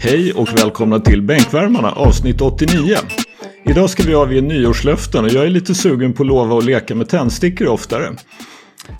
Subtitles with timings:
[0.00, 2.96] Hej och välkomna till Bänkvärmarna avsnitt 89.
[3.64, 6.94] Idag ska vi avge nyårslöften och jag är lite sugen på att lova att leka
[6.94, 8.16] med tändstickor oftare.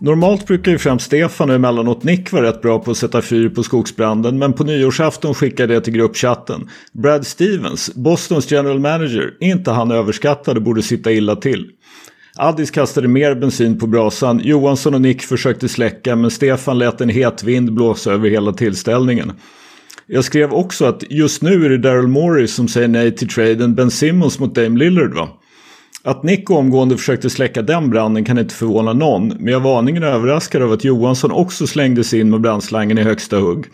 [0.00, 3.48] Normalt brukar ju främst Stefan och emellanåt Nick vara rätt bra på att sätta fyr
[3.48, 6.68] på skogsbranden men på nyårsafton skickade jag till gruppchatten.
[6.92, 11.66] Brad Stevens, Bostons general manager, är inte han överskattad och borde sitta illa till.
[12.36, 17.08] Addis kastade mer bensin på brasan, Johansson och Nick försökte släcka men Stefan lät en
[17.08, 19.32] het vind blåsa över hela tillställningen.
[20.10, 23.74] Jag skrev också att just nu är det Daryl Morey som säger nej till traden
[23.74, 25.28] Ben Simmons mot Dame Lillard va?
[26.04, 30.02] Att Nick omgående försökte släcka den branden kan inte förvåna någon, men jag var aningen
[30.02, 33.66] överraskad av att Johansson också slängdes in med brandslangen i högsta hugg.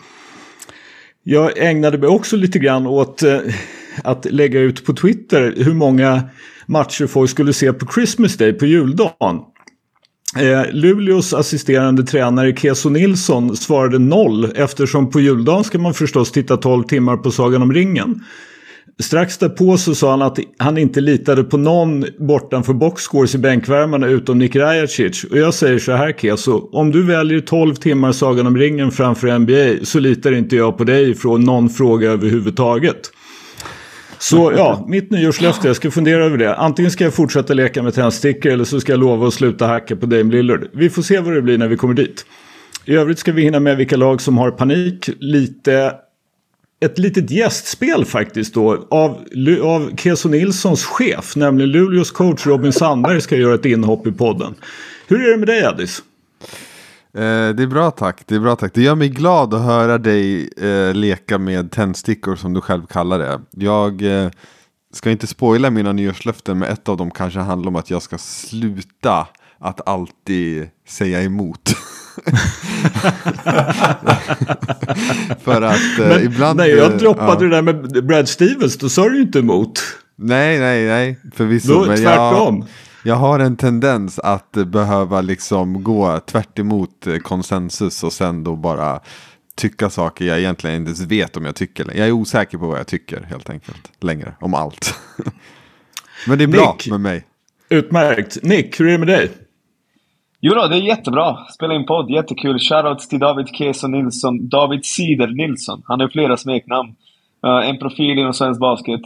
[1.23, 3.39] Jag ägnade mig också lite grann åt eh,
[4.03, 6.23] att lägga ut på Twitter hur många
[6.65, 9.39] matcher folk skulle se på Christmas Day på juldagen.
[10.39, 16.57] Eh, Luleås assisterande tränare Keso Nilsson svarade noll eftersom på juldagen ska man förstås titta
[16.57, 18.23] 12 timmar på Sagan om ringen.
[18.99, 24.07] Strax därpå så sa han att han inte litade på någon bortanför boxscores i bänkvärmarna
[24.07, 25.23] utom Nick Rajacic.
[25.23, 29.39] Och jag säger så här Keso, om du väljer 12 timmar Sagan om ringen framför
[29.39, 33.11] NBA så litar inte jag på dig från någon fråga överhuvudtaget.
[34.29, 36.55] Så ja, mitt nyårslöfte, jag ska fundera över det.
[36.55, 39.95] Antingen ska jag fortsätta leka med tändstickor eller så ska jag lova att sluta hacka
[39.95, 40.67] på Dame Lillard.
[40.73, 42.25] Vi får se vad det blir när vi kommer dit.
[42.85, 45.09] I övrigt ska vi hinna med vilka lag som har panik.
[45.19, 45.93] Lite
[46.79, 49.19] ett litet gästspel faktiskt då av,
[49.63, 54.55] av Keso Nilssons chef, nämligen Luleås coach Robin Sandberg ska göra ett inhopp i podden.
[55.07, 56.03] Hur är det med dig Addis?
[57.15, 58.71] Eh, det är bra tack, det är bra tack.
[58.73, 63.19] Det gör mig glad att höra dig eh, leka med tändstickor som du själv kallar
[63.19, 63.41] det.
[63.51, 64.29] Jag eh,
[64.93, 68.17] ska inte spoila mina nyårslöften men ett av dem kanske handlar om att jag ska
[68.17, 69.27] sluta
[69.59, 71.69] att alltid säga emot.
[75.43, 76.57] För att eh, Men, ibland...
[76.57, 77.49] Nej, jag eh, droppade ja.
[77.49, 79.79] det där med Brad Stevens, då sa du ju inte emot.
[80.15, 81.73] Nej, nej, nej, förvisso.
[81.73, 82.55] Då, men tvärtom.
[82.55, 82.65] Jag,
[83.07, 88.43] jag har en tendens att eh, behöva liksom gå tvärt emot eh, konsensus och sen
[88.43, 88.99] då bara
[89.55, 91.85] tycka saker jag egentligen inte ens vet om jag tycker.
[91.95, 94.99] Jag är osäker på vad jag tycker helt enkelt längre om allt.
[96.27, 96.91] men det är bra Nick.
[96.91, 97.23] med mig.
[97.69, 98.43] Utmärkt.
[98.43, 99.31] Nick, hur är det med dig?
[100.39, 101.37] Jo då, det är jättebra.
[101.53, 102.59] Spela in podd, jättekul.
[102.59, 104.49] Shoutouts till David Keso Nilsson.
[104.49, 105.81] David Sider Nilsson.
[105.85, 106.95] Han har flera smeknamn.
[107.45, 109.01] Uh, en profil inom svensk basket.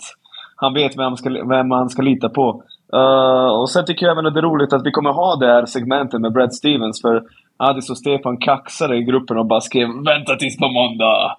[0.56, 2.64] Han vet vem, ska, vem han ska lita på.
[2.96, 5.46] Uh, och sen tycker jag även att det är roligt att vi kommer ha det
[5.46, 7.02] här segmentet med Brad Stevens.
[7.02, 7.24] För
[7.58, 11.36] Adis och Stefan kaxade i gruppen och bara skrev “Vänta tills på måndag!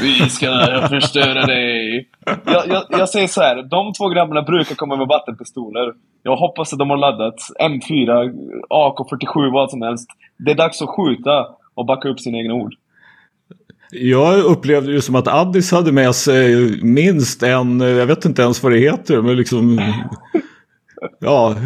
[0.00, 0.48] Vi ska
[0.88, 2.08] förstöra dig!”
[2.44, 5.92] jag, jag, jag säger så här, de två grabbarna brukar komma med vattenpistoler.
[6.22, 8.32] Jag hoppas att de har laddat M4,
[8.70, 10.08] AK47, vad som helst.
[10.38, 12.74] Det är dags att skjuta och backa upp sina egna ord.
[13.90, 18.62] Jag upplevde det som att Addis hade med sig minst en, jag vet inte ens
[18.62, 19.80] vad det heter, men liksom...
[21.20, 21.56] Ja,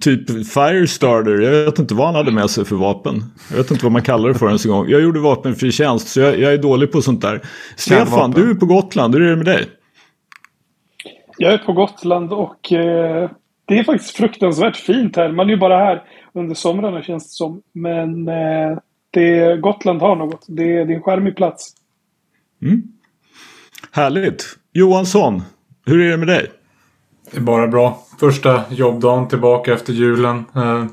[0.00, 1.40] typ Firestarter.
[1.40, 3.24] Jag vet inte vad han hade med sig för vapen.
[3.50, 4.88] Jag vet inte vad man kallar det för ens en gång.
[4.88, 7.40] Jag gjorde vapenfri tjänst så jag, jag är dålig på sånt där.
[7.76, 9.14] Stefan, du är på Gotland.
[9.14, 9.68] Hur är det med dig?
[11.36, 13.30] Jag är på Gotland och eh,
[13.64, 15.32] det är faktiskt fruktansvärt fint här.
[15.32, 16.02] Man är ju bara här
[16.34, 17.62] under somrarna känns det som.
[17.72, 18.78] Men eh,
[19.10, 20.44] det, Gotland har något.
[20.48, 21.74] Det, det är en charmig plats.
[23.92, 24.44] Härligt.
[24.72, 25.42] Johansson,
[25.86, 26.50] hur är det med dig?
[27.32, 28.06] Det är bara bra.
[28.20, 30.44] Första jobbdagen tillbaka efter julen.
[30.56, 30.84] Eh,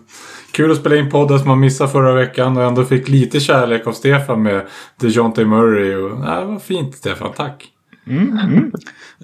[0.51, 3.88] kul att spela in podden som man missade förra veckan och ändå fick lite kärlek
[3.88, 4.67] av Stefan med
[5.00, 5.95] DeJounte Murray.
[5.95, 7.66] Och, det var fint Stefan, tack.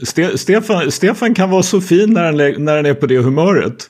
[0.04, 3.90] Ste Stefan, Stefan kan vara så fin när han, när han är på det humöret.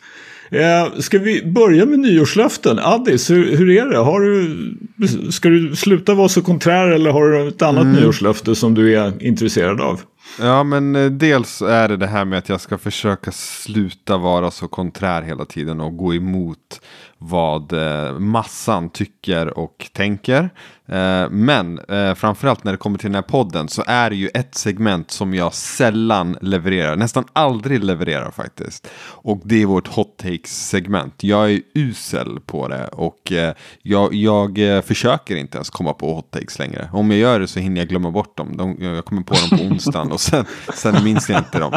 [0.52, 2.80] Eh, ska vi börja med nyårslöften?
[2.80, 3.98] Addis, hur, hur är det?
[3.98, 8.74] Har du, ska du sluta vara så konträr eller har du ett annat nyårslöfte som
[8.74, 10.02] du är intresserad av?
[10.40, 14.52] Ja men eh, dels är det det här med att jag ska försöka sluta vara
[14.52, 16.82] så konträr hela tiden och gå emot
[17.18, 20.50] vad eh, massan tycker och tänker.
[20.88, 24.30] Eh, men eh, framförallt när det kommer till den här podden så är det ju
[24.34, 28.88] ett segment som jag sällan levererar, nästan aldrig levererar faktiskt.
[29.08, 31.24] Och det är vårt hot takes segment.
[31.24, 33.34] Jag är usel på det och
[33.82, 36.90] jag, jag försöker inte ens komma på hot takes längre.
[36.94, 38.58] Om jag gör det så hinner jag glömma bort dem.
[38.58, 41.72] De, jag kommer på dem på onsdagen och sen, sen minns jag inte dem.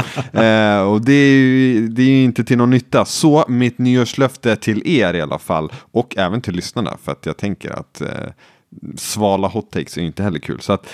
[0.92, 3.04] Och det är ju det är ju inte till någon nytta.
[3.04, 7.36] Så mitt nyårslöfte till er i alla fall och även till lyssnarna för att jag
[7.36, 8.08] tänker att eh,
[8.96, 10.60] svala hot takes är inte heller kul.
[10.60, 10.86] Så att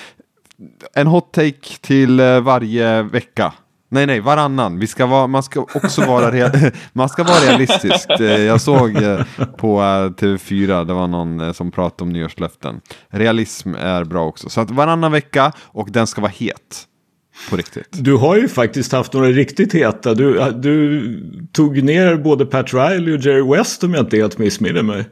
[0.95, 3.53] en hot take till eh, varje vecka.
[3.89, 4.79] Nej, nej, varannan.
[4.79, 8.11] Vi ska vara, man ska också vara, rea- man ska vara realistisk.
[8.11, 9.21] Eh, jag såg eh,
[9.57, 12.81] på eh, TV4, det var någon som pratade om nyårslöften.
[13.09, 14.49] Realism är bra också.
[14.49, 16.85] Så att varannan vecka och den ska vara het.
[17.51, 17.89] På riktigt.
[17.91, 20.15] Du har ju faktiskt haft några riktigt heta.
[20.15, 24.83] Du, du tog ner både Pat Riley och Jerry West om jag inte helt missminner
[24.83, 25.05] mig.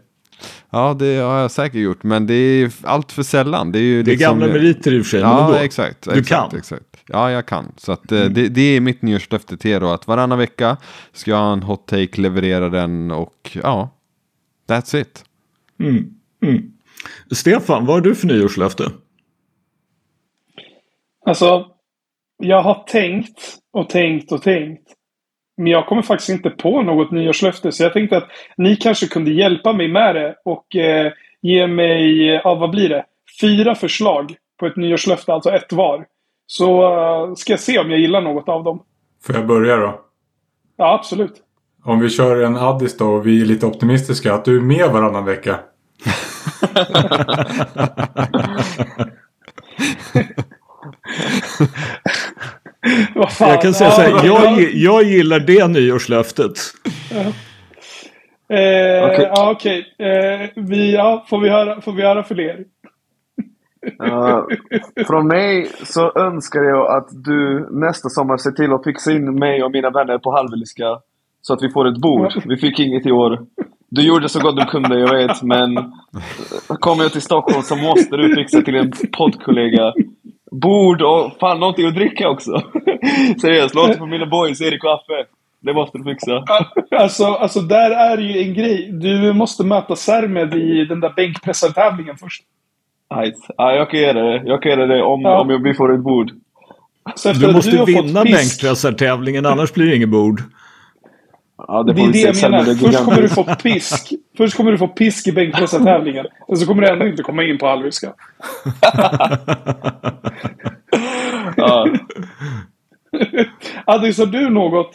[0.71, 3.73] Ja, det har jag säkert gjort, men det är allt för sällan.
[3.73, 5.21] Det är, ju Det är liksom, gamla meriter i och för sig.
[5.21, 5.59] men Ja, ändå.
[5.59, 6.03] exakt.
[6.03, 6.59] Du exakt, kan.
[6.59, 6.85] Exakt.
[7.07, 7.73] Ja, jag kan.
[7.77, 9.89] Så att, eh, det, det är mitt nyårslöfte till er då.
[9.89, 10.77] Att varannan vecka
[11.13, 13.91] ska jag ha en hot take, leverera den och ja,
[14.69, 15.25] that's it.
[15.81, 16.05] Mm.
[16.43, 16.63] Mm.
[17.31, 18.91] Stefan, vad har du för nyårslöfte?
[21.27, 21.67] Alltså,
[22.43, 24.83] jag har tänkt och tänkt och tänkt.
[25.57, 27.73] Men jag kommer faktiskt inte på något nyårslöfte.
[27.73, 31.13] Så jag tänkte att ni kanske kunde hjälpa mig med det och eh,
[31.43, 33.05] ge mig, ja vad blir det?
[33.41, 36.07] Fyra förslag på ett nyårslöfte, alltså ett var.
[36.47, 38.83] Så eh, ska jag se om jag gillar något av dem.
[39.27, 40.01] Får jag börja då?
[40.77, 41.35] Ja, absolut.
[41.85, 44.35] Om vi kör en Addis då och vi är lite optimistiska.
[44.35, 45.61] Att du är med varannan vecka.
[53.15, 53.49] Vad fan?
[53.49, 56.59] Jag kan säga så här, ja, jag, jag gillar det nyårslöftet.
[58.49, 59.31] Eh, Okej.
[59.35, 59.95] Ja, okej.
[59.99, 62.65] Eh, vi, ja, får, vi höra, får vi höra för er?
[64.03, 64.45] Uh,
[65.07, 69.63] från mig så önskar jag att du nästa sommar ser till att fixa in mig
[69.63, 70.85] och mina vänner på Halveliska.
[71.41, 72.33] Så att vi får ett bord.
[72.45, 73.47] Vi fick inget i år.
[73.89, 75.93] Du gjorde så gott du kunde, jag vet, men
[76.69, 79.93] kommer jag till Stockholm så måste du fixa till en poddkollega
[80.53, 82.51] bord och fan någonting att dricka också.
[83.41, 85.25] Seriöst, låt på mina boys, Erik och Affe.
[85.61, 86.45] Det måste du fixa.
[86.97, 88.91] Alltså, alltså, där är ju en grej.
[88.93, 92.43] Du måste möta Sermed i den där bänkpressartävlingen först.
[93.15, 93.35] Right.
[93.57, 94.43] Ja, jag kan göra det.
[94.45, 95.41] Jag kan göra det om, Ja.
[95.41, 96.31] om vi får ett bord.
[97.15, 100.41] Så efter Du måste fått vinna bänkpressartävlingen, annars blir det inget bord.
[101.59, 102.65] Ja, det Det är det jag sen menar.
[102.75, 104.13] Först kommer du få pisk.
[104.37, 106.27] Först kommer du få pisk i bänkpressartävlingen.
[106.49, 108.13] Och så kommer du ändå inte komma in på Hallwylska.
[111.57, 111.87] Ja.
[113.85, 114.91] Addis, har du något?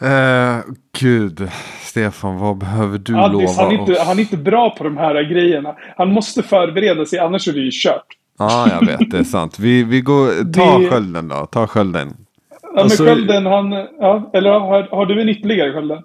[0.00, 0.58] Eh,
[0.98, 1.48] gud,
[1.82, 3.98] Stefan, vad behöver du Addis, lova han är, inte, oss?
[4.06, 5.74] han är inte bra på de här grejerna.
[5.96, 8.06] Han måste förbereda sig, annars är det ju kört.
[8.38, 9.58] Ja, jag vet, det är sant.
[9.58, 12.14] Vi, vi går, ta Det- skölden då, ta skölden.
[12.76, 13.72] Ja, Alltså- men skölden, han...
[14.00, 15.98] Ja, eller har, har du en ytterligare skölden?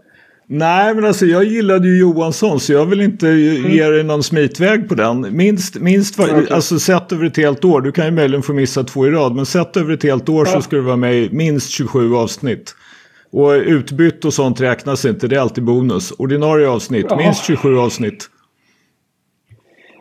[0.47, 4.89] Nej, men alltså jag gillade ju Johansson så jag vill inte ge dig någon smitväg
[4.89, 5.27] på den.
[5.37, 6.47] Minst, minst Okej.
[6.51, 9.35] alltså sett över ett helt år, du kan ju möjligen få missa två i rad,
[9.35, 10.61] men sett över ett helt år så Ja.
[10.61, 12.75] ska du vara med i minst 27 avsnitt.
[13.31, 16.11] Och utbytt och sånt räknas inte, det är alltid bonus.
[16.17, 17.17] Ordinarie avsnitt, Jaha.
[17.17, 18.29] minst 27 avsnitt.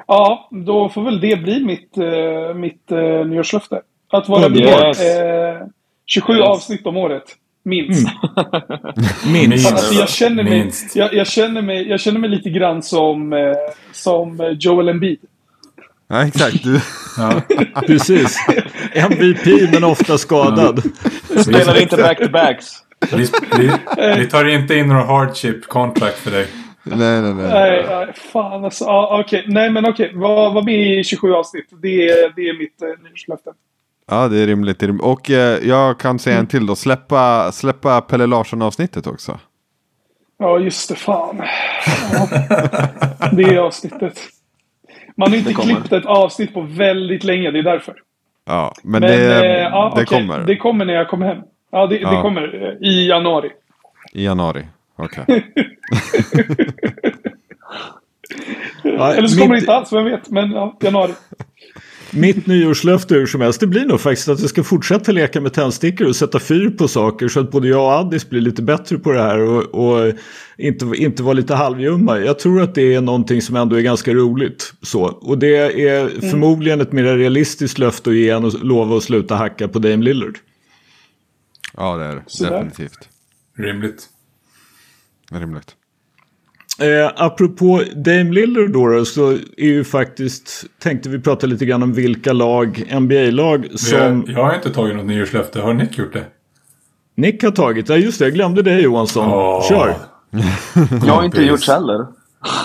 [0.07, 3.81] Ja, då får väl det bli mitt, eh, mitt uh, nyårslöfte.
[4.13, 4.97] Att vara med Underbart.
[5.01, 5.67] eh,
[6.13, 6.43] 27 Yes.
[6.43, 7.23] avsnitt om året.
[7.65, 8.09] Minst.
[9.33, 9.73] Minst.
[9.73, 10.97] Alltså, jag, känner mig, Minst.
[10.97, 13.39] jag, jag, känner mig, jag känner mig lite grann som, eh,
[13.93, 15.19] som eh, Joel Embiid.
[16.09, 16.63] Ja, exakt.
[16.65, 16.81] Du,
[17.19, 17.43] Ja.
[17.87, 18.37] Precis.
[18.95, 20.83] MVP men ofta skadad.
[21.43, 22.67] Spelar inte back-to-backs.
[23.13, 23.29] Vi,
[23.59, 23.71] vi,
[24.17, 26.47] vi tar inte in några hardship contract för dig.
[26.83, 27.49] nej, nej, nej.
[27.53, 28.85] Nej, nej, fan alltså.
[28.85, 29.45] Ja, okej.
[29.47, 30.11] Nej, men okej.
[30.15, 31.67] Var, var med i 27 avsnitt.
[31.83, 33.51] Det, är- det är mitt eh, nyårslöfte.
[34.11, 34.79] Ja, det är rimligt.
[34.79, 35.05] det är rimligt.
[35.05, 36.77] Och eh, jag kan säga en till då.
[36.77, 39.39] Släppa, släppa Pelle Larsson avsnittet också.
[40.39, 40.95] Ja, just det.
[40.95, 41.43] Fan.
[42.13, 42.29] Ja,
[43.33, 44.21] det är avsnittet.
[45.17, 47.51] Man har inte Det klippt ett avsnitt på väldigt länge.
[47.51, 47.95] Det är därför.
[48.47, 50.19] Ja, men, Men det, eh, ja, det okej.
[50.19, 51.39] kommer Det kommer när jag kommer hem.
[51.73, 52.23] Ja, det, det Ja.
[52.23, 52.43] kommer
[52.83, 53.51] eh, i januari.
[54.13, 54.67] i januari.
[54.97, 55.25] Okej.
[58.83, 60.31] Ja, Eller så kommer det inte alls, vem vet.
[60.31, 61.13] Men ja, januari.
[62.13, 65.53] Mitt nyårslöfte hur som helst, det blir nog faktiskt att jag ska fortsätta leka med
[65.53, 68.99] tändstickor och sätta fyr på saker så att både jag och Addis blir lite bättre
[68.99, 70.13] på det här och, och
[70.59, 72.19] inte, inte vara lite halvjumma.
[72.19, 74.75] Jag tror att det är någonting som ändå är ganska roligt.
[74.83, 75.03] Så.
[75.03, 75.57] Och det
[75.89, 79.79] är förmodligen ett mer realistiskt löfte att ge än att lova att sluta hacka på
[79.79, 80.39] Dame Lillard.
[81.77, 82.49] Ja, det är det.
[82.49, 83.09] Definitivt.
[83.59, 84.09] Rimligt.
[85.33, 85.77] Rimligt.
[86.81, 91.83] Eh, apropå Dame Lillard då, då så är ju faktiskt, tänkte vi prata lite grann
[91.83, 95.61] om vilka lag, NBA-lag som Jag, jag har inte tagit något nyårslöfte.
[95.61, 96.25] Har Nick gjort det?
[97.17, 97.89] Nick har tagit.
[97.89, 99.29] Ja just det, jag glömde det Johansson.
[99.33, 99.69] Åh.
[99.69, 99.95] Kör!
[101.07, 102.07] Jag har inte gjort heller.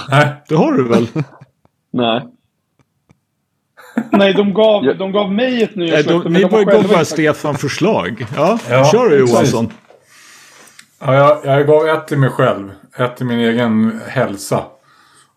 [0.10, 0.28] Nej.
[0.50, 1.08] Det har du väl?
[1.94, 2.22] Nej.
[4.12, 6.14] Nej, de gav, de gav mig ett Nej, nyårslöfte.
[6.14, 8.26] då, men ni de bara gav bara Stefan förslag.
[8.36, 9.54] Ja, Ja, kör du precis.
[11.06, 12.72] Ja, jag, jag gav ett till mig själv.
[12.98, 14.64] Ett till min egen hälsa.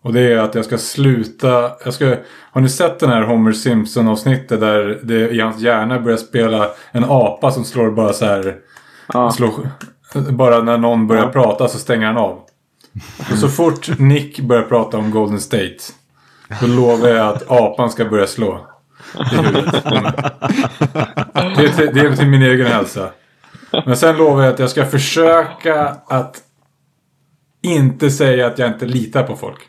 [0.01, 1.71] Och det är att jag ska sluta.
[1.85, 2.15] Jag ska,
[2.51, 6.69] har ni sett den här Homer Simpson avsnittet där det i hans hjärna börjar spela
[6.91, 8.55] en apa som slår bara så här.
[9.13, 9.31] Ja.
[9.31, 9.51] Slår,
[10.31, 11.29] bara när någon börjar Ja.
[11.31, 12.39] prata så stänger han av.
[13.31, 15.77] Och så fort Nick börjar prata om Golden State.
[16.61, 18.67] Då lovar jag att apan ska börja slå.
[19.31, 19.83] i huvudet.
[19.83, 23.09] det, är till, det är till min egen hälsa.
[23.85, 26.35] Men sen lovar jag att jag ska försöka att
[27.61, 29.59] inte säga att jag inte litar på folk.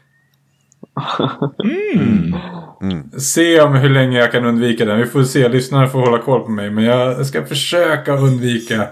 [2.82, 3.10] Mm.
[3.20, 4.98] Se om hur länge jag kan undvika den.
[4.98, 5.48] Vi får se.
[5.48, 6.70] Lyssnarna får hålla koll på mig.
[6.70, 8.88] Men jag ska försöka undvika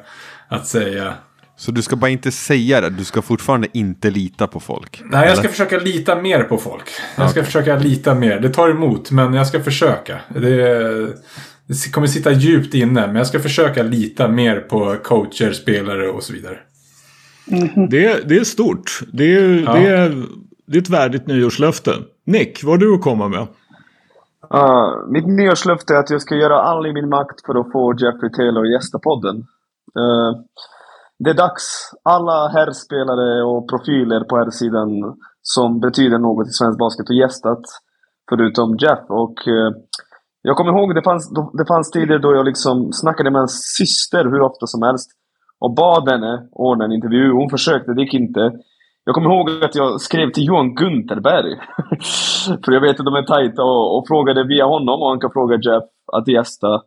[0.49, 1.15] att säga.
[1.57, 2.91] Så du ska bara inte säga det.
[2.91, 5.03] Du ska fortfarande inte lita på folk.
[5.05, 5.51] Nej, jag ska Eller?
[5.51, 6.85] försöka lita mer på folk.
[7.17, 7.45] Jag ska Okej.
[7.45, 8.41] försöka lita mer.
[8.41, 10.21] Det tar emot, men jag ska försöka.
[10.29, 11.09] Det,
[11.69, 16.23] det kommer sitta djupt inne, men jag ska försöka lita mer på coacher, spelare och
[16.23, 16.59] så vidare.
[17.91, 19.01] Det, det är stort.
[19.13, 19.73] Det är, Ja.
[19.73, 20.27] det, är,
[20.67, 21.93] det är ett värdigt nyårslöfte.
[22.27, 23.47] Nick, vad har du att komma med?
[24.55, 27.95] Uh, mitt nyårslöfte är att jag ska göra all i min makt för att få
[27.99, 29.37] Jeffrey Taylor att gästa podden.
[29.99, 30.33] Uh,
[31.19, 31.93] det är dags.
[32.03, 34.89] Alla herrspelare och profiler på herrsidan
[35.43, 37.63] som betyder något i svensk basket har gästat.
[38.29, 39.05] Förutom Jeff.
[39.09, 39.71] Och uh,
[40.49, 41.25] jag kommer ihåg det fanns,
[41.59, 45.11] det fanns tider då jag liksom snackade med hans syster hur ofta som helst.
[45.61, 47.33] Och bad henne ordna en intervju.
[47.33, 48.53] Hon försökte, det gick inte.
[49.05, 51.53] Jag kommer ihåg att jag skrev till Johan Gunterberg.
[52.65, 55.33] För jag vet att de är tajta och, och frågade via honom och han kan
[55.33, 56.83] fråga Jeff att gästa.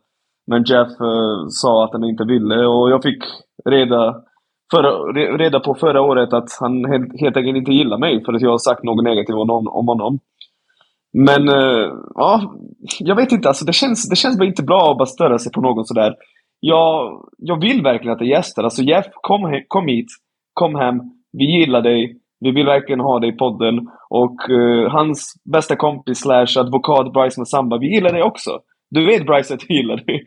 [0.46, 3.22] Men Jeff eh, sa att han inte ville och jag fick
[3.64, 4.14] reda,
[4.72, 4.90] förra,
[5.42, 8.50] reda på förra året att han helt, helt enkelt inte gillar mig för att jag
[8.50, 10.18] har sagt något negativt om, honom- om honom.
[11.12, 12.54] Men eh, ja,
[12.98, 13.48] jag vet inte.
[13.48, 16.14] Alltså, det, känns, det känns bara inte bra att bara störa sig på någon sådär.
[16.60, 18.64] Jag, jag vill verkligen att det gästar.
[18.64, 20.06] Alltså Jeff, kom, he- kom hit.
[20.52, 21.00] Kom hem.
[21.32, 22.18] Vi gillar dig.
[22.40, 23.88] Vi vill verkligen ha dig i podden.
[24.10, 28.50] Och uh, hans bästa kompis slash advokat Bryce Massamba, vi gillar dig också.
[28.90, 30.22] Du vet Bryce att du gillar dig.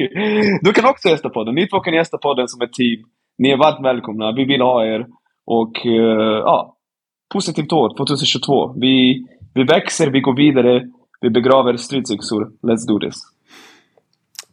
[0.62, 1.56] Du kan också gästa podden.
[1.56, 3.04] Ni två kan gästa podden som ett team.
[3.38, 4.32] Ni är varmt välkomna.
[4.32, 5.06] Vi vill ha er.
[5.46, 6.76] Och uh, ja,
[7.34, 8.74] positivt år 2022.
[8.78, 10.82] Vi, vi växer, vi går vidare.
[11.22, 12.44] Vi begraver stridsyxor.
[12.62, 13.16] Let's do this.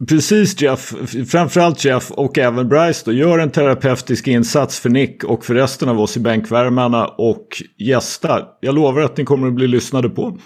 [0.09, 0.93] Precis Jeff,
[1.31, 5.89] framförallt Jeff och även Bryce då, gör en terapeutisk insats för Nick och för resten
[5.89, 8.45] av oss i bänkvärmarna och gästa.
[8.59, 10.37] Jag lovar att ni kommer att bli lyssnade på.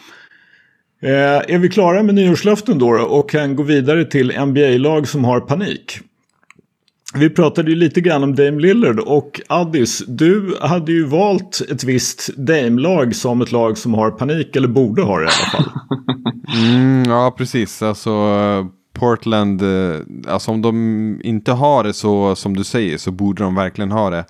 [1.01, 1.09] Eh,
[1.53, 5.39] är vi klara med nyårslöften då, då och kan gå vidare till NBA-lag som har
[5.39, 5.99] panik?
[7.13, 11.83] Vi pratade ju lite grann om Dame Lillard och Addis, du hade ju valt ett
[11.83, 15.71] visst Dame-lag som ett lag som har panik, eller borde ha det i alla fall.
[16.55, 17.81] Mm, ja, precis.
[17.81, 18.11] Alltså
[18.93, 23.55] Portland, eh, alltså om de inte har det så som du säger så borde de
[23.55, 24.25] verkligen ha det.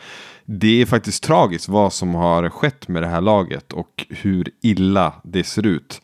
[0.46, 5.14] Det är faktiskt tragiskt vad som har skett med det här laget och hur illa
[5.24, 6.02] det ser ut.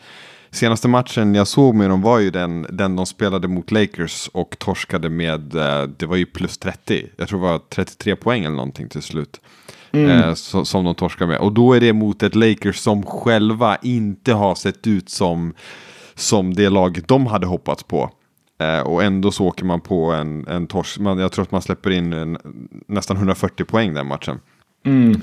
[0.53, 4.59] Senaste matchen jag såg med dem var ju den, den de spelade mot Lakers och
[4.59, 7.07] torskade med, eh, det var ju plus 30.
[7.17, 9.41] Jag tror det var 33 poäng eller någonting till slut.
[9.91, 11.39] Eh, så, som de torskade med.
[11.39, 15.53] Och då är det mot ett Lakers som själva inte har sett ut som,
[16.15, 18.11] som det laget de hade hoppats på.
[18.59, 20.99] Eh, och ändå så åker man på en, en torsk.
[20.99, 22.37] Man, jag tror att man släpper in en,
[22.87, 24.39] nästan 140 poäng den matchen.
[24.85, 25.19] Eh,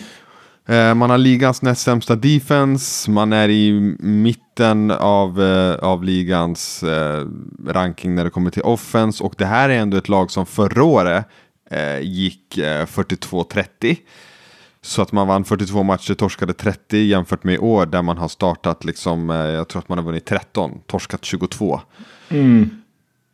[0.70, 3.10] Eh, man har ligans näst sämsta defense.
[3.10, 7.26] Man är i mitten av, eh, av ligans eh,
[7.66, 9.24] ranking när det kommer till offense.
[9.24, 11.24] Och det här är ändå ett lag som förra året
[11.70, 13.96] eh, gick eh, 42-30.
[14.82, 18.28] Så att man vann 42 matcher, torskade 30 jämfört med i år där man har
[18.28, 21.80] startat liksom, eh, jag tror att man har vunnit 13, torskat 22.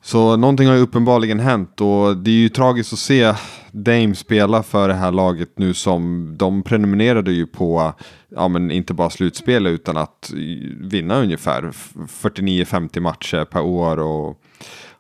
[0.06, 3.34] Så någonting har ju uppenbarligen hänt och det är ju tragiskt att se
[3.72, 7.92] Dame spela för det här laget nu som de prenumererade ju på,
[8.28, 10.32] ja men inte bara slutspel utan att
[10.80, 14.40] vinna ungefär 49-50 matcher per år och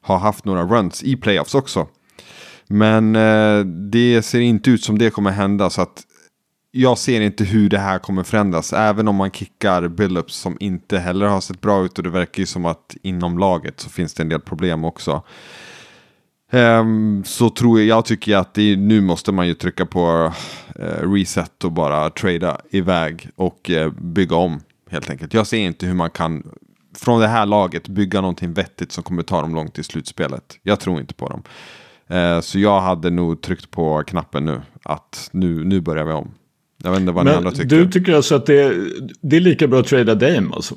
[0.00, 1.86] har haft några runs i playoffs också.
[2.68, 6.02] Men eh, det ser inte ut som det kommer hända så att
[6.76, 8.72] jag ser inte hur det här kommer förändras.
[8.72, 12.40] Även om man kickar Billups som inte heller har sett bra ut och det verkar
[12.40, 15.22] ju som att inom laget så finns det en del problem också.
[16.52, 20.32] Um, så tror jag, jag tycker att det, nu måste man ju trycka på
[20.80, 25.34] uh, reset och bara trada iväg och uh, bygga om helt enkelt.
[25.34, 26.42] Jag ser inte hur man kan
[26.96, 30.58] från det här laget bygga någonting vettigt som kommer ta dem långt i slutspelet.
[30.62, 31.42] Jag tror inte på dem.
[32.18, 34.62] Uh, så jag hade nog tryckt på knappen nu.
[34.82, 36.30] Att nu, nu börjar vi om.
[36.86, 37.76] Jag vet inte vad ni Men andra tycker.
[37.76, 38.90] du tycker alltså att det är,
[39.20, 40.74] det är lika bra att trada Dame alltså?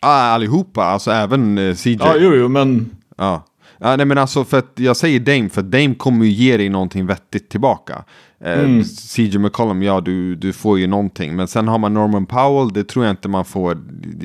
[0.00, 1.96] ah, allihopa, alltså även eh, CJ.
[2.00, 2.90] Ja, jo, jo, men...
[3.16, 3.44] Ja.
[3.78, 6.56] ja, nej men alltså för att jag säger Dame, för att Dame kommer ju ge
[6.56, 8.04] dig någonting vettigt tillbaka.
[8.44, 11.36] Eh, CJ McCollum, ja du, du får ju någonting.
[11.36, 13.78] Men sen har man Norman Powell, det tror jag inte man får.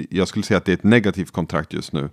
[0.09, 2.09] Jag skulle säga att det är ett negativt kontrakt just nu.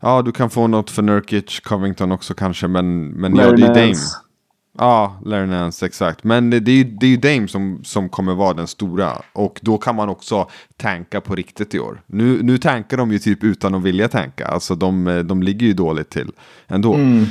[0.00, 3.74] Ja, du kan få något för Nurkic, Covington också kanske, men, men ja, det är
[3.74, 3.94] Dame.
[4.78, 6.24] Ja, Larry Nance, exakt.
[6.24, 9.12] Men det, det, är ju, det är ju Dame som, som kommer vara den stora.
[9.32, 12.02] Och då kan man också tanka på riktigt i år.
[12.06, 14.46] Nu, nu tankar de ju typ utan att vilja tanka.
[14.46, 16.32] Alltså de, de ligger ju dåligt till
[16.66, 16.94] ändå.
[16.94, 17.26] Mm.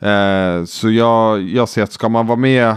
[0.00, 2.76] Eh, så jag, jag ser att ska man vara med, eh,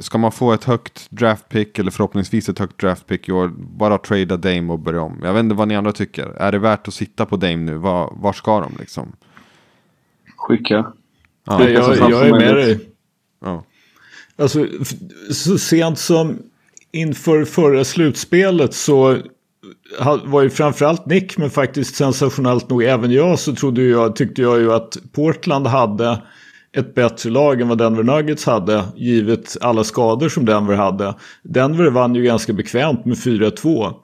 [0.00, 4.36] ska man få ett högt draftpick eller förhoppningsvis ett högt draftpick i år, bara trada
[4.36, 5.20] Dame och börja om.
[5.22, 6.26] Jag vet inte vad ni andra tycker.
[6.26, 7.74] Är det värt att sitta på Dame nu?
[7.74, 9.12] Var, var ska de liksom?
[10.36, 10.92] Skicka.
[11.46, 12.87] Ja, Nej, jag, jag är med dig
[13.40, 13.64] ja.
[14.36, 14.66] Alltså,
[15.30, 16.38] så sent som
[16.92, 19.18] inför förra slutspelet så
[20.24, 24.58] var ju framförallt Nick, men faktiskt sensationellt nog även jag, så trodde jag, tyckte jag
[24.58, 26.22] ju att Portland hade
[26.76, 31.14] ett bättre lag än vad Denver Nuggets hade, givet alla skador som Denver hade.
[31.42, 33.94] Denver vann ju ganska bekvämt med 4-2.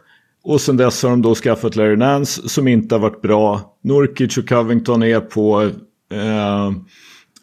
[0.44, 3.76] Och sen dess har de då skaffat Larry Nance som inte har varit bra.
[3.82, 5.62] Nurkic och Covington är på
[6.12, 6.70] eh,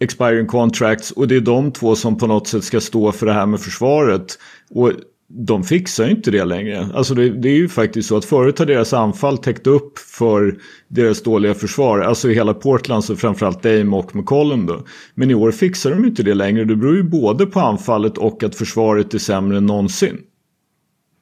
[0.02, 3.34] expiring contracts och det är de två som på något sätt ska stå för det
[3.34, 4.40] här med försvaret.
[4.70, 4.92] Och
[5.34, 6.88] de fixar ju inte det längre.
[6.94, 10.58] Alltså det, det är ju faktiskt så att förut har deras anfall täckt upp för
[10.88, 12.00] deras dåliga försvar.
[12.00, 14.86] Alltså i hela Portland så framförallt Dame och McCollum då.
[15.16, 16.66] Men i år fixar de inte det längre.
[16.66, 20.18] Det beror ju både på anfallet och att försvaret är sämre än någonsin.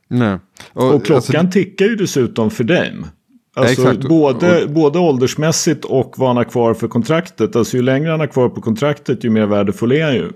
[0.10, 0.38] Nej.
[0.74, 3.08] Och klockan alltså, tickar ju dessutom för Dame.
[3.56, 4.08] Alltså exakt.
[4.10, 7.56] både, Och- både åldersmässigt och vad han har kvar för kontraktet.
[7.56, 10.32] Alltså ju längre han har kvar på kontraktet ju mer värdefull är han ju.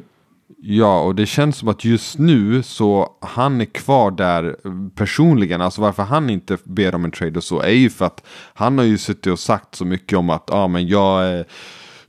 [0.66, 4.56] Ja, och det känns som att just nu så han är kvar där
[4.96, 5.62] personligen.
[5.62, 8.78] Alltså varför han inte ber om en trade och så är ju för att han
[8.78, 11.46] har ju suttit och sagt så mycket om att ja, men jag är,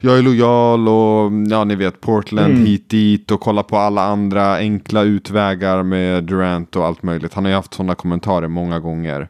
[0.01, 4.57] jag är lojal och ja, ni vet Portland hit dit och kolla på alla andra
[4.57, 7.35] enkla utvägar med Durant och allt möjligt.
[7.35, 9.29] Han har ju haft sådana kommentarer många gånger.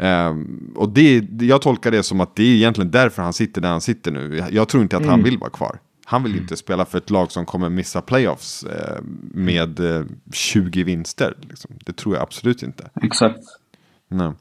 [0.00, 3.68] Ehm, och det, jag tolkar det som att det är egentligen därför han sitter där
[3.68, 4.44] han sitter nu.
[4.50, 5.78] Jag tror inte att han vill vara kvar.
[6.04, 9.02] Han vill inte spela för ett lag som kommer missa playoffs eh,
[9.34, 11.34] med eh, 20 vinster.
[11.48, 11.70] Liksom.
[11.86, 12.84] Det tror jag absolut inte.
[13.02, 13.38] Exakt.
[14.08, 14.32] Nej.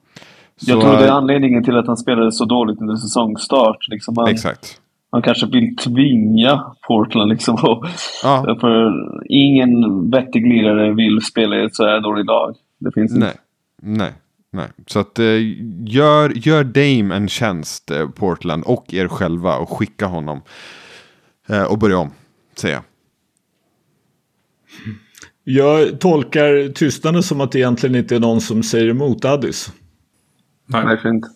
[0.59, 3.87] Jag Så, tror det är anledningen till att han spelade så dåligt under säsongstart.
[3.89, 4.81] Liksom han, Exakt.
[5.11, 7.55] han kanske vill tvinga Portland liksom.
[7.55, 7.85] Och,
[8.23, 8.57] Ja.
[8.61, 8.91] För
[9.29, 12.55] ingen vettig lirare vill spela i ett så här dåligt lag.
[12.79, 13.33] Det finns inte.
[13.81, 14.13] Nej.
[14.51, 14.67] Nej.
[14.87, 15.25] Så att eh,
[15.85, 20.41] gör, gör Dame en tjänst, eh, Portland, och er själva och skicka honom.
[21.47, 22.11] Eh, och börja om,
[22.55, 22.83] säger jag.
[25.43, 29.71] Jag tolkar tystnaden som att det egentligen inte är någon som säger emot Addis.
[30.65, 31.31] Nej, Verkligen inte.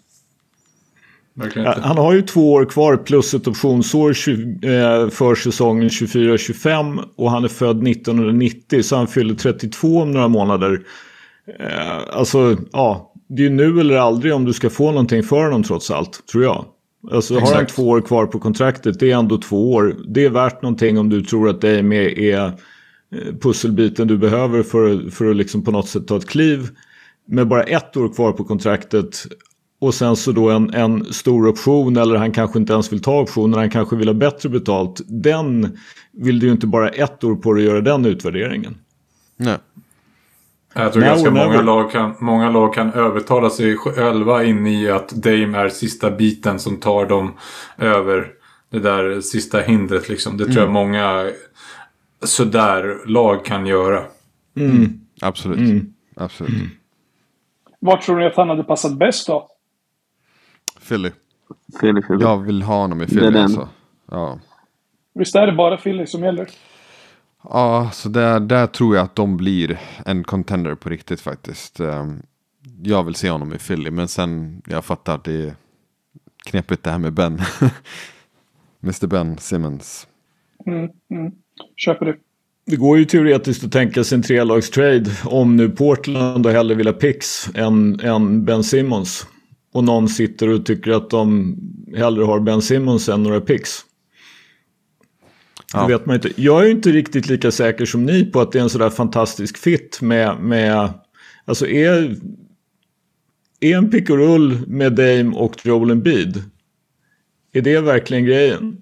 [1.82, 7.44] Han har ju två år kvar plus ett optionsår 20, för säsongen 24-25 och han
[7.44, 10.82] är född 1990 så han fyller 32 om några månader.
[11.48, 15.44] Eh, alltså, ja, det är ju nu eller aldrig om du ska få någonting för
[15.44, 16.66] honom trots allt, tror jag.
[17.12, 17.76] Alltså har han Exakt.
[17.76, 19.96] två år kvar på kontraktet, det är ändå två år.
[20.08, 24.64] Det är värt någonting om du tror att Dame är, är eh, pusselbiten du behöver
[24.64, 26.70] för, för att liksom på något sätt ta ett kliv.
[27.28, 29.26] Med bara ett år kvar på kontraktet
[29.82, 33.22] och sen så då en, en stor option eller han kanske inte ens vill ta
[33.22, 35.02] optionen, han kanske vill ha bättre betalt.
[35.08, 35.78] Den
[36.12, 38.78] vill du ju inte bara ett år på dig att göra den utvärderingen.
[39.38, 39.58] Nej.
[40.74, 45.10] Jag tror ganska många lag, kan, många lag kan övertala sig själva in i att
[45.10, 47.34] Dame är sista biten som tar dem
[47.78, 48.28] över
[48.70, 50.10] det där sista hindret.
[50.10, 50.38] Liksom.
[50.38, 50.64] Det tror Mm.
[50.64, 51.32] jag många
[52.24, 54.04] sådär lag kan göra.
[55.22, 55.58] Absolut.
[55.60, 55.94] Mm.
[56.16, 56.52] Absolut.
[57.80, 59.48] Vart tror ni att han hade passat bäst då?
[60.88, 61.12] Philly.
[61.82, 62.22] Fel, fel.
[62.22, 63.44] Jag vill ha honom i Det är Philly den.
[63.44, 63.70] alltså.
[64.12, 64.40] Ja.
[65.14, 66.48] Visst är det bara Philly som gäller?
[67.44, 71.80] Ja, så där, där tror jag att de blir en contender på riktigt faktiskt.
[71.80, 72.22] Ehm,
[72.84, 75.56] Jag vill se honom i Philly, men sen jag fattar att det är
[76.46, 77.42] knepigt det här med Ben.
[78.84, 80.08] Mr Ben Simmons.
[80.66, 81.32] Mm, mm.
[81.78, 82.16] Köper det.
[82.66, 86.88] Det går ju teoretiskt att tänka sig en trelagstrade om nu Portland och hellre vill
[86.88, 89.28] ha picks än, än Ben Simmons.
[89.74, 91.56] Och någon sitter och tycker att de
[91.98, 93.80] hellre har Ben Simmons än några picks.
[95.74, 95.82] Ja.
[95.82, 96.30] Det vet man inte.
[96.36, 99.58] Jag är inte riktigt lika säker som ni på att det är en sådär fantastisk
[99.58, 100.90] fit med, med
[101.46, 102.16] alltså är,
[103.60, 106.44] är en pick och rull med Dame och Joel Embiid.
[107.54, 108.78] Är det verkligen grejen?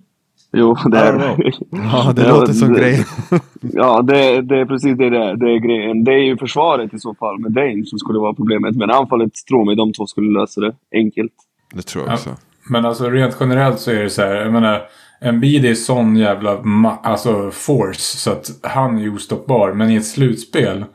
[0.53, 1.51] Jo, det är det.
[1.71, 3.05] Ja, det Ja, låter som det- grej.
[3.61, 5.35] Ja, det, det är precis det det är.
[5.35, 6.03] Det är grejen.
[6.03, 8.75] Det är ju försvaret i så fall med Dane som skulle vara problemet.
[8.75, 11.31] Men anfallet, tror mig, de två skulle lösa det enkelt.
[11.73, 12.29] Det tror jag också.
[12.69, 14.35] Men alltså rent generellt så är det så här.
[14.35, 14.81] Jag menar,
[15.21, 16.61] Embiid är sån jävla
[17.03, 19.73] alltså force så att han är ostoppbar.
[19.73, 20.85] Men i ett slutspel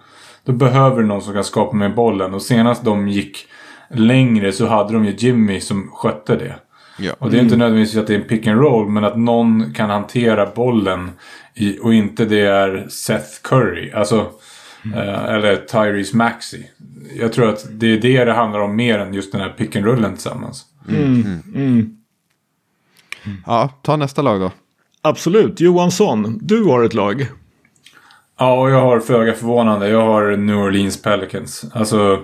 [0.45, 2.35] då behöver du någon som kan skapa med bollen.
[2.35, 3.47] Och senast de gick
[3.91, 6.55] längre så hade de ju Jimmy som skötte det.
[6.99, 7.13] Ja.
[7.19, 9.73] Och det är inte nödvändigtvis att det är en pick and roll, men att någon
[9.73, 11.11] kan hantera bollen
[11.55, 13.91] i, och inte det är Seth Curry.
[13.93, 14.31] Alltså,
[14.95, 16.63] eh, eller Tyrese Maxey.
[17.21, 19.77] Jag tror att det är det det handlar om mer än just den här pick
[19.77, 20.65] and rollen tillsammans.
[23.47, 24.53] Ja, ta nästa lag då.
[25.03, 25.61] Absolut.
[25.61, 27.27] Johansson, du har ett lag.
[28.39, 29.89] Ja, och jag har föga förvånande.
[29.89, 31.65] Jag har New Orleans Pelicans.
[31.73, 32.21] Alltså,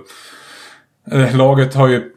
[1.12, 2.12] eh, laget har ju...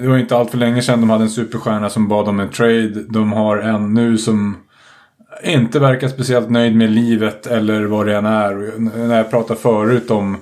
[0.00, 2.50] Det var inte allt för länge sedan de hade en superstjärna som bad om en
[2.50, 3.02] trade.
[3.08, 4.56] De har en nu som
[5.44, 8.78] inte verkar speciellt nöjd med livet eller vad det än är.
[8.78, 10.36] När jag pratade förut om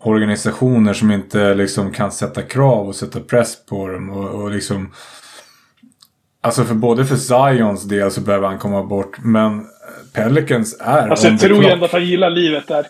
[0.00, 4.90] organisationer som inte liksom kan sätta krav och sätta press på dem och, och liksom...
[6.44, 9.18] Alltså för både för Zions del så behöver han komma bort.
[9.24, 9.66] Men
[10.12, 12.86] Pelicans är Alltså jag tror ju ändå att han gillar livet där.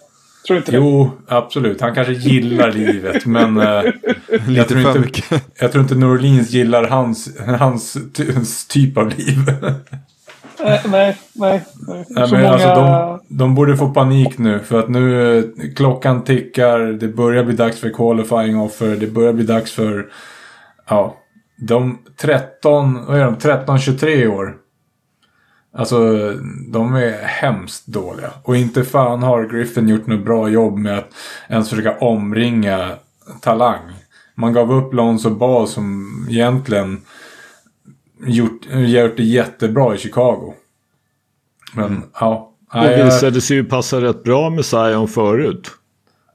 [0.47, 0.77] Tror inte det?
[0.77, 1.81] Jo, absolut.
[1.81, 3.83] Han kanske gillar livet, men eh,
[4.49, 5.45] jag, tror för inte, mycket.
[5.61, 8.27] jag tror inte New Orleans gillar hans, hans ty,
[8.69, 9.49] typ av liv.
[9.49, 9.73] Eh,
[10.65, 11.17] nej, nej.
[11.33, 11.65] nej.
[12.09, 12.49] Nej, men många...
[12.49, 15.45] alltså, de, de borde få panik nu, för att nu eh,
[15.77, 20.07] klockan tickar, det börjar bli dags för qualifying offer, det börjar bli dags för,
[20.88, 21.17] ja,
[21.57, 24.57] de 13, vad är de, 13-23 år.
[25.75, 25.99] Alltså,
[26.69, 28.31] de är hemskt dåliga.
[28.43, 31.11] Och inte fan har Griffin gjort något bra jobb med att
[31.49, 32.91] ens försöka omringa
[33.41, 33.81] talang.
[34.35, 37.01] Man gav upp Lonzo Ball som egentligen
[38.27, 40.55] gjort, gjort det jättebra i Chicago.
[41.75, 42.49] Men ja.
[42.73, 45.71] Det visade sig ju passa rätt bra med Zion förut.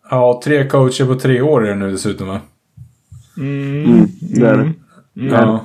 [0.09, 2.41] ja, tre coacher på tre år är det nu dessutom va?
[3.37, 4.73] Mm, det är det.
[5.19, 5.59] Ja.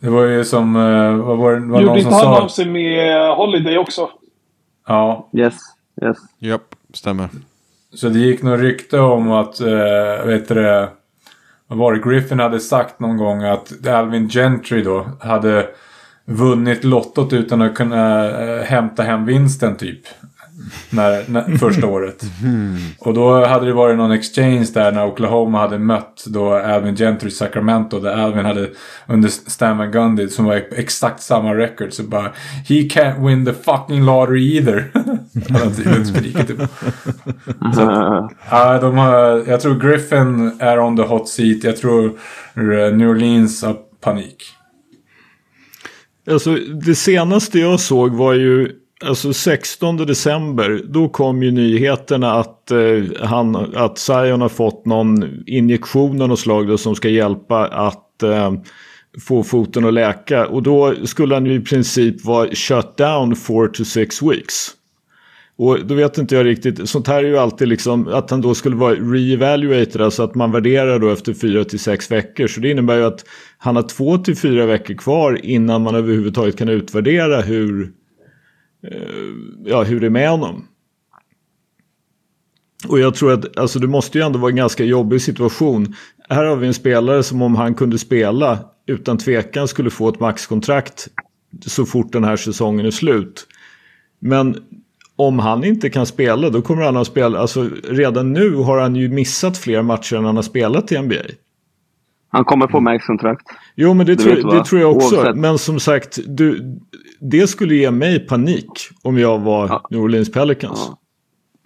[0.00, 2.42] Det var ju som, eh, vad var det, var Gjorde någon inte som han sa?
[2.42, 4.10] av sig med Holiday också?
[4.86, 5.54] Ja, Yes,
[6.02, 6.16] yes.
[6.38, 7.28] Japp, stämmer.
[7.94, 10.88] Så det gick något rykte om att, eh, vet du
[11.66, 15.66] vad var det, Griffin hade sagt någon gång att Alvin Gentry då hade
[16.24, 20.00] vunnit lottot utan att kunna eh, hämta hem vinsten typ.
[20.90, 22.24] När, när, första året.
[22.98, 27.30] Och då hade det varit någon exchange där när Oklahoma hade mött då Alvin Gentry
[27.30, 28.00] Sacramento.
[28.00, 28.70] Där Alvin hade
[29.06, 31.92] under Stan Van Gundy som var exakt samma record.
[31.92, 32.32] Så bara
[32.68, 34.90] He can't win the fucking lottery either.
[35.48, 36.60] hade han tydligen skrikit typ.
[38.50, 41.64] Ja, de har, jag tror Griffin är on the hot seat.
[41.64, 42.06] Jag tror
[42.54, 44.44] eh, New Orleans har panik.
[46.30, 48.72] Alltså, det senaste jag såg var ju
[49.04, 50.82] alltså 16 december.
[50.88, 56.40] Då kom ju nyheterna att, eh, han, att Zion har fått någon injektion av något
[56.40, 58.52] slag då, som ska hjälpa att eh,
[59.20, 60.46] få foten att läka.
[60.46, 64.70] Och då skulle han ju i princip vara shut down 4 to 6 weeks.
[65.56, 68.54] Och då vet inte jag riktigt, sånt här är ju alltid liksom att han då
[68.54, 72.46] skulle vara re-evaluated, alltså att man värderar då efter fyra till sex veckor.
[72.46, 73.24] Så det innebär ju att
[73.58, 77.92] han har två till fyra veckor kvar innan man överhuvudtaget kan utvärdera hur,
[78.82, 78.98] Eh,
[79.64, 80.66] ja, hur det är med honom.
[82.88, 85.94] Och jag tror att alltså det måste ju ändå vara en ganska jobbig situation.
[86.28, 90.20] Här har vi en spelare som om han kunde spela utan tvekan skulle få ett
[90.20, 91.08] maxkontrakt
[91.66, 93.46] så fort den här säsongen är slut.
[94.18, 94.56] Men
[95.16, 98.96] om han inte kan spela då kommer han att spela, alltså redan nu har han
[98.96, 101.22] ju missat fler matcher än han har spelat i NBA.
[102.32, 103.46] Han kommer få max-kontrakt.
[103.74, 105.16] Jo men det, tror, vet det tror jag också.
[105.16, 105.36] Oavsett.
[105.36, 106.78] Men som sagt, du,
[107.20, 108.66] det skulle ge mig panik
[109.02, 109.86] om jag var Ja.
[109.90, 110.78] New Orleans Pelicans.
[110.88, 110.98] Ja.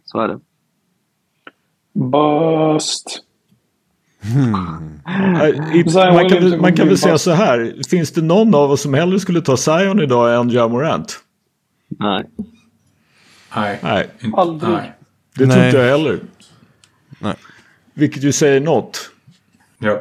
[0.04, 0.40] Så är det.
[1.94, 3.20] Bust.
[5.42, 7.74] Äh, i- Zion Man kan, man kan väl säga så här.
[7.88, 11.20] Finns det någon av oss som hellre skulle ta Zion idag än Ja Morant?
[11.88, 12.24] Nej.
[13.56, 13.78] Nej.
[13.82, 14.72] Nej, Aldrig.
[14.72, 14.92] Nej.
[15.34, 15.66] det tror Nej.
[15.66, 16.18] inte jag heller.
[17.18, 17.34] Nej.
[17.94, 19.10] Vilket ju säger något.
[19.78, 19.98] Ja.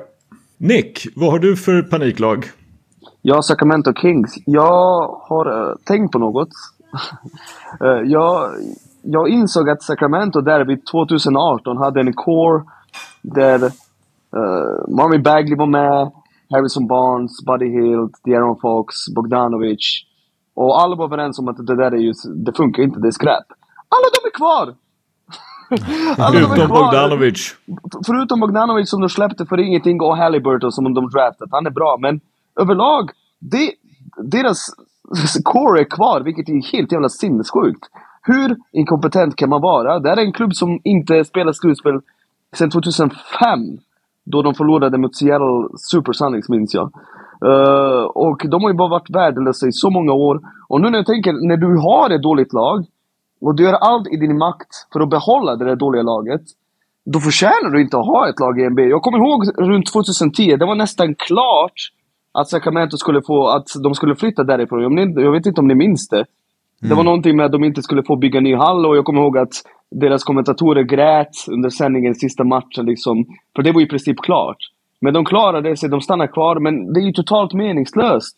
[0.64, 2.46] Nick, vad har du för paniklag?
[3.22, 4.34] Ja, Sacramento Kings.
[4.46, 6.50] Jag har uh, tänkt på något.
[7.84, 8.50] uh, jag,
[9.02, 12.64] jag insåg att Sacramento Derby 2018 hade en core
[13.22, 16.12] där uh, Marvin Bagley var med,
[16.50, 20.04] Harrison Barnes, Buddy Hield, De'Aaron Fox, Bogdanovic.
[20.56, 22.14] Och alla var överens om att det där är ju,
[22.46, 23.48] det funkar inte, det är skräp.
[23.90, 24.83] Alla de är kvar!
[26.18, 26.70] Är Utom.
[26.70, 27.56] Bogdanovic.
[28.06, 31.50] Förutom Bogdanovic som de släppte för ingenting och Halliburton som de draftat.
[31.52, 32.20] Han är bra, men
[32.62, 33.10] överlag,
[33.40, 33.72] det,
[34.24, 34.58] deras
[35.44, 37.84] core är kvar, vilket är helt jävla sinnessjukt.
[38.22, 40.00] Hur inkompetent kan man vara?
[40.00, 42.00] Det här är en klubb som inte spelar slutspel
[42.56, 43.18] sedan 2005.
[44.26, 46.92] Då de förlorade mot Seattle Supersonics, minns jag.
[47.46, 50.42] Eh, och de har ju bara varit värdelösa i så många år.
[50.68, 52.86] Och nu när jag tänker, när du har ett dåligt lag
[53.46, 56.42] och du gör allt i din makt för att behålla det där dåliga laget.
[57.06, 58.82] Då förtjänar du inte att ha ett lag i NBA.
[58.82, 61.78] Jag kommer ihåg runt 2010, det var nästan klart
[62.32, 64.98] att Sacramento skulle få, att de skulle flytta därifrån.
[65.16, 66.26] Jag, vet inte om ni minns det.
[66.82, 67.06] Det var Mm.
[67.06, 69.54] någonting med att de inte skulle få bygga ny hall och jag kommer ihåg att
[69.92, 72.86] deras kommentatorer grät under sändningen sista matchen.
[72.86, 73.26] Liksom,
[73.56, 74.58] för det var i princip klart.
[75.02, 78.36] Men de klarade sig, de stannade kvar, men det är ju totalt meningslöst.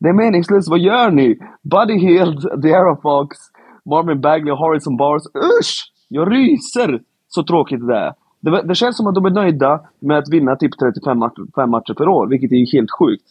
[0.00, 1.38] Det är meningslöst, vad gör ni?
[1.62, 3.36] Buddy Hield, De'Ara Fox,
[3.84, 5.26] Marvin Bagley och Harrison Barnes.
[5.26, 5.92] Usch!
[6.08, 7.00] Jag ryser!
[7.28, 8.14] Så tråkigt det är.
[8.40, 11.94] Det, det känns som att de är nöjda med att vinna typ 35 matcher, matcher
[11.94, 13.24] per år, vilket är helt sjukt.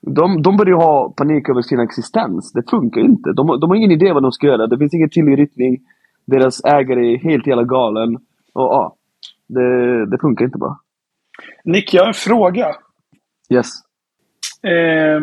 [0.00, 2.52] De, de börjar ju ha panik över sin existens.
[2.52, 3.32] Det funkar inte.
[3.32, 4.66] De, de har ingen idé vad de ska göra.
[4.66, 5.78] Det finns ingen tydlig riktning.
[6.26, 8.16] Deras ägare är helt jävla galen.
[8.52, 8.96] Och ja,
[9.46, 10.78] det, det funkar inte bara.
[11.64, 12.66] Nick, jag har en fråga.
[13.50, 13.68] Yes.
[14.62, 15.20] Eh,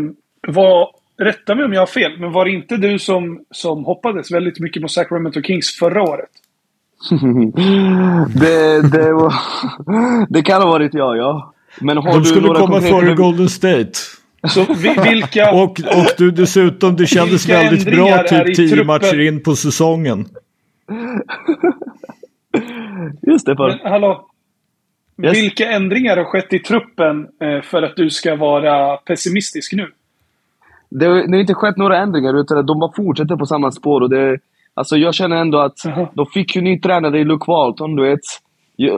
[0.54, 0.90] var,
[1.20, 4.60] rätta mig om jag har fel, men var det inte du som, som hoppades väldigt
[4.60, 6.30] mycket på Sacramento Kings förra året?
[8.40, 9.34] det, det, var,
[10.30, 11.54] det kan ha varit jag, ja.
[11.82, 13.92] Men har De du skulle några komma konkreta- före Golden State.
[14.50, 15.52] Så vi, vilka...
[15.54, 18.88] Och, och du dessutom, det kändes Vilka väldigt bra typ tio truppen?
[18.88, 20.26] matcher in på säsongen.
[23.22, 23.68] Just det, för.
[23.68, 24.28] Men, hallå?
[25.24, 25.38] Yes.
[25.38, 29.92] Vilka ändringar har skett i truppen eh, för att du ska vara pessimistisk nu?
[30.90, 34.02] Det, det har inte skett några ändringar, utan de bara fortsätter på samma spår.
[34.02, 34.38] Och det,
[34.74, 35.78] alltså jag känner ändå att
[36.14, 38.20] de fick ju ny tränare i Luke Walton, du vet.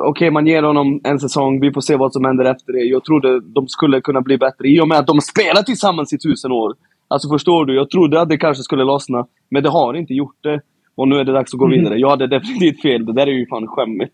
[0.04, 1.60] Okej, man ger honom en säsong.
[1.62, 2.80] Vi får se vad som händer efter det.
[2.80, 6.17] Jag trodde de skulle kunna bli bättre i och med att de spelar tillsammans i
[6.17, 6.73] tusen år.
[7.08, 7.75] Alltså förstår du?
[7.75, 10.62] Jag trodde att det kanske skulle lossna, men det har inte gjort det.
[10.95, 11.73] Och nu är det dags att gå Mhm.
[11.80, 11.99] vidare.
[11.99, 13.06] Jag hade definitivt fel.
[13.06, 14.13] Det där är ju fan skämmigt.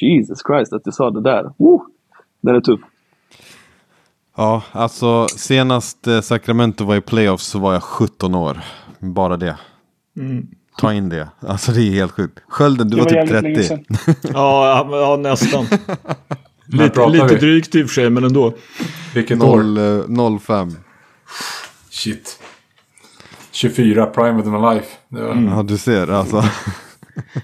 [0.00, 1.44] Jesus Christ att du sa det där.
[1.58, 1.82] Woo!
[2.42, 2.80] Den är tuff.
[4.36, 8.60] Ja, alltså senast eh, Sacramento var i playoffs så var jag 17 år.
[8.98, 9.56] Bara det.
[10.80, 11.28] Ta in det.
[11.40, 12.38] Alltså det är helt sjukt.
[12.48, 13.68] Skölden, du Det var, var typ jävligt länge 30.
[13.68, 14.32] sedan.
[14.34, 15.66] Ja, ja, nästan.
[16.66, 18.54] Lite lite drygt i och för sig, men ändå.
[19.14, 19.56] Vilket år?
[20.08, 20.76] Noll, eh, 05.
[21.90, 22.38] Shit.
[23.52, 24.88] 24, prime of my life.
[25.08, 25.56] Det var...
[25.56, 26.44] Ja, du ser alltså.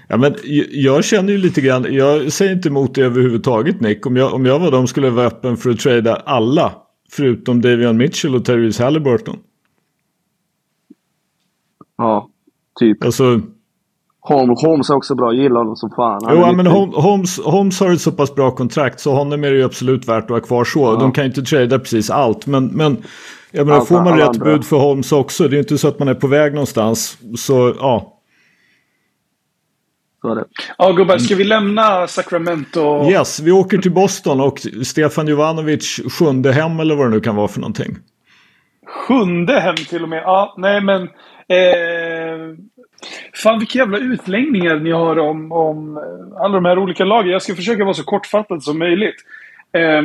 [0.07, 0.35] Ja, men
[0.71, 4.05] jag känner ju lite grann, jag säger inte emot det överhuvudtaget Nick.
[4.05, 6.73] Om jag, om jag var dem skulle jag vara öppen för att trada alla.
[7.11, 9.37] Förutom Davion Mitchell och Therese Halliburton.
[11.97, 12.29] Ja,
[12.79, 13.03] typ.
[13.05, 13.41] Alltså,
[14.19, 15.33] Holmes, Holmes är också bra.
[15.33, 16.21] Jag gillar honom som fan.
[16.25, 16.67] Han jo, ja, men.
[16.67, 20.23] Holmes, Holmes, har ett så pass bra kontrakt så honom är det ju absolut värt
[20.23, 20.95] att ha kvar så.
[20.95, 22.47] De kan ju inte trada precis allt.
[22.47, 22.97] Men, men
[23.51, 24.45] jag menar, Allt- får man rätt andra.
[24.45, 25.43] bud för Holmes också.
[25.43, 27.17] Det är ju inte så att man är på väg någonstans.
[27.37, 28.17] Så ja,
[30.77, 31.17] Ja, gubbar.
[31.17, 33.09] Ska vi lämna Sacramento?
[33.09, 37.35] yes, vi åker till Boston och Stefan Jovanovic sjunde hem eller vad det nu kan
[37.35, 37.97] vara för någonting.
[38.87, 40.23] Sjunde hem till och med.
[40.23, 41.01] Ja, nej men...
[41.47, 42.55] Eh,
[43.33, 47.31] fan vilka jävla utläggningar ni har om, om eh, alla de här olika lagen.
[47.31, 49.15] Jag ska försöka vara så kortfattad som möjligt.
[49.73, 50.01] Eh,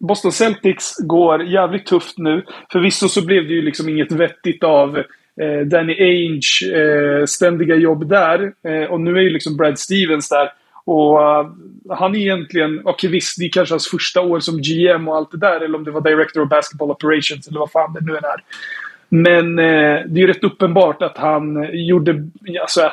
[0.00, 2.44] Boston Celtics går jävligt tufft nu.
[2.72, 5.02] Förvisso så blev det ju liksom inget vettigt av
[5.40, 8.52] eh, Danny Ainge eh, ständiga jobb där.
[8.62, 10.52] Eh, och nu är ju liksom Brad Stevens där.
[10.84, 11.46] Och eh,
[11.88, 15.30] han är egentligen, okej visst, det är kanske hans första år som GM och allt
[15.30, 15.60] det där.
[15.60, 18.44] Eller om det var Director of Basketball Operations eller vad fan det nu än är.
[19.08, 22.28] Men eh, det är ju rätt uppenbart att han gjorde,
[22.60, 22.92] alltså,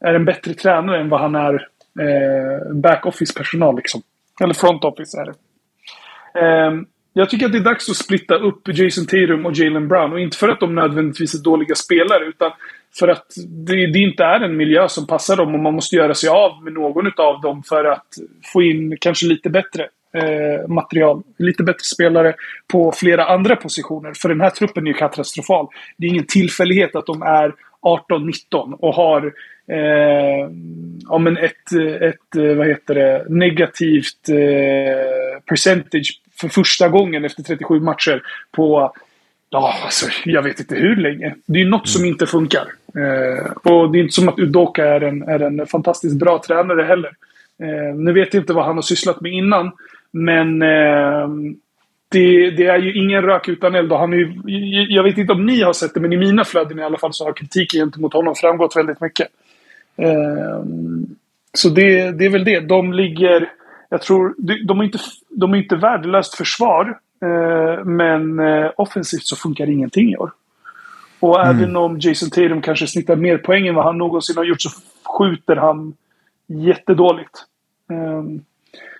[0.00, 1.54] är en bättre tränare än vad han är
[2.00, 3.76] eh, back-office-personal.
[3.76, 4.02] Liksom.
[4.40, 5.34] Eller front office är det.
[6.40, 10.12] Ehm, jag tycker att det är dags att splitta upp Jason Tatum och Jalen Brown.
[10.12, 12.50] Och inte för att de nödvändigtvis är dåliga spelare, utan
[12.98, 16.14] för att det, det inte är en miljö som passar dem och man måste göra
[16.14, 18.06] sig av med någon av dem för att
[18.52, 21.22] få in kanske lite bättre eh, material.
[21.38, 22.34] Lite bättre spelare
[22.72, 24.12] på flera andra positioner.
[24.14, 25.66] För den här truppen är ju katastrofal.
[25.96, 29.32] Det är ingen tillfällighet att de är 18-19 och har
[29.68, 30.50] eh,
[31.08, 37.80] ja, men ett, ett, vad heter det, negativt eh, percentage för första gången efter 37
[37.80, 38.92] matcher på
[39.54, 41.34] Ja, alltså, jag vet inte hur länge.
[41.46, 42.66] Det är något som inte funkar.
[42.94, 46.82] Eh, och det är inte som att Udoka är en, är en fantastiskt bra tränare
[46.82, 47.10] heller.
[47.62, 49.72] Eh, nu vet jag inte vad han har sysslat med innan.
[50.10, 51.28] Men eh,
[52.08, 53.92] det, det är ju ingen rök utan eld.
[53.92, 54.32] Han är ju,
[54.88, 57.12] jag vet inte om ni har sett det, men i mina flöden i alla fall
[57.12, 59.28] så har kritiken gentemot honom framgått väldigt mycket.
[59.96, 60.64] Eh,
[61.52, 62.60] så det, det är väl det.
[62.60, 63.50] De ligger...
[63.94, 64.34] Jag tror...
[64.66, 64.98] De, är inte,
[65.30, 66.98] de är inte värdelöst försvar.
[67.22, 70.32] Eh, men eh, offensivt så funkar ingenting i år.
[71.20, 74.62] Och även om Jason Tatum kanske snittar mer poäng än vad han någonsin har gjort
[74.62, 74.70] så
[75.18, 75.94] skjuter han
[76.46, 77.44] jättedåligt.
[77.90, 78.44] Um,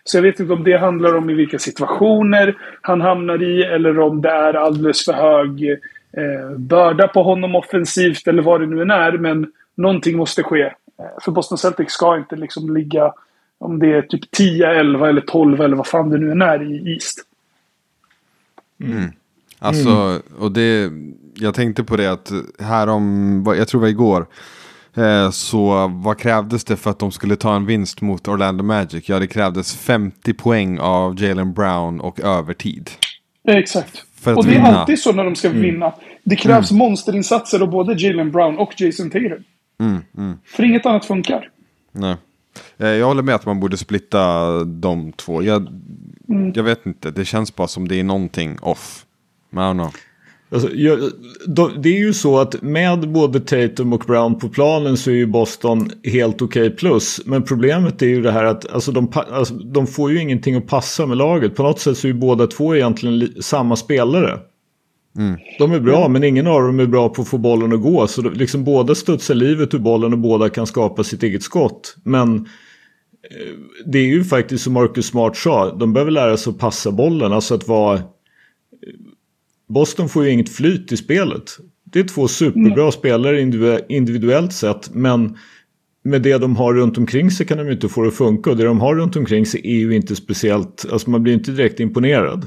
[0.05, 3.99] så jag vet inte om det handlar om i vilka situationer han hamnar i eller
[3.99, 5.71] om det är alldeles för hög
[6.17, 9.13] eh, börda på honom offensivt eller vad det nu än är.
[9.13, 10.73] Men någonting måste ske.
[11.25, 13.13] För Boston Celtics ska inte liksom ligga
[13.65, 16.63] om det är typ 10, 11 eller 12 eller vad fan det nu än är
[16.73, 17.19] i East.
[19.59, 20.23] Alltså, Mm.
[20.39, 20.91] och det,
[21.35, 24.27] jag tänkte på det att här om, jag tror det var igår,
[24.97, 29.09] eh, så vad krävdes det för att de skulle ta en vinst mot Orlando Magic?
[29.09, 32.91] Ja, det krävdes 50 poäng av Jalen Brown och övertid.
[33.49, 34.05] Exakt.
[34.21, 34.69] För att Och det är vinna.
[34.79, 35.93] alltid så när de ska vinna.
[36.25, 39.45] Det krävs monsterinsatser av både Jalen Brown och Jason Tatum.
[39.81, 41.51] Mm, För inget annat funkar.
[41.93, 42.17] Nej.
[42.79, 45.43] Eh, Jag håller med att man borde splitta de två.
[45.43, 45.69] Jag,
[46.55, 49.05] jag vet inte, det känns bara som det är någonting off.
[49.51, 49.95] Men I don't know.
[50.53, 50.99] Alltså, jag,
[51.47, 55.15] då, det är ju så att med både Tatum och Brown på planen så är
[55.15, 57.21] ju Boston helt okej plus.
[57.25, 60.67] Men problemet är ju det här att alltså, de, alltså, de får ju ingenting att
[60.67, 61.57] passa med laget.
[61.57, 64.39] På något sätt så är ju båda två egentligen li- samma spelare.
[65.59, 68.07] De är bra men ingen av dem är bra på att få bollen att gå.
[68.07, 71.97] Så liksom båda studsar livet ur bollen och båda kan skapa sitt eget skott.
[72.05, 72.43] Men eh,
[73.87, 75.75] det är ju faktiskt som Marcus Smart sa.
[75.75, 77.33] De behöver lära sig att passa bollen.
[77.33, 78.03] Alltså att vara
[79.69, 81.59] Boston får ju inget flyt i spelet.
[81.85, 85.37] Det är två superbra spelare individu- individuellt sett men
[86.05, 88.51] med det de har runt omkring sig kan de ju inte få det att funka
[88.51, 91.51] och det de har runt omkring sig är ju inte speciellt, alltså man blir inte
[91.51, 92.47] direkt imponerad.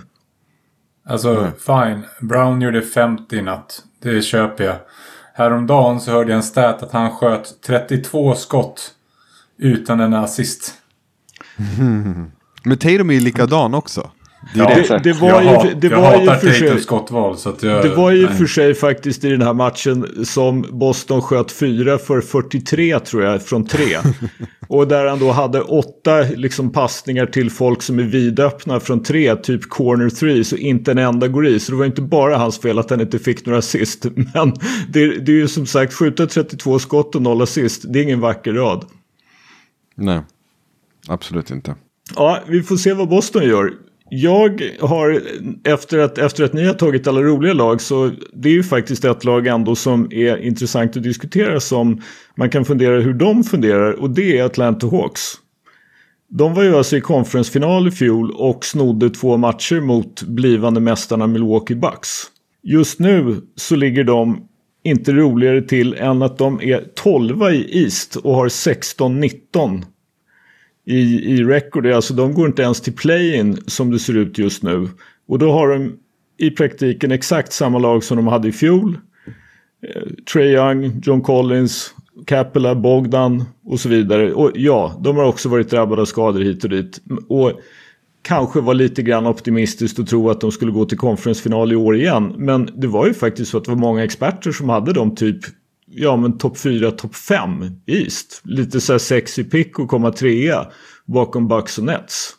[1.07, 2.03] Alltså, fine.
[2.19, 3.83] Brown gjorde 50 i natt.
[4.01, 4.75] Det köper jag.
[5.33, 8.91] Häromdagen så hörde jag en stat att han sköt 32 skott
[9.57, 10.73] utan en assist.
[12.63, 14.11] Men Tatum är ju likadan också.
[14.53, 17.37] Det var ju, hat, det jag var ju hatar för sig, skottval.
[17.37, 18.35] Så att jag, det var ju nej.
[18.35, 23.43] för sig faktiskt i den här matchen som Boston sköt fyra för 43 tror jag
[23.43, 23.97] från tre.
[24.67, 29.35] och där han då hade åtta liksom passningar till folk som är vidöppna från tre,
[29.35, 31.59] typ corner three, så inte en enda går i.
[31.59, 34.05] Så det var inte bara hans fel att han inte fick några assist.
[34.33, 34.53] Men
[34.89, 38.19] det, det är ju som sagt skjuta 32 skott och noll assist, det är ingen
[38.19, 38.85] vacker rad.
[39.95, 40.21] Nej,
[41.07, 41.75] absolut inte.
[42.15, 43.71] Ja, vi får se vad Boston gör.
[44.09, 45.21] Jag har,
[45.63, 49.05] efter att, efter att ni har tagit alla roliga lag, så det är ju faktiskt
[49.05, 52.01] ett lag ändå som är intressant att diskutera som
[52.35, 55.33] man kan fundera hur de funderar och det är Atlanta Hawks.
[56.29, 61.27] De var ju alltså i konferensfinal i fjol och snodde två matcher mot blivande mästarna
[61.27, 62.23] Milwaukee Bucks.
[62.63, 64.47] Just nu så ligger de
[64.83, 69.83] inte roligare till än att de är 12 i East och har 16-19
[70.87, 71.87] i, i record.
[71.87, 74.89] Alltså de går inte ens till play-in som det ser ut just nu.
[75.27, 75.93] Och då har de
[76.37, 78.97] i praktiken exakt samma lag som de hade i fjol.
[79.87, 80.01] Eh,
[80.33, 81.93] Trey Young, John Collins,
[82.25, 84.33] Capella, Bogdan och så vidare.
[84.33, 87.01] Och ja, de har också varit drabbade av skador hit och dit.
[87.27, 87.51] Och
[88.21, 91.95] kanske var lite grann optimistiskt att tro att de skulle gå till konferensfinal i år
[91.95, 92.33] igen.
[92.37, 95.37] Men det var ju faktiskt så att det var många experter som hade dem typ
[95.89, 97.49] ja men topp 4, topp 5
[97.85, 98.41] East.
[98.43, 100.67] Lite så här sexy pick och komma trea
[101.05, 102.33] bakom Bucks och Nets.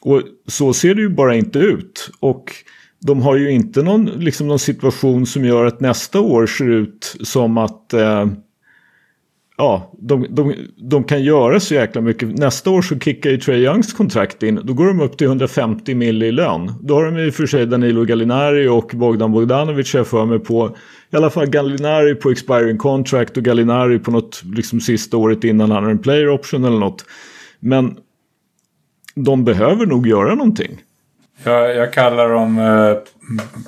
[0.00, 2.10] Och så ser det ju bara inte ut.
[2.20, 2.52] Och
[3.00, 7.16] de har ju inte någon, liksom någon situation som gör att nästa år ser ut
[7.22, 8.26] som att eh,
[9.60, 12.38] ja, de, de, de kan göra så jäkla mycket.
[12.38, 14.60] Nästa år så kickar ju Trey Youngs kontrakt in.
[14.64, 16.72] Då går de upp till 150 mil i lön.
[16.82, 20.38] Då har de i och för sig Danilo Gallinari och Bogdan Bogdanovic jag för mig
[20.38, 20.76] på.
[21.12, 25.70] I alla fall Gallinari på expiring contract och Gallinari på något liksom sista året innan
[25.70, 27.04] han har en player option eller något.
[27.60, 27.96] Men
[29.14, 30.82] de behöver nog göra någonting.
[31.44, 32.96] Jag, jag kallar dem eh,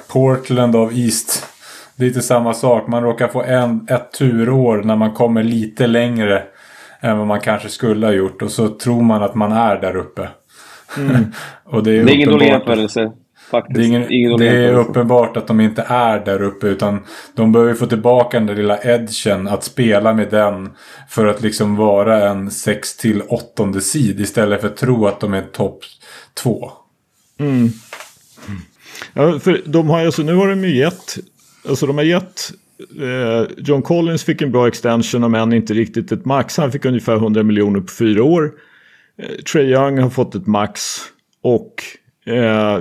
[0.09, 1.52] Portland of East.
[1.97, 2.89] Lite samma sak.
[2.89, 6.43] Man råkar få en, ett turår när man kommer lite längre
[7.01, 8.43] än vad man kanske skulle ha gjort.
[8.43, 10.29] Och så tror man att man är där uppe.
[11.65, 13.13] och det är, Det är ingen dålig jämförelse.
[13.51, 13.75] Faktiskt.
[13.75, 17.03] Det är, ingen, ingen det är uppenbart att de inte är där uppe utan
[17.35, 20.71] de behöver få tillbaka den där lilla edgen att spela med den
[21.09, 25.35] för att liksom vara en 6 till 8 sid istället för att tro att de
[25.35, 25.81] är topp
[26.43, 26.73] 2.
[29.15, 31.19] Ja, för de har alltså, nu har de ju gett,
[31.69, 32.53] alltså de har gett,
[33.01, 36.57] eh, John Collins fick en bra extension om än inte riktigt ett max.
[36.57, 38.53] Han fick ungefär 100 miljoner på fyra år.
[39.19, 40.99] Eh, Trey Young har fått ett max
[41.43, 41.75] och
[42.33, 42.81] eh,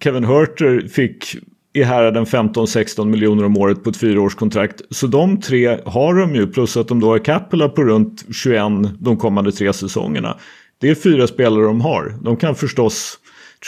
[0.00, 1.36] Kevin Herter fick
[1.74, 4.82] i häraden 15-16 miljoner om året på ett fyraårskontrakt.
[4.90, 8.62] Så de tre har de ju, plus att de då har Capella på runt 21
[8.98, 10.36] de kommande tre säsongerna.
[10.78, 12.14] Det är fyra spelare de har.
[12.22, 13.18] De kan förstås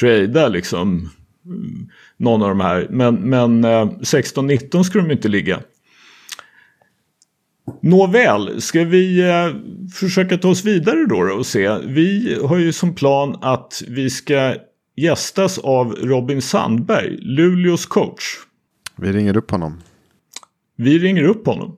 [0.00, 1.10] trada liksom
[1.46, 2.86] mm, någon av de här.
[2.90, 5.60] Men, men eh, 16-19 ska de inte ligga.
[7.82, 9.46] Nåväl, ska vi eh,
[9.94, 11.78] försöka ta oss vidare då, då och se.
[11.78, 14.54] Vi har ju som plan att vi ska
[14.96, 18.22] gästas av Robin Sandberg, Luleås coach.
[18.96, 19.80] Vi ringer upp honom.
[20.76, 21.76] Vi ringer upp honom.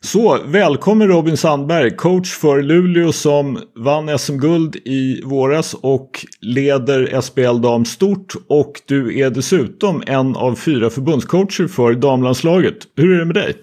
[0.00, 7.60] Så välkommen Robin Sandberg, coach för Luleå som vann SM-guld i våras och leder SBL
[7.62, 12.76] Dam stort och du är dessutom en av fyra förbundscoacher för damlandslaget.
[12.96, 13.54] Hur är det med dig?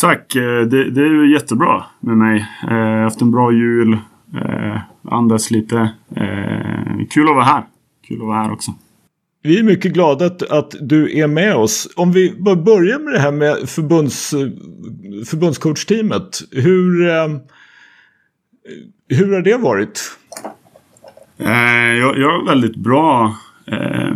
[0.00, 0.36] Tack!
[0.36, 2.48] Eh, det, det är ju jättebra med mig.
[2.70, 3.92] Eh, jag har haft en bra jul.
[4.34, 5.90] Eh, andas lite.
[7.10, 7.64] Kul att vara här.
[8.08, 8.72] Kul att vara här också.
[9.44, 11.88] Vi är mycket glada att, att du är med oss.
[11.96, 14.30] Om vi börjar med det här med förbunds,
[15.26, 16.42] förbundscoachteamet.
[16.50, 17.28] Hur, eh,
[19.08, 20.00] hur har det varit?
[21.38, 23.36] Eh, jag, jag har väldigt bra
[23.66, 24.12] eh,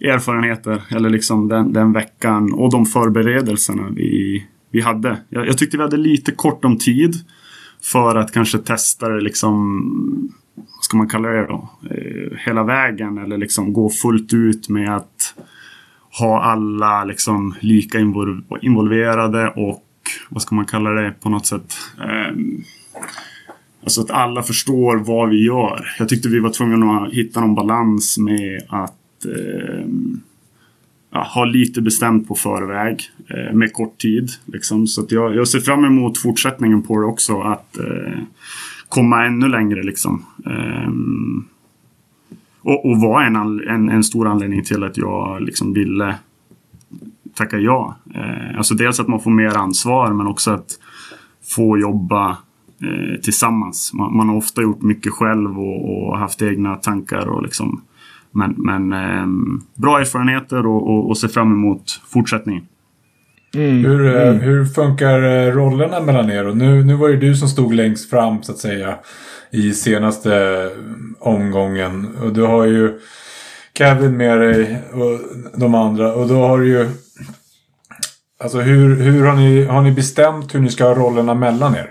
[0.00, 0.82] erfarenheter.
[0.90, 5.20] Eller liksom den, den veckan och de förberedelserna vi, vi hade.
[5.28, 7.14] Jag, jag tyckte vi hade lite kort om tid.
[7.82, 10.32] För att kanske testa det liksom
[10.90, 11.68] ska man kalla det då?
[11.90, 15.34] Eh, hela vägen eller liksom gå fullt ut med att
[16.18, 17.98] ha alla liksom lika
[18.60, 19.84] involverade och
[20.28, 21.74] vad ska man kalla det på något sätt?
[21.98, 22.36] Eh,
[23.82, 25.86] alltså att alla förstår vad vi gör.
[25.98, 29.86] Jag tyckte vi var tvungna att hitta någon balans med att eh,
[31.12, 34.30] ja, ha lite bestämt på förväg eh, med kort tid.
[34.44, 34.86] Liksom.
[34.86, 37.40] Så att jag, jag ser fram emot fortsättningen på det också.
[37.40, 38.18] Att eh,
[38.90, 40.24] komma ännu längre liksom.
[40.44, 41.48] Um,
[42.60, 43.36] och, och var en,
[43.68, 46.18] en, en, stor anledning till att jag liksom ville
[47.34, 47.96] tacka ja.
[48.16, 50.78] Uh, alltså dels att man får mer ansvar men också att
[51.56, 52.30] få jobba
[52.84, 53.92] uh, tillsammans.
[53.94, 57.82] Man, man, har ofta gjort mycket själv och, och haft egna tankar och liksom
[58.30, 62.66] men, men um, bra erfarenheter och, och, och se fram emot fortsättningen.
[63.54, 63.84] Mm.
[63.84, 64.40] Hur, eh, mm.
[64.40, 66.46] hur funkar eh, rollerna mellan er?
[66.46, 68.94] Och nu, nu var det du som stod längst fram så att säga
[69.50, 70.70] i senaste
[71.18, 72.16] omgången.
[72.22, 73.00] Och du har ju
[73.78, 75.20] Kevin med dig och
[75.60, 76.14] de andra.
[76.14, 76.88] Och då har du ju...
[78.42, 81.90] Alltså hur, hur har, ni, har ni bestämt hur ni ska ha rollerna mellan er?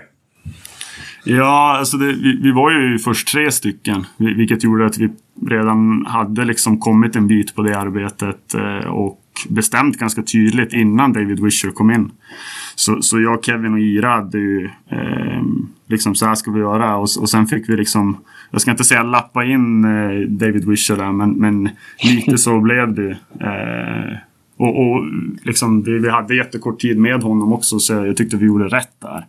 [1.24, 4.06] Ja, alltså det, vi, vi, var ju först tre stycken.
[4.16, 5.10] Vilket gjorde att vi
[5.50, 8.54] redan hade liksom kommit en bit på det arbetet.
[8.54, 12.10] Eh, och bestämt ganska tydligt innan David Wisher kom in.
[12.74, 15.42] Så, så jag, Kevin och Ira hade ju eh,
[15.86, 18.16] liksom så här ska vi göra och, och sen fick vi liksom
[18.50, 21.68] jag ska inte säga lappa in eh, David Wisher där men, men
[22.02, 23.10] lite så blev det.
[23.40, 24.18] Eh,
[24.56, 25.04] och, och
[25.42, 29.00] liksom, vi, vi hade jättekort tid med honom också så jag tyckte vi gjorde rätt
[29.00, 29.26] där.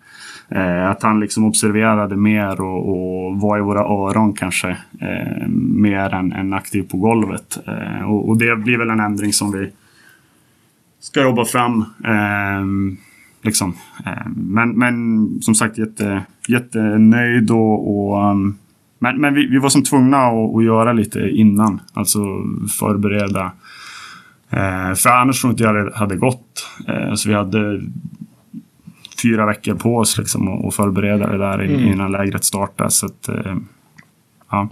[0.56, 4.70] Eh, att han liksom observerade mer och, och var i våra öron kanske.
[5.00, 7.60] Eh, mer än, än aktiv på golvet.
[7.68, 9.70] Eh, och, och, det blir väl en ändring som vi
[11.02, 11.86] ska jobba fram.
[12.04, 12.66] Eh,
[13.42, 13.76] liksom.
[14.06, 18.58] Eh, men, men som sagt jätte, jättenöjd och, och um,
[19.00, 21.82] men, men vi, vi, var som tvungna att, att, göra lite innan.
[21.94, 22.20] Alltså
[22.80, 23.52] förbereda.
[24.50, 26.68] Eh, för annars tror jag inte det hade gått.
[26.88, 27.82] Eh, så vi hade
[29.22, 31.88] fyra veckor på oss liksom att förbereda det där mm.
[31.88, 32.90] innan lägret startade.
[32.90, 33.56] Så att, eh,
[34.50, 34.70] ja.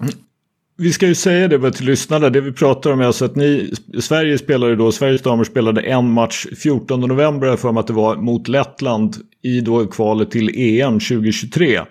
[0.81, 2.29] Vi ska ju säga det till lyssnarna.
[2.29, 6.11] Det vi pratar om är alltså att ni, Sverige spelade då, Sveriges damer spelade en
[6.11, 10.93] match 14 november för mig att det var mot Lettland i då kvalet till EM
[10.93, 11.81] 2023.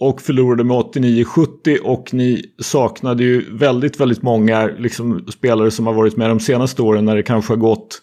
[0.00, 5.94] Och förlorade med 89-70 och ni saknade ju väldigt, väldigt många liksom, spelare som har
[5.94, 8.02] varit med de senaste åren när det kanske har gått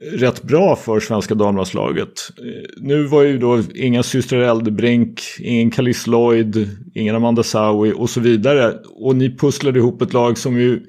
[0.00, 2.30] rätt bra för svenska damlandslaget.
[2.38, 8.10] Eh, nu var ju då inga systrar Eldebrink, ingen Kalis Lloyd, ingen Amanda Sawi och
[8.10, 8.74] så vidare.
[8.88, 10.82] Och ni pusslade ihop ett lag som ju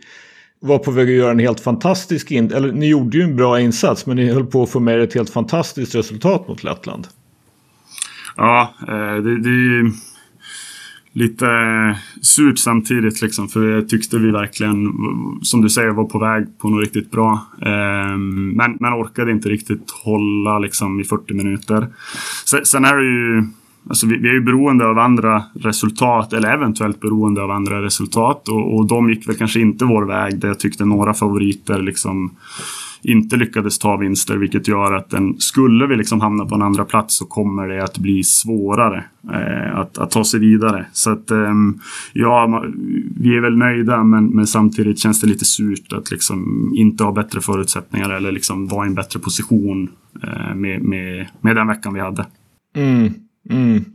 [0.59, 3.59] var på väg att göra en helt fantastisk in eller ni gjorde ju en bra
[3.59, 7.07] insats men ni höll på att få med ett helt fantastiskt resultat mot Lettland.
[8.37, 9.91] Ja, eh, det det, det
[11.13, 11.47] lite
[12.21, 13.47] surt samtidigt liksom.
[13.47, 14.93] För jag tyckte vi verkligen,
[15.41, 17.47] som du säger, var på väg på något riktigt bra.
[17.61, 21.87] Ehm, men, men orkade inte riktigt hålla liksom i 40 minuter.
[22.63, 23.43] Sen är det ju
[23.89, 28.47] Alltså vi, vi, är ju beroende av andra resultat, eller eventuellt beroende av andra resultat.
[28.47, 32.31] Och, och de gick väl kanske inte vår väg, där jag tyckte några favoriter liksom
[33.03, 36.85] inte lyckades ta vinster, vilket gör att den, skulle vi liksom hamna på en andra
[36.85, 40.85] plats så kommer det att bli svårare eh, att, att, ta sig vidare.
[40.93, 41.53] Så att eh,
[42.13, 42.63] ja,
[43.19, 47.11] vi är väl nöjda, men, men, samtidigt känns det lite surt att liksom inte ha
[47.11, 49.89] bättre förutsättningar eller liksom vara i en bättre position
[50.23, 52.25] eh, med, med, med den veckan vi hade.
[52.75, 53.13] Mm,
[53.49, 53.85] mm.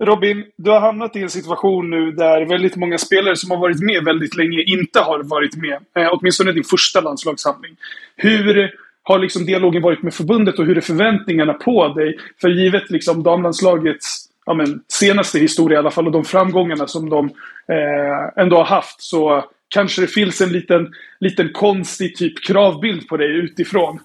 [0.00, 3.80] Robin, du har hamnat i en situation nu där väldigt många spelare som har varit
[3.80, 5.78] med väldigt länge inte har varit med.
[5.96, 7.76] Eh, åtminstone din första landslagssamling.
[8.16, 8.70] Hur
[9.02, 12.18] har liksom dialogen varit med förbundet och hur är förväntningarna på dig?
[12.40, 17.10] För givet liksom damlandslagets ja, men, senaste historia i alla fall och de framgångarna som
[17.10, 17.26] de
[17.68, 23.16] eh, ändå har haft så kanske det finns en liten, liten konstig typ kravbild på
[23.16, 23.98] dig utifrån.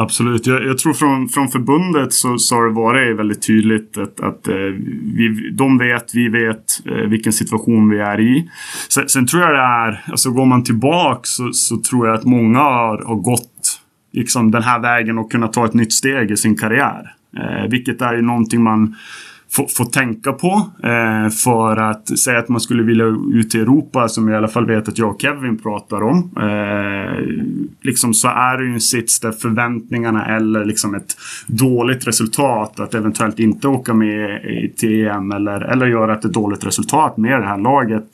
[0.00, 0.46] Absolut.
[0.46, 4.48] Jag, jag, tror från, från förbundet så, så har det varit väldigt tydligt att, att
[4.48, 4.54] eh,
[5.14, 8.50] vi, de vet, vi vet eh, vilken situation vi är i.
[8.88, 12.24] Sen, sen, tror jag det är, alltså går man tillbaka så, så tror jag att
[12.24, 13.80] många har, har gått
[14.12, 17.14] liksom, den här vägen och kunnat ta ett nytt steg i sin karriär.
[17.36, 18.96] Eh, vilket är ju någonting man
[19.52, 20.70] få, få tänka på.
[20.82, 24.48] Eh, för att säga att man skulle vilja ut till Europa som jag i alla
[24.48, 26.30] fall vet att jag och Kevin pratar om.
[26.36, 27.24] Eh,
[27.82, 32.94] liksom så är det ju en sits där förväntningarna eller liksom ett dåligt resultat att
[32.94, 34.40] eventuellt inte åka med
[34.76, 38.08] till EM eller, eller göra ett dåligt resultat med det här laget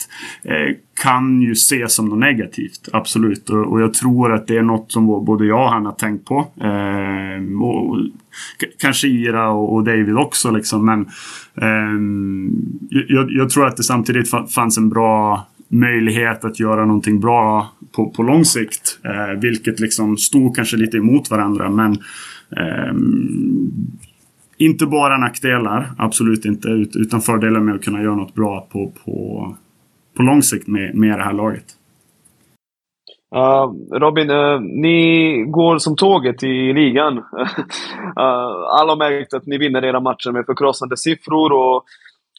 [0.45, 2.89] eh, kan ju ses som något negativt.
[2.93, 3.51] Absolut.
[3.51, 6.25] Och, och, jag tror att det är något som både jag och han har tänkt
[6.25, 6.39] på.
[6.61, 7.99] Eh, och,
[8.79, 10.85] kanske Ira och, och, David också liksom.
[10.85, 11.01] Men
[11.55, 11.99] eh,
[13.09, 18.11] jag, jag, tror att det samtidigt fanns en bra möjlighet att göra någonting bra på,
[18.11, 18.99] på lång sikt.
[19.05, 21.71] Eh, vilket liksom stod kanske lite emot varandra.
[21.71, 21.93] Men
[22.57, 22.95] eh,
[24.59, 26.69] inte bara nackdelar, absolut inte.
[26.95, 29.57] Utan fördelar med att kunna göra något bra på, på
[30.17, 31.65] på lång sikt med, med det här laget.
[33.35, 37.19] Uh, Robin, uh, ni går som tåget i ligan.
[37.19, 37.25] uh,
[38.81, 41.85] alla har märkt att ni vinner era matcher med förkrossande siffror och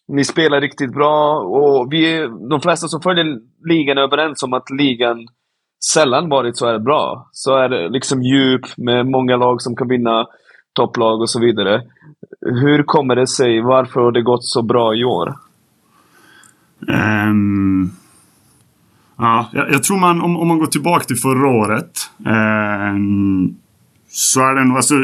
[0.08, 1.40] ni spelar riktigt bra.
[1.40, 5.28] Och vi, de flesta som följer ligan är överens om att ligan
[5.94, 7.30] sällan varit så här bra.
[7.32, 10.26] Så är det liksom djup med många lag som kan vinna
[10.74, 11.82] topplag och så vidare.
[12.42, 13.62] Hur kommer det sig?
[13.62, 15.47] Varför har det gått så bra i år?
[16.80, 17.92] Um,
[19.18, 22.10] ja, jag, jag, tror man, om, om man går tillbaka till förra året.
[22.26, 23.56] Um,
[24.10, 24.96] så är det nog, alltså,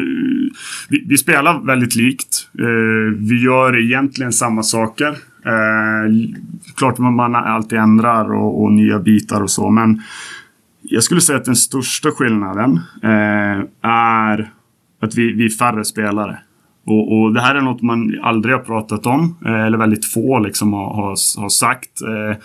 [0.89, 2.49] vi, vi spelar väldigt likt.
[2.59, 5.09] Uh, vi gör egentligen samma saker.
[5.45, 6.35] Uh,
[6.75, 10.01] klart man, man alltid ändrar och, och, nya bitar och så, men
[10.81, 14.51] jag skulle säga att den största skillnaden uh, är
[15.01, 16.39] att vi, vi är färre spelare.
[16.85, 20.39] Och, och, det här är något man aldrig har pratat om, eh, eller väldigt få
[20.39, 22.01] liksom har, har, har sagt.
[22.01, 22.37] Eh,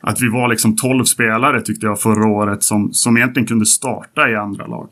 [0.00, 4.30] att vi var liksom 12 spelare tyckte jag förra året som, som egentligen kunde starta
[4.30, 4.88] i andra lag.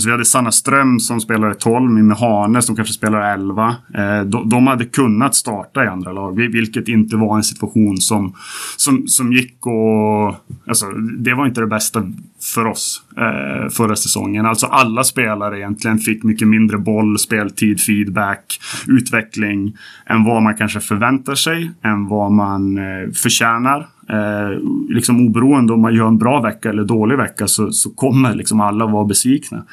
[0.00, 3.76] Så vi hade Sanna Ström som spelade 12, Mimmi Hane som kanske spelar 11.
[3.94, 8.34] Eh, de, de, hade kunnat starta i andra lag, vilket inte var en situation som,
[8.76, 10.34] som, som gick och...
[10.66, 10.86] Alltså,
[11.18, 12.12] det var inte det bästa
[12.54, 14.46] för oss eh, förra säsongen.
[14.46, 19.76] Alltså alla spelare egentligen fick mycket mindre boll, speltid, feedback, utveckling
[20.06, 23.86] än vad man kanske förväntar sig, än vad man eh, förtjänar.
[24.10, 28.34] Eh, liksom oberoende om man gör en bra vecka eller dålig vecka så, så kommer
[28.34, 29.64] liksom alla vara besvikna.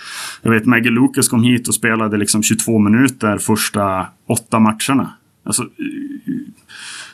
[0.41, 5.13] Jag vet Maggie Lucas kom hit och spelade liksom 22 minuter första åtta matcherna.
[5.45, 5.63] Alltså,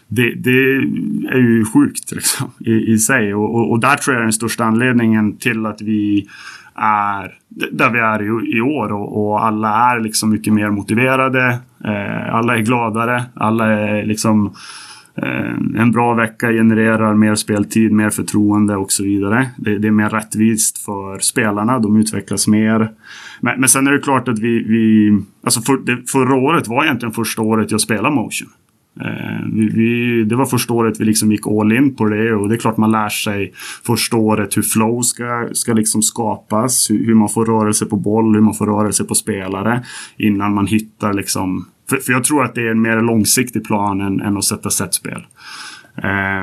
[0.08, 0.76] det, det
[1.32, 3.34] är ju sjukt liksom, i, i sig.
[3.34, 6.28] Och, och, och, där tror jag är den största anledningen till att vi
[6.76, 7.38] är
[7.72, 11.60] där vi är i, i år och, och, alla är liksom mycket mer motiverade.
[11.84, 13.24] Eh, alla är gladare.
[13.34, 14.56] Alla är liksom Eh,
[15.16, 19.50] Eh, en bra vecka genererar mer speltid, mer förtroende och så vidare.
[19.58, 22.92] Det, det är mer rättvist för spelarna, de utvecklas mer.
[23.42, 24.64] Men, men sen är det klart att vi...
[24.64, 28.50] vi alltså för, det, förra året var egentligen första året jag spelade motion.
[29.00, 32.50] Eh, vi, vi, det var första året vi liksom gick all in på det och
[32.50, 33.54] det är klart man lär sig
[33.86, 38.36] första året hur flow ska, ska liksom skapas, hur, hur man får rörelse på boll,
[38.36, 39.84] hur man får rörelse på spelare
[40.18, 44.02] innan man hittar liksom för, för jag tror att det är en mer långsiktig plan
[44.02, 45.26] än, än att sätta setspel.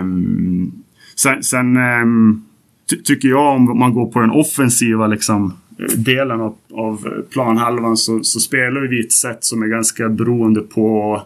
[0.01, 0.73] Um,
[1.17, 2.45] sen, sen um,
[2.91, 5.53] ty tycker jag om man går på den offensiva liksom,
[5.97, 11.23] delen av, av planhalvan så, så spelar vi ett sätt som är ganska beroende på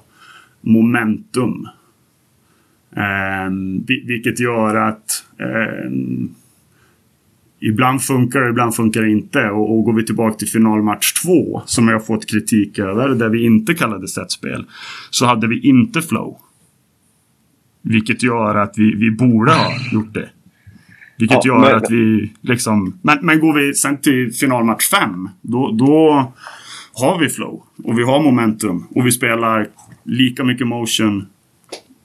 [0.60, 1.68] momentum.
[3.46, 5.24] Um, vilket gör att
[5.86, 6.34] um,
[7.62, 9.50] Ibland funkar det, ibland funkar det inte.
[9.50, 13.44] Och, och går vi tillbaka till finalmatch två, som jag fått kritik över, där vi
[13.44, 14.64] inte kallade setspel,
[15.10, 16.36] så hade vi inte flow.
[17.82, 20.30] Vilket gör att vi, vi borde ha gjort det.
[21.18, 21.74] Vilket ja, gör men...
[21.74, 22.98] att vi liksom...
[23.02, 26.32] Men, men går vi sen till finalmatch fem, då, då
[26.94, 27.62] har vi flow.
[27.84, 28.86] Och vi har momentum.
[28.90, 29.68] Och vi spelar
[30.04, 31.26] lika mycket motion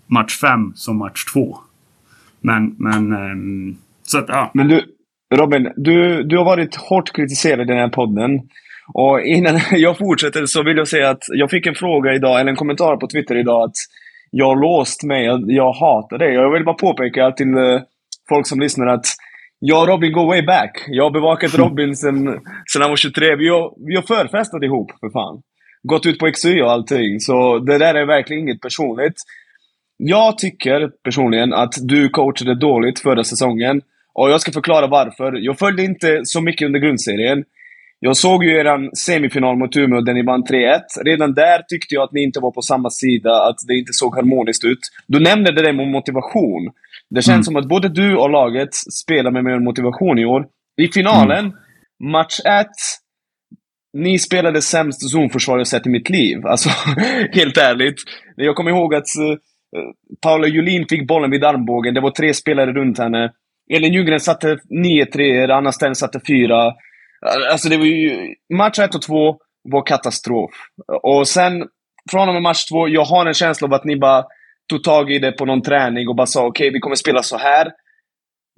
[0.07, 1.57] match fem som match två.
[2.41, 3.13] Men, men...
[3.13, 4.51] Um, så att, ja.
[4.53, 4.96] Men du,
[5.35, 8.39] Robin, du, du har varit hårt kritiserad i den här podden.
[8.93, 12.51] Och innan jag fortsätter så vill jag säga att jag fick en fråga idag, eller
[12.51, 13.75] en kommentar på Twitter idag, att
[14.31, 16.33] jag har låst mig, jag, jag hatar det.
[16.33, 17.81] Jag vill bara påpeka till uh,
[18.29, 19.05] folk som lyssnar att
[19.59, 20.85] jag och Robin går way back.
[20.87, 22.25] Jag har bevakat Robin sen,
[22.73, 23.35] sen han var 23.
[23.35, 25.41] Vi har, vi har förfestat ihop, för fan.
[25.83, 27.19] Gått ut på XY och allting.
[27.19, 29.15] Så det där är verkligen inget personligt.
[29.97, 33.81] Jag tycker personligen att du coachade dåligt förra säsongen.
[34.17, 35.33] Och jag ska förklara varför.
[35.33, 37.43] Jag följde inte så mycket under grundserien.
[37.99, 40.79] Jag såg ju eran semifinal mot Umeå där ni vann 3-1.
[41.05, 44.15] Redan där tyckte jag att ni inte var på samma sida, att det inte såg
[44.15, 44.79] harmoniskt ut.
[45.07, 46.71] Du nämnde det där med motivation.
[47.09, 47.43] Det känns mm.
[47.43, 50.45] som att både du och laget spelar med mer motivation i år.
[50.81, 51.53] I finalen, mm.
[52.11, 52.67] match 1,
[53.93, 56.45] ni spelade sämst zonförsvar jag sett i mitt liv.
[56.45, 56.69] Alltså,
[57.31, 57.95] helt ärligt.
[58.35, 59.37] Jag kommer ihåg att uh,
[60.21, 61.93] Paula Julin fick bollen vid armbågen.
[61.93, 63.31] Det var tre spelare runt henne.
[63.69, 66.73] Elin Ljunggren satte 9-3, Anna Sten satte 4.
[67.51, 68.33] Alltså det var ju...
[68.53, 70.51] Match 1 och 2 var katastrof.
[71.03, 71.67] Och sen,
[72.11, 74.25] från och med match 2, jag har en känsla av att ni bara
[74.69, 77.23] tog tag i det på någon träning och bara sa okej, okay, vi kommer spela
[77.23, 77.71] så här.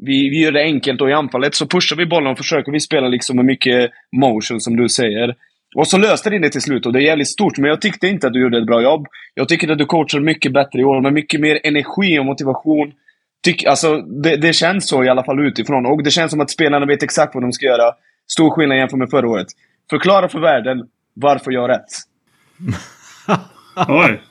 [0.06, 2.80] Vi, vi gör det enkelt och i anfallet så pushar vi bollen och försöker vi
[2.80, 5.36] spela liksom med mycket motion, som du säger.
[5.76, 8.08] Och så löste ni det till slut och det är jävligt stort, men jag tyckte
[8.08, 9.08] inte att du gjorde ett bra jobb.
[9.34, 12.94] Jag tycker att du coachar mycket bättre i år, med mycket mer energi och motivation.
[13.44, 15.86] Tyck, alltså, det, det känns så i alla fall utifrån.
[15.86, 17.94] Och det känns som att spelarna vet exakt vad de ska göra.
[18.28, 19.48] Stor skillnad jämfört med förra året.
[19.90, 20.78] Förklara för världen
[21.14, 21.90] varför jag har rätt.
[23.88, 24.22] Oj.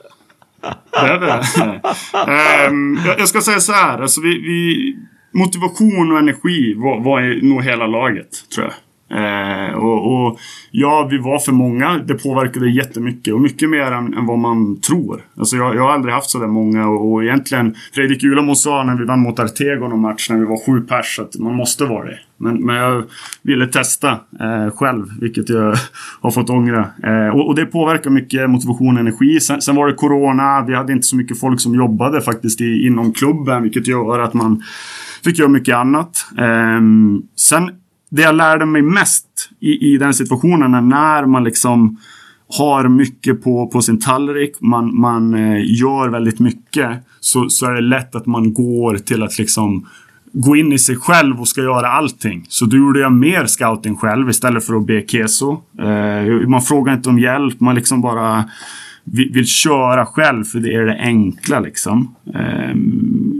[0.91, 2.67] Det är det.
[2.67, 4.01] um, jag, jag, ska säga så här.
[4.01, 4.95] Alltså vi, vi
[5.39, 8.73] motivation och energi var, var nog hela laget, tror jag.
[9.09, 10.39] Eh, och, och,
[10.71, 11.97] ja, vi var för många.
[11.97, 15.21] Det påverkade jättemycket och mycket mer än, än vad man tror.
[15.37, 18.95] Alltså jag, jag har aldrig haft sådär många och, och egentligen Fredrik Ulamo sa när
[18.95, 22.05] vi vann mot Artego någon match när vi var sju pers att man måste vara
[22.05, 22.19] det.
[22.37, 23.03] Men, men jag
[23.41, 25.75] ville testa eh, själv, vilket jag
[26.21, 26.89] har fått ångra.
[27.03, 29.39] Eh, och, och, det påverkar mycket motivation och energi.
[29.39, 30.65] Sen, sen, var det Corona.
[30.67, 34.33] Vi hade inte så mycket folk som jobbade faktiskt i, inom klubben, vilket gör att
[34.33, 34.63] man
[35.23, 36.11] fick göra mycket annat.
[36.37, 36.81] Eh,
[37.35, 37.71] sen
[38.09, 39.25] det jag lärde mig mest
[39.59, 41.97] i, i den situationen är när man liksom
[42.57, 46.89] har mycket på, på sin tallrik, man, man eh, gör väldigt mycket,
[47.19, 49.87] så, så är det lätt att man går till att liksom
[50.31, 52.45] gå in i sig själv och ska göra allting.
[52.49, 55.61] Så då gjorde jag mer scouting själv istället för att be Keso.
[55.79, 58.49] Eh, man frågar inte om hjälp, man liksom bara
[59.03, 62.15] vill, vill köra själv för det är det enkla liksom.
[62.33, 62.75] Eh,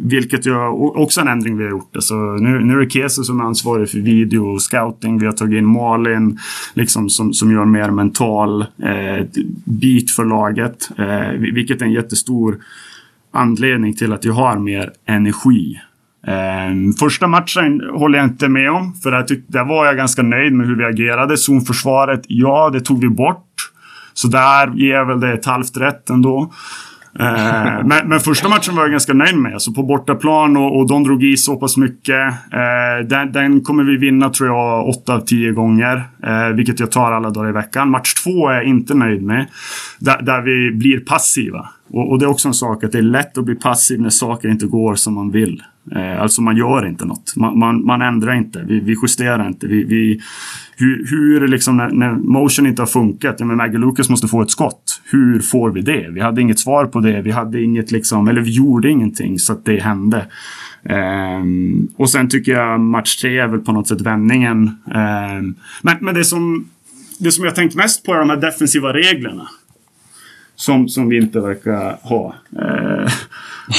[0.09, 1.95] vilket jag också en ändring vi har gjort.
[1.95, 5.19] Alltså, nu, nu är det Kese som är ansvarig för video och scouting.
[5.19, 6.39] Vi har tagit in Malin
[6.73, 9.25] liksom, som, som gör mer mental eh,
[9.63, 10.89] bit för laget.
[10.97, 12.57] Eh, vilket är en jättestor
[13.31, 15.79] anledning till att jag har mer energi.
[16.27, 18.93] Eh, första matchen håller jag inte med om.
[18.93, 21.37] För där, tyck, där var jag ganska nöjd med hur vi agerade.
[21.37, 23.45] Zonförsvaret, ja det tog vi bort.
[24.13, 26.53] Så där ger jag väl det ett halvt rätt ändå.
[27.19, 29.53] Eh, men, men, första matchen var jag ganska nöjd med.
[29.53, 32.33] Alltså på bortaplan och, och de drog i så pass mycket.
[32.53, 36.03] Eh, den, den, kommer vi vinna tror jag 8 av 10 gånger.
[36.23, 37.89] Eh, vilket jag tar alla dagar i veckan.
[37.89, 39.47] Match två är jag inte nöjd med.
[39.99, 41.69] Där, där vi blir passiva.
[41.91, 44.09] Och, och, det är också en sak att det är lätt att bli passiv när
[44.09, 45.63] saker inte går som man vill.
[45.95, 47.33] Eh, alltså man gör inte något.
[47.35, 48.63] Man, man, man ändrar inte.
[48.67, 49.67] Vi, vi justerar inte.
[49.67, 50.21] Vi, vi,
[50.77, 53.35] hur, hur liksom när, när, motion inte har funkat.
[53.39, 55.01] Ja, men Maggie Lucas måste få ett skott.
[55.11, 56.09] Hur får vi det?
[56.09, 57.21] Vi hade inget svar på det.
[57.21, 60.25] Vi hade inget liksom, eller vi gjorde ingenting så att det hände.
[60.83, 64.57] Um, och sen tycker jag match tre är väl på något sätt vändningen.
[64.85, 66.65] Um, men, men det som
[67.19, 69.47] det som jag tänkt mest på är de här defensiva reglerna.
[70.59, 72.35] Som, som vi inte verkar ha.
[72.61, 73.07] Uh,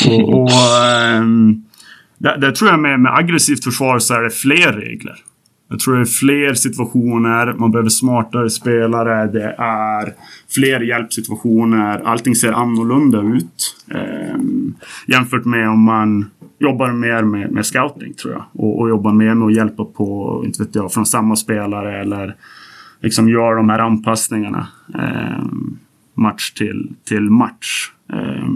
[0.12, 0.50] och, och
[1.18, 1.64] um,
[2.18, 5.16] där, där, tror jag med, med aggressivt försvar så är det fler regler.
[5.68, 10.14] Jag tror det är fler situationer, man behöver smartare spelare, det är
[10.54, 12.00] fler hjälpsituationer.
[12.04, 13.76] Allting ser annorlunda ut.
[13.90, 14.40] Eh,
[15.06, 18.44] jämfört med om man jobbar mer med, med scouting tror jag.
[18.52, 22.34] Och, och, jobbar mer med att hjälpa på, inte vet jag, från samma spelare eller
[23.00, 24.68] liksom gör de här anpassningarna.
[24.94, 25.44] Eh,
[26.20, 27.90] match till, till match.
[28.12, 28.48] Eh,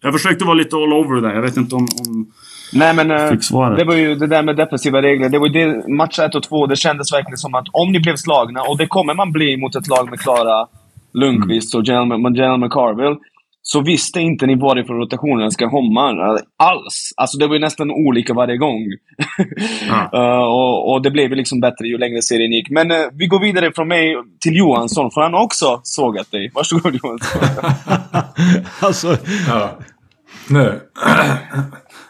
[0.00, 1.34] jag försökte vara lite all over där.
[1.34, 2.26] Jag vet inte om, om
[2.72, 5.28] Nej, men uh, det var ju det där med defensiva regler.
[5.28, 8.16] Det var det, match 1 och 2, det kändes verkligen som att om ni blev
[8.16, 10.66] slagna, och det kommer man bli mot ett lag med Klara
[11.12, 11.80] Lundqvist mm.
[11.80, 13.16] och General, General McCarville,
[13.70, 17.12] så visste inte ni varifrån rotationen ska komma alls.
[17.16, 18.76] Alltså det var ju nästan olika varje gång.
[18.76, 20.00] Mm.
[20.14, 22.70] uh, och, och, det blev ju liksom bättre ju längre serien gick.
[22.70, 26.50] Men uh, vi går vidare från mig till Johansson, för han har också sågat dig.
[26.54, 27.42] Varsågod Johansson.
[28.80, 29.16] alltså...
[29.48, 29.78] Ja.
[30.50, 30.80] Nu.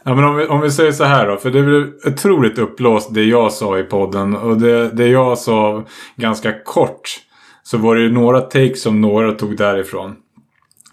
[0.05, 1.37] Ja, men om, vi, om vi säger så här då.
[1.37, 4.37] För det blev otroligt uppblåst det jag sa i podden.
[4.37, 5.85] Och det, det jag sa
[6.17, 7.03] ganska kort.
[7.63, 10.17] Så var det ju några takes som några tog därifrån.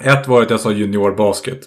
[0.04, 1.60] Ett var att jag sa juniorbasket.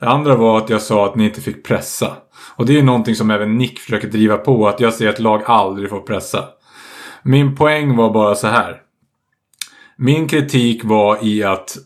[0.00, 2.16] Det andra var att jag sa att ni inte fick pressa.
[2.56, 4.68] Och det är någonting som även Nick försöker driva på.
[4.68, 6.44] Att jag säger att lag aldrig får pressa.
[7.22, 8.80] Min poäng var bara så här.
[9.96, 11.76] Min kritik var i att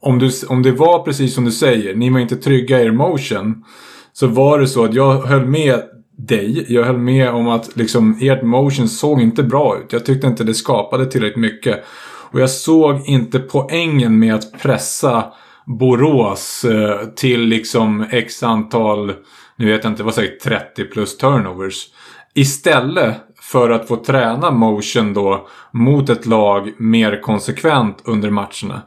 [0.00, 2.90] om, du, om det var precis som du säger, ni var inte trygga i er
[2.90, 3.64] motion.
[4.12, 5.82] Så var det så att jag höll med
[6.16, 6.64] dig.
[6.68, 9.92] Jag höll med om att liksom, ert motion såg inte bra ut.
[9.92, 11.84] Jag tyckte inte det skapade tillräckligt mycket.
[12.32, 15.24] Och jag såg inte poängen med att pressa
[15.66, 19.12] Borås eh, till liksom x antal,
[19.56, 21.86] nu vet jag inte, vad säger 30 plus turnovers.
[22.34, 28.82] Istället för att få träna motion då mot ett lag mer konsekvent under matcherna.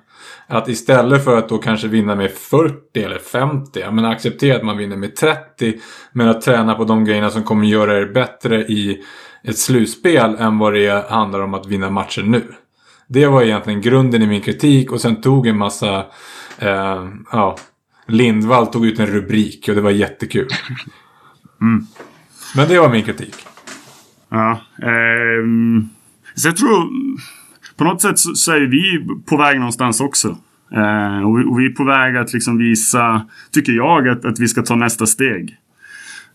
[0.47, 4.77] Att istället för att då kanske vinna med 40 eller 50, men acceptera att man
[4.77, 5.73] vinner med 30.
[6.11, 9.03] Men att träna på de grejerna som kommer göra er bättre i
[9.43, 12.43] ett slutspel än vad det handlar om att vinna matcher nu.
[13.13, 16.05] Det var egentligen grunden i min kritik och sen tog en massa,
[16.57, 17.57] eh, ja,
[18.07, 20.47] Lindvall tog ut en rubrik och det var jättekul.
[21.61, 21.85] Mm.
[22.55, 23.35] Men det var min kritik.
[24.29, 25.89] Ja, ehm,
[26.35, 26.89] så jag tror
[27.77, 30.27] på något sätt så, så är vi på väg någonstans också.
[30.71, 34.39] Eh, och, vi, och, vi, är på väg att liksom visa, tycker jag, att, att
[34.39, 35.57] vi ska ta nästa steg.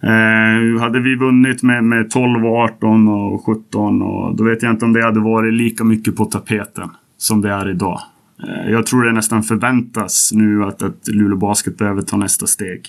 [0.02, 4.84] Eh, hade vi vunnit med, med 12, 18 och 17 och då vet jag inte
[4.84, 8.00] om det hade varit lika mycket på tapeten som det är idag.
[8.42, 12.80] Eh, jag tror det nästan förväntas nu att, att Luleå Basket behöver ta nästa steg.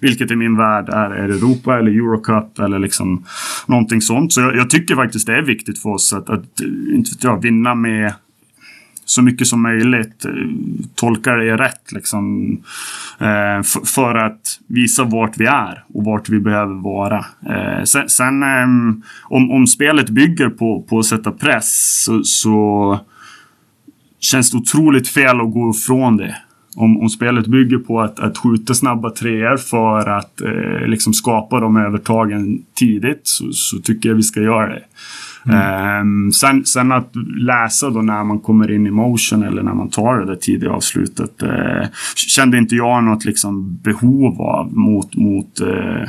[0.00, 3.24] Vilket i min värld är, är Europa eller Eurocup eller liksom
[3.66, 4.32] någonting sånt.
[4.32, 7.36] Så jag, jag tycker faktiskt det är viktigt för oss att, att eh, inte ja,
[7.36, 8.12] vinna med
[9.04, 10.24] så mycket som möjligt.
[10.24, 10.30] Eh,
[10.94, 12.52] tolkar tolka det rätt liksom.
[13.18, 17.24] Eh, för att visa vart vi är och vart vi behöver vara.
[17.48, 18.66] Eh, sen, sen eh,
[19.22, 22.98] om, om spelet bygger på, på att sätta press så, så
[24.20, 26.36] känns det otroligt fel att gå ifrån det.
[26.76, 31.60] Om, om spelet bygger på att, att skjuta snabba treor för att eh, liksom skapa
[31.60, 34.82] de övertagen tidigt så, så, tycker jag vi ska göra det.
[35.46, 36.00] Mm.
[36.00, 39.90] Um, sen, sen, att läsa då när man kommer in i motion eller när man
[39.90, 41.86] tar det där tidiga avslutet uh,
[42.16, 46.08] kände inte jag något liksom behov av mot, mot uh,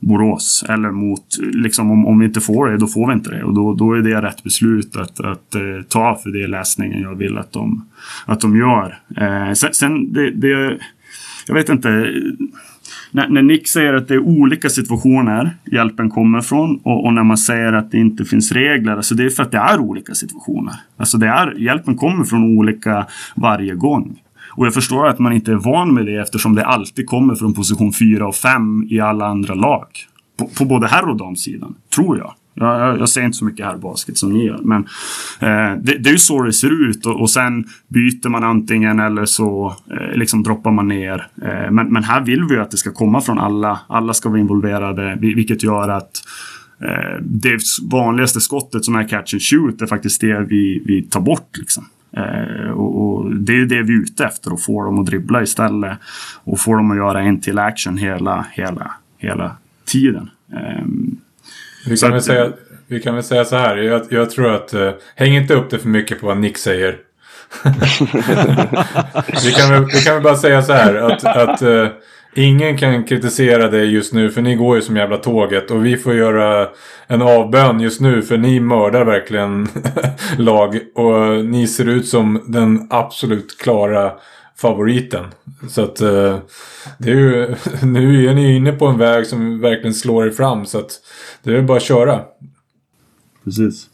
[0.00, 0.64] Borås.
[0.68, 3.44] Eller mot, liksom om, om vi inte får det, då får vi inte det.
[3.44, 7.14] Och då, då är det rätt beslut att, att uh, ta för det läsningen jag
[7.14, 7.86] vill att de,
[8.26, 8.98] att de gör.
[9.20, 10.78] Uh, sen, sen det, det,
[11.46, 11.88] jag vet inte.
[13.10, 17.22] När, när, Nick säger att det är olika situationer hjälpen kommer från och, och, när
[17.22, 20.14] man säger att det inte finns regler, alltså det är för att det är olika
[20.14, 20.74] situationer.
[20.96, 24.20] Alltså det är, hjälpen kommer från olika varje gång.
[24.56, 27.54] Och jag förstår att man inte är van med det eftersom det alltid kommer från
[27.54, 29.86] position 4 och 5 i alla andra lag.
[30.38, 32.34] På, på både herr och damsidan, tror jag.
[32.54, 34.60] Jag, jag, jag ser inte så mycket här basket som ni gör.
[34.62, 34.82] Men
[35.40, 39.00] eh, det, det, är ju så det ser ut och, och sen byter man antingen
[39.00, 41.28] eller så eh, liksom droppar man ner.
[41.42, 43.80] Eh, men, men, här vill vi ju att det ska komma från alla.
[43.86, 46.22] Alla ska vara involverade, vilket gör att
[46.80, 51.20] eh, det vanligaste skottet som är catch and shoot är faktiskt det vi, vi tar
[51.20, 51.58] bort.
[51.58, 51.84] Liksom.
[52.16, 55.42] Eh, och, och, det är det vi är ute efter, att få dem att dribbla
[55.42, 55.98] istället.
[56.44, 60.30] Och få dem att göra en till action hela, hela, hela tiden.
[60.82, 61.16] Um,
[61.86, 62.52] vi kan, väl säga,
[62.86, 63.76] vi kan väl säga så här.
[63.76, 64.74] Jag, jag tror att...
[64.74, 66.96] Uh, häng inte upp det för mycket på vad Nick säger.
[69.44, 70.94] vi, kan väl, vi kan väl bara säga så här.
[70.94, 71.88] Att, att uh,
[72.34, 74.30] ingen kan kritisera dig just nu.
[74.30, 75.70] För ni går ju som jävla tåget.
[75.70, 76.68] Och vi får göra
[77.06, 78.22] en avbön just nu.
[78.22, 79.68] För ni mördar verkligen
[80.38, 80.78] lag.
[80.94, 84.12] Och ni ser ut som den absolut klara
[84.62, 85.24] favoriten.
[85.68, 86.38] Så att uh,
[86.98, 90.66] det är ju, nu är ni inne på en väg som verkligen slår er fram.
[90.66, 90.90] Så att
[91.42, 92.20] det är bara att köra.
[93.44, 93.86] Precis.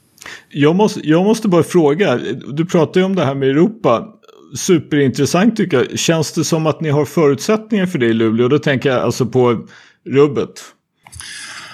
[0.49, 4.09] Jag måste, jag måste bara fråga, du pratar ju om det här med Europa.
[4.57, 5.99] Superintressant tycker jag.
[5.99, 8.49] Känns det som att ni har förutsättningar för det i Luleå?
[8.49, 9.67] Då tänker jag alltså på
[10.07, 10.51] rubbet.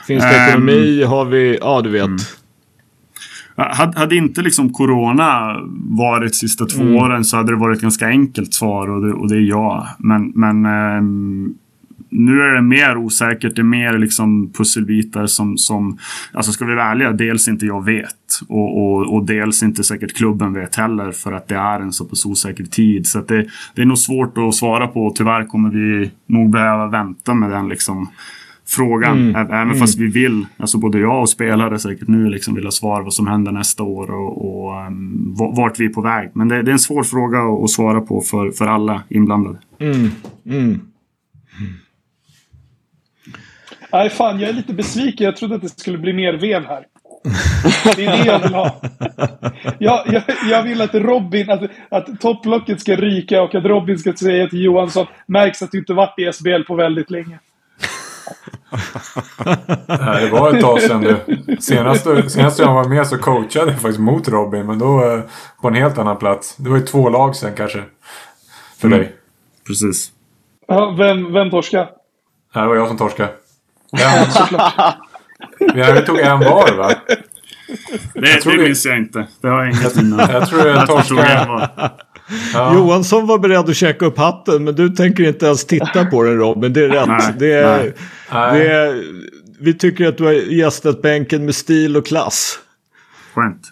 [0.07, 1.03] Finns det um, ekonomi?
[1.03, 2.05] Har vi, ja du vet.
[2.05, 2.18] Mm.
[3.57, 6.95] Hade inte liksom corona varit sista två mm.
[6.95, 9.89] åren så hade det varit ett ganska enkelt svar och det, och det är ja.
[9.99, 11.55] Men, men um,
[12.17, 13.57] nu är det mer osäkert.
[13.57, 15.99] Det är mer liksom pusselbitar som, som
[16.33, 18.41] alltså ska vi välja, dels inte jag vet.
[18.49, 22.05] Och, och, och, dels inte säkert klubben vet heller för att det är en så
[22.05, 23.07] pass osäker tid.
[23.07, 26.87] Så det, det är nog svårt att svara på och tyvärr kommer vi nog behöva
[26.87, 28.09] vänta med den liksom
[28.77, 29.18] frågan.
[29.18, 29.37] Mm.
[29.37, 29.79] Även mm.
[29.79, 33.14] fast vi vill, alltså både jag och spelare säkert nu liksom vill ha svar vad
[33.14, 36.31] som händer nästa år och, och um, vart vi är på väg.
[36.33, 39.59] Men det, det är en svår fråga att, att, svara på för, för alla inblandade.
[39.79, 40.11] Mm.
[40.47, 40.81] mm.
[43.93, 45.25] Nej, fan, jag är lite besviken.
[45.25, 46.85] Jag trodde att det skulle bli mer vev här.
[47.97, 48.81] Det är det jag vill ha.
[49.79, 54.12] Jag, jag, jag vill att Robin, att, att topplocket ska ryka och att Robin ska
[54.12, 57.39] säga till Johansson märks att du inte varit i SBL på väldigt länge.
[59.87, 61.16] Nej, det var ett tag sedan du.
[61.61, 64.66] Senast, senast jag var med så coachade jag faktiskt mot Robin.
[64.66, 65.20] Men då eh,
[65.62, 66.57] på en helt annan plats.
[66.57, 67.83] Det var ju två lag sen kanske.
[68.79, 68.99] För mm.
[68.99, 69.12] dig.
[69.66, 70.12] Precis.
[70.68, 71.89] Ja, vem, vem torskade?
[72.55, 73.31] Det var jag som torskade.
[75.75, 76.93] Ja, tog en var va?
[78.14, 79.27] Det, tror det minns jag inte.
[79.41, 80.31] Det har jag inget minne av.
[80.31, 81.70] Jag tror jag torskade.
[82.55, 82.75] Ja.
[82.75, 86.39] Johansson var beredd att käka upp hatten men du tänker inte ens titta på den
[86.39, 86.72] Robin.
[86.72, 87.09] Det är rätt.
[87.09, 87.93] Nej, det är,
[88.33, 88.59] nej.
[88.59, 89.05] Det är,
[89.61, 92.59] vi tycker att du har gästat bänken med stil och klass.
[93.35, 93.62] Skönt.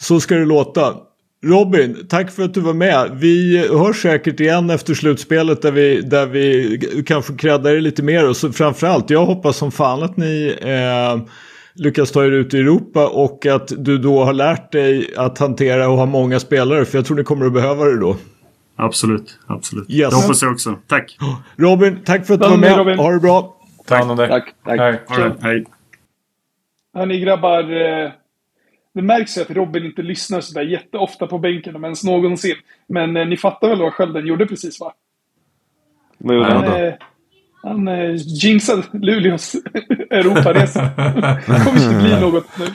[0.00, 0.94] Så ska det låta.
[1.44, 3.10] Robin, tack för att du var med.
[3.20, 8.28] Vi hörs säkert igen efter slutspelet där vi, där vi kanske creddar er lite mer.
[8.28, 11.32] Och så framförallt, jag hoppas som fan att ni eh,
[11.78, 15.88] lyckas ta er ut i Europa och att du då har lärt dig att hantera
[15.88, 16.84] och ha många spelare.
[16.84, 18.16] För jag tror ni kommer att behöva det då.
[18.76, 19.38] Absolut.
[19.46, 19.90] Absolut.
[19.90, 20.10] Yes.
[20.10, 20.78] Det hoppas jag också.
[20.86, 21.18] Tack.
[21.56, 22.76] Robin, tack för att du var med.
[22.76, 22.98] Robin.
[22.98, 23.56] Ha det bra.
[23.86, 24.28] Ta hand om dig.
[24.28, 24.80] Tack, tack.
[24.80, 25.00] Hej.
[25.18, 25.42] Right.
[25.42, 25.64] Hej.
[26.94, 27.62] Hörni grabbar.
[27.62, 28.10] Eh,
[28.94, 32.56] det märks ju att Robin inte lyssnar sådär jätteofta på bänken om ens någonsin.
[32.86, 34.92] Men eh, ni fattar väl vad Skölden gjorde precis va?
[36.18, 36.92] Vad gjorde Han, han?
[37.68, 39.54] Han eh, jinxade Luleås
[40.10, 40.90] Europaresa.
[41.46, 42.66] Det kommer inte bli något nu.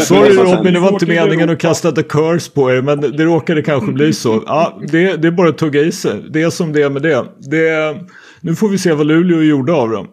[0.00, 2.82] Sorry det var Robin, det var inte meningen att kasta the curse på er.
[2.82, 4.42] Men det råkade kanske bli så.
[4.46, 6.22] Ja, det, det är bara att tugga i sig.
[6.30, 7.24] Det är som det är med det.
[7.38, 7.96] det
[8.40, 10.08] nu får vi se vad Luleå gjorde av dem.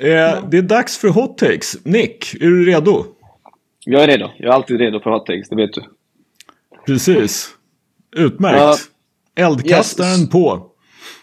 [0.00, 1.84] Eh, det är dags för hot takes.
[1.84, 3.04] Nick, är du redo?
[3.84, 4.30] Jag är redo.
[4.38, 5.82] Jag är alltid redo för hot takes, det vet du.
[6.86, 7.48] Precis.
[8.16, 8.58] Utmärkt.
[9.34, 9.44] Ja.
[9.46, 10.30] Eldkastaren Yes.
[10.30, 10.66] på.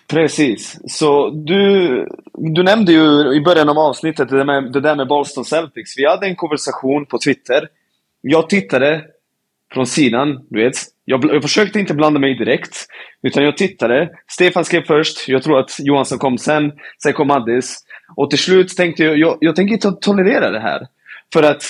[0.08, 0.80] Precis.
[0.88, 5.08] Så du, du nämnde ju i början av avsnittet det där, med, det där med
[5.08, 5.98] Boston Celtics.
[5.98, 7.68] Vi hade en konversation på Twitter.
[8.22, 9.06] Jag tittade
[9.74, 10.76] från sidan, du vet.
[11.06, 12.88] Jag, jag försökte inte blanda mig direkt.
[13.24, 14.10] Utan jag tittade.
[14.28, 15.28] Stefan skrev först.
[15.28, 16.72] Jag tror att Johansson kom sen.
[17.04, 17.80] Sen kom Addis.
[18.16, 20.88] Och till slut tänkte jag, jag, jag tänker inte tolerera det här.
[21.34, 21.64] För att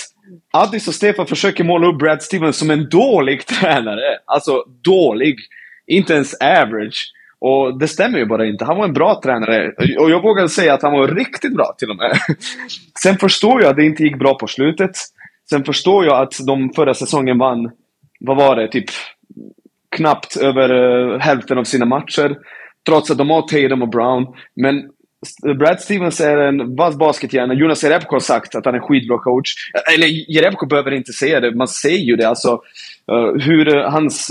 [0.50, 4.18] Addis och Stefan försöker måla upp Brad Stevens som en dålig tränare.
[4.24, 5.38] Alltså dålig.
[5.86, 7.12] Inte ens average.
[7.48, 8.64] Och det stämmer ju bara inte.
[8.64, 9.72] Han var en bra tränare.
[9.98, 12.18] Och jag vågar säga att han var riktigt bra till och med.
[13.02, 14.90] Sen förstår jag att det inte gick bra på slutet.
[15.50, 17.70] Sen förstår jag att de förra säsongen vann,
[18.20, 18.84] vad var det, typ
[19.96, 22.36] knappt över uh, hälften av sina matcher.
[22.86, 24.26] Trots att de har Tatum och Brown.
[24.56, 24.90] Men
[25.58, 27.54] Brad Stevens är en vass baskethjärna.
[27.54, 29.54] Jonas Jerebko har sagt att han är en skitbra coach.
[29.94, 32.28] Eller Jerebko behöver inte säga det, man ser ju det.
[32.28, 32.60] Alltså,
[33.12, 34.30] uh, hur uh, hans,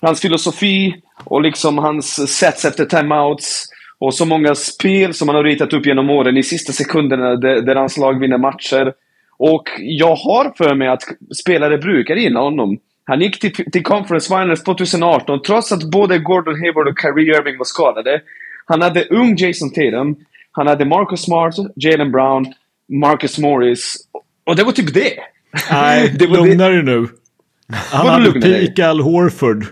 [0.00, 0.94] hans filosofi
[1.24, 3.66] och liksom hans sätt efter timeouts
[3.98, 7.62] och så många spel som han har ritat upp genom åren i sista sekunderna där,
[7.62, 8.92] där hans lag vinner matcher.
[9.38, 11.02] Och jag har för mig att
[11.40, 12.78] spelare brukar gilla honom.
[13.04, 17.58] Han gick till, till Conference Finals 2018 trots att både Gordon Hayward och Kyrie Irving
[17.58, 18.20] var skadade.
[18.66, 20.16] Han hade ung Jason Tatum.
[20.52, 22.46] Han hade Marcus Smart, Jalen Brown,
[22.88, 23.96] Marcus Morris.
[24.44, 25.12] Och det var typ det.
[25.70, 27.08] Nej, Det var lugna dig nu.
[27.72, 29.66] Han hade Al Horford.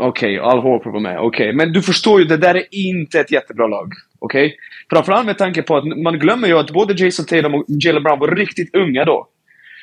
[0.00, 1.20] Okej, Al Horford var med.
[1.20, 3.92] Okej, men du förstår ju, det där är inte ett jättebra lag.
[4.18, 4.56] Okej?
[4.90, 8.18] Framförallt med tanke på att man glömmer ju att både Jason Tatum och Jalen Brown
[8.18, 9.28] var riktigt unga då.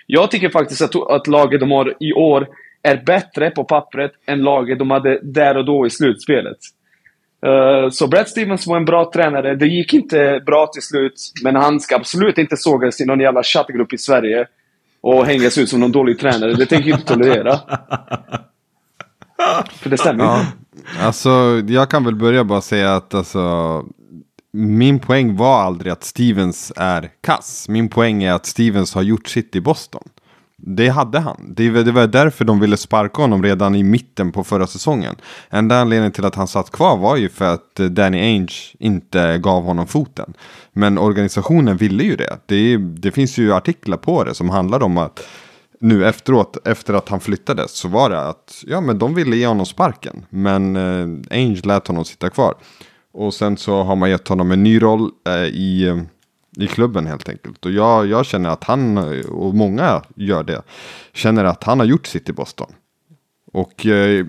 [0.06, 2.48] Jag tycker faktiskt att, att laget de har i år
[2.84, 6.58] är bättre på pappret än laget de hade där och då i slutspelet.
[7.46, 9.56] Uh, så Brad Stevens var en bra tränare.
[9.56, 11.14] Det gick inte bra till slut,
[11.44, 14.48] men han ska absolut inte sågas i någon jävla chattgrupp i Sverige
[15.02, 16.54] och hängas ut som någon dålig tränare.
[16.54, 17.60] Det tänker jag inte tolerera.
[19.72, 21.06] För det stämmer Ja, inte.
[21.06, 23.84] alltså jag kan väl börja bara säga att alltså,
[24.54, 27.66] min poäng var aldrig att Stevens är kass.
[27.70, 30.04] Min poäng är att Stevens har gjort sitt i Boston.
[30.60, 31.54] Det hade han.
[31.56, 35.16] Det var, det var därför de ville sparka honom redan i mitten på förra säsongen.
[35.50, 39.38] Enda anledningen till att han satt kvar var ju för att eh, Danny Ainge inte
[39.38, 40.34] gav honom foten.
[40.74, 42.38] Men organisationen ville ju det.
[42.46, 45.20] Det, det finns ju artiklar på det som handlar om att
[45.80, 49.48] nu efteråt, efter att han flyttades, så var det att ja, men de ville ge
[49.48, 50.26] honom sparken.
[50.30, 52.56] Men eh, Ainge lät honom sitta kvar.
[53.12, 55.98] Och sen så har man gett honom en ny roll eh, i, eh,
[56.64, 57.66] i klubben helt enkelt.
[57.66, 60.62] Och jag, jag känner att han, eh, och många gör det,
[61.14, 62.72] känner att han har gjort sitt i Boston.
[63.54, 64.26] Och eh,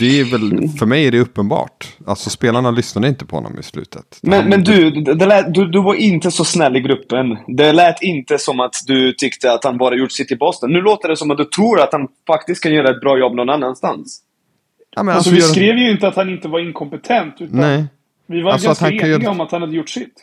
[0.00, 1.88] det är väl, för mig är det uppenbart.
[2.06, 4.18] Alltså spelarna lyssnade inte på honom i slutet.
[4.22, 7.36] Men, men du, det lät, du, du var inte så snäll i gruppen.
[7.46, 10.72] Det lät inte som att du tyckte att han bara gjort sitt i Boston.
[10.72, 13.34] Nu låter det som att du tror att han faktiskt kan göra ett bra jobb
[13.34, 14.20] någon annanstans.
[14.96, 17.34] Ja, Alltså, alltså, vi gör- skrev ju inte att han inte var inkompetent.
[17.40, 17.84] Utan Nej.
[18.26, 20.14] Vi var Alltså, ganska kan eniga göra- om att han hade gjort sitt.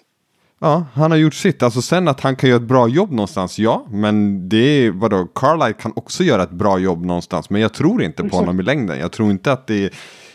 [0.60, 1.64] Ja, han har gjort sitt.
[1.64, 3.86] Alltså sen att han kan göra ett bra jobb någonstans, ja.
[3.92, 7.50] Men det är, vadå, Carlisle kan också göra ett bra jobb någonstans.
[7.50, 9.00] Men jag tror inte på honom i längden.
[9.00, 9.90] Jag tror inte att det är,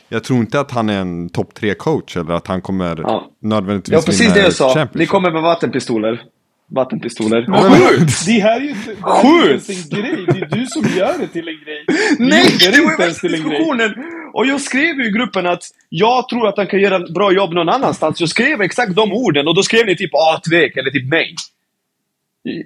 [0.08, 3.24] jag tror inte att han är en topp tre coach eller att han kommer Ja.
[3.42, 4.88] nödvändigtvis Ja, precis vinna det jag sa.
[4.94, 6.22] Ni kommer med vattenpistoler.
[6.70, 7.46] Vattenpistoler.
[7.48, 8.26] Men Sjukt!
[8.26, 9.68] Det här är ju inte, det här är ju Sjukt!
[9.68, 10.26] inte ens en grej.
[10.26, 11.84] Det är du som gör det till en grej.
[12.18, 13.50] Du Nej, gjorde det var ju ens till en grej.
[13.50, 13.94] diskussionen!
[14.32, 17.32] Och jag skrev ju i gruppen att jag tror att han kan göra ett bra
[17.32, 18.20] jobb någon annanstans.
[18.20, 21.34] Jag skrev exakt de orden och då skrev ni typ ah, tvek eller typ nej.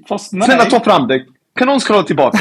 [0.08, 0.42] Fast nej.
[0.46, 1.24] Snälla ta fram det.
[1.58, 2.38] Kan någon scrolla tillbaka?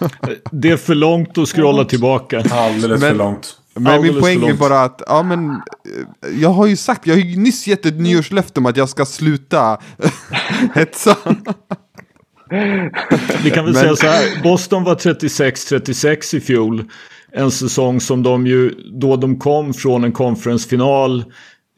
[0.50, 2.42] Det är för långt att scrolla tillbaka.
[2.50, 3.56] Alldeles Men- för långt.
[3.76, 5.60] Men min poäng är bara att, ja men,
[6.40, 9.04] jag har ju sagt, jag har ju nyss gett ett nyårslöfte om att jag ska
[9.06, 9.78] sluta
[10.74, 11.16] hetsa.
[13.44, 14.42] Vi kan väl Men- säga så här.
[14.42, 16.84] Boston var 36-36 i fjol.
[17.32, 18.70] En säsong som de ju,
[19.00, 21.24] då de kom från en konferensfinal.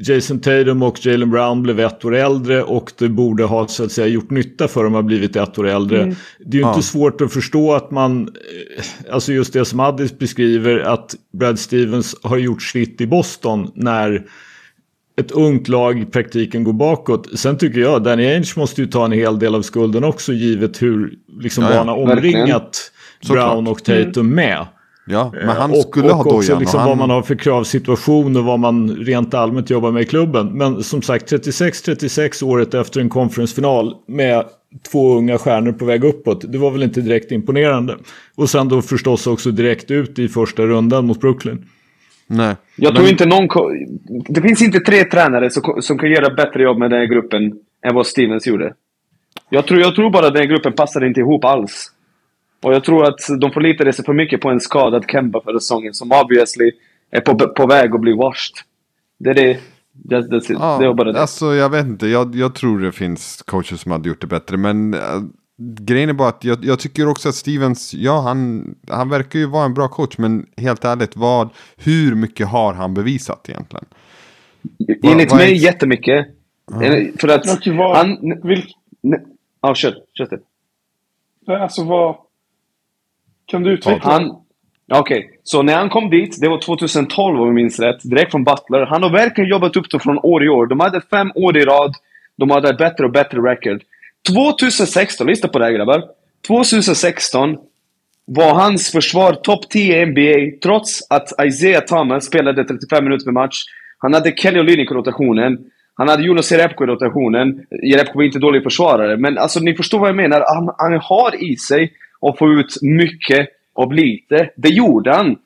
[0.06, 3.92] Jason Tatum och Jalen Brown blev ett år äldre och det borde ha så att
[3.92, 6.14] säga gjort nytta för dem att ha blivit ett år äldre.
[6.38, 6.74] Det är ju Ja.
[6.74, 11.58] inte svårt att förstå att man, eh, alltså just det som Addis beskriver, att Brad
[11.58, 14.24] Stevens har gjort sitt i Boston när
[15.20, 17.38] ett ungt lag i praktiken går bakåt.
[17.38, 20.82] Sen tycker jag Danny Ainge måste ju ta en hel del av skulden också givet
[20.82, 21.78] hur liksom Ja, ja.
[21.78, 22.92] han har omringat.
[23.28, 24.66] Brown och Tatum med.
[25.10, 26.58] Ja, men Eh, han och, skulle och ha också dojan.
[26.60, 30.02] liksom och han, vad man har för kravsituation och vad man rent allmänt jobbar med
[30.02, 30.46] i klubben.
[30.58, 34.44] Men som sagt 36-36 året efter en konferensfinal med
[34.92, 36.52] två unga stjärnor på väg uppåt.
[36.52, 37.96] Det var väl inte direkt imponerande.
[38.36, 41.64] Och sen då förstås också direkt ut i första rundan mot Brooklyn.
[42.26, 42.56] Nej.
[42.76, 43.48] Jag Men- tror inte någon...
[44.28, 47.42] Det finns inte tre tränare som, som kan göra bättre jobb med den här gruppen
[47.88, 48.72] än vad Stevens gjorde.
[49.50, 51.90] Jag tror, jag tror bara att den här gruppen passar inte ihop alls.
[52.62, 55.94] Och jag tror att de förlitade sig för mycket på en skadad Kemba förra säsongen
[55.94, 56.70] som obviously
[57.10, 58.54] är på, på väg att bli washed.
[59.18, 59.58] Det är det.
[59.92, 61.20] Det, det, det, Ja, det var bara det.
[61.20, 64.56] Alltså jag vet inte, jag, jag tror det finns coacher som hade gjort det bättre.
[64.56, 65.00] Men äh,
[65.58, 69.46] grejen är bara att jag, jag tycker också att Stevens, ja han, han verkar ju
[69.46, 70.18] vara en bra coach.
[70.18, 73.84] Men helt ärligt, vad, hur mycket har han bevisat egentligen?
[75.02, 76.26] Enligt vad är- mig jättemycket.
[76.82, 77.46] Eh, För att...
[77.96, 78.68] Han, vilk,
[79.02, 79.24] ne-
[79.62, 79.94] ja, kör.
[80.14, 80.28] Kör
[81.46, 81.62] det.
[81.62, 82.16] alltså vad...
[83.50, 84.10] Kan du utveckla?
[84.12, 84.36] Han...
[84.92, 88.44] Okej, så när han kom dit, det var 2012 om jag minns rätt, direkt från
[88.44, 88.86] Butler.
[88.86, 90.66] Han har verkligen jobbat upp det från år i år.
[90.66, 91.94] De hade fem år i rad.
[92.36, 93.82] De hade ett bättre och bättre record.
[94.28, 96.02] 2016, lyssna på det här grabbar.
[96.46, 97.56] 2016
[98.24, 103.32] var hans försvar topp 10 i NBA trots att Isaiah Thomas spelade 35 minuter per
[103.32, 103.62] match.
[103.98, 105.58] Han hade Kelly Olynyk i rotationen.
[105.94, 107.66] Han hade Jonas Jerebko i rotationen.
[107.82, 110.44] Jerebko var inte dålig försvarare, men alltså ni förstår vad jag menar.
[110.54, 114.50] Han, han har i sig och få ut mycket av lite.
[114.56, 115.36] Det gjorde han.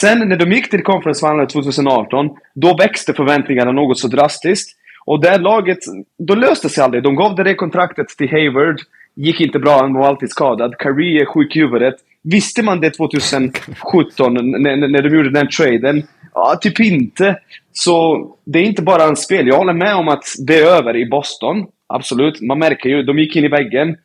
[0.00, 4.76] Sen när de gick till Conference Final 2018, då växte förväntningarna något så drastiskt.
[5.04, 5.78] Och det laget,
[6.18, 7.02] då löste sig aldrig.
[7.02, 8.76] De gav det kontraktet till Hayward.
[9.14, 10.74] Gick inte bra, han var alltid skadad.
[10.82, 11.94] Kyrie är sjuk i huvudet.
[12.22, 16.02] Visste man det 2017 när, när- när de gjorde den traden?
[16.34, 17.36] Ja, typ inte.
[17.72, 19.46] Så det är inte bara hans spel.
[19.46, 21.66] Jag håller med om att det är över i Boston.
[21.86, 22.40] Absolut.
[22.40, 23.96] Man märker ju, de gick in i väggen.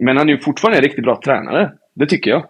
[0.00, 1.72] Men han är ju fortfarande en riktigt bra tränare.
[1.94, 2.44] Det tycker jag.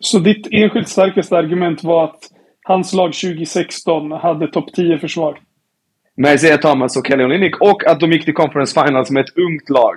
[0.00, 2.20] Så ditt enskilt starkaste argument var att
[2.62, 5.38] hans lag 2016 hade topp 10 försvar?
[6.16, 9.38] med Isaiah Thomas och Kelly Olynyk och att de gick till Conference Finals med ett
[9.38, 9.96] ungt lag.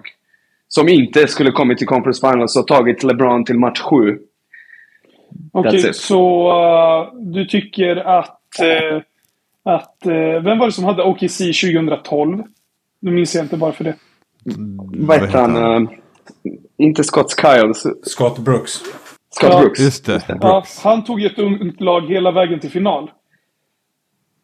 [0.68, 4.20] Som inte skulle kommit till Conference Finals och tagit LeBron till match 7.
[5.51, 5.95] Okej, it.
[5.95, 8.39] så uh, du tycker att...
[8.61, 9.01] eh,
[9.63, 12.43] att eh, vem var det som hade OKC 2012?
[12.99, 13.95] Nu minns jag inte bara för det.
[14.93, 15.89] Vad heter han?
[16.78, 17.84] Inte Scott Skiles.
[18.04, 18.72] Scott Brooks.
[19.36, 19.60] Scott Ja.
[19.62, 19.80] Brooks.
[19.80, 20.84] Just det, Ja, Brooks.
[20.84, 23.10] han tog ju ett ungt lag hela vägen till final.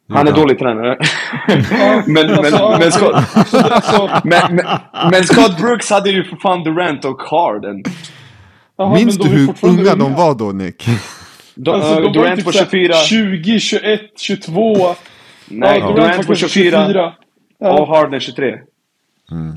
[0.09, 0.97] Han är dålig tränare.
[1.47, 4.65] Ja, men, men, alltså, men, Scott, men, men,
[5.11, 7.83] men Scott Brooks hade ju för fan Durant och Harden.
[8.77, 10.85] jaha, Minns men du de hur fortfarande unga de var då Nick?
[11.55, 12.93] Du, Alltså, eh, de var Durant typ på såhär 24.
[12.93, 14.75] 20, 21, 22.
[15.47, 17.13] Nej, ja, Durant var på kanske 24.
[17.59, 17.87] Och.
[17.87, 18.53] Harden 23.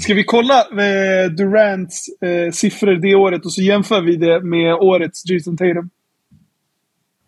[0.01, 4.75] Ska vi kolla eh, Durants eh, siffror det året och så jämför vi det med
[4.75, 5.91] årets Jason Tatum?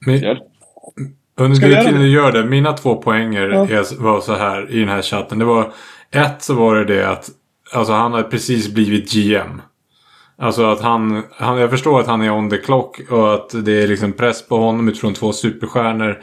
[0.06, 0.38] Men, Gör.
[1.36, 2.00] under tiden det?
[2.00, 3.68] du gör det, mina två poänger Ja.
[3.68, 5.38] är, var så här i den här chatten.
[5.38, 5.72] Det var
[6.10, 7.30] ett så var det det att
[7.72, 9.62] alltså, han hade precis blivit GM.
[10.40, 13.82] Alltså att han, han, jag förstår att han är on the clock och att det
[13.82, 16.22] är liksom press på honom utifrån två superstjärnor.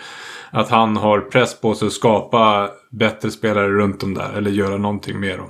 [0.55, 4.77] Att han har press på sig att skapa bättre spelare runt om där eller göra
[4.77, 5.49] någonting med dem.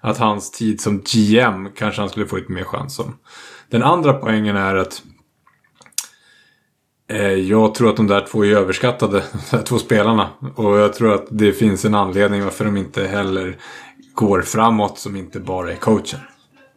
[0.00, 3.16] Att hans tid som GM kanske han skulle få lite mer chans om.
[3.70, 5.02] Den andra poängen är att
[7.12, 10.28] Eh, Jag tror att de där två är överskattade, de där två spelarna.
[10.56, 13.56] Och jag tror att det finns en anledning varför de inte heller
[14.14, 16.20] går framåt som inte bara är coachen.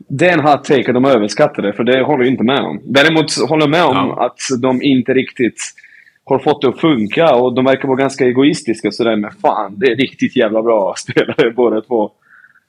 [0.09, 2.59] Det är en hot take att de är överskattade, för det håller jag inte med
[2.59, 2.81] om.
[2.83, 4.25] Däremot håller jag med om Ja.
[4.25, 5.61] att de inte riktigt
[6.29, 9.15] har fått det att funka och de verkar vara ganska egoistiska sådär.
[9.15, 12.11] Men fan, det är riktigt jävla bra spelare båda två.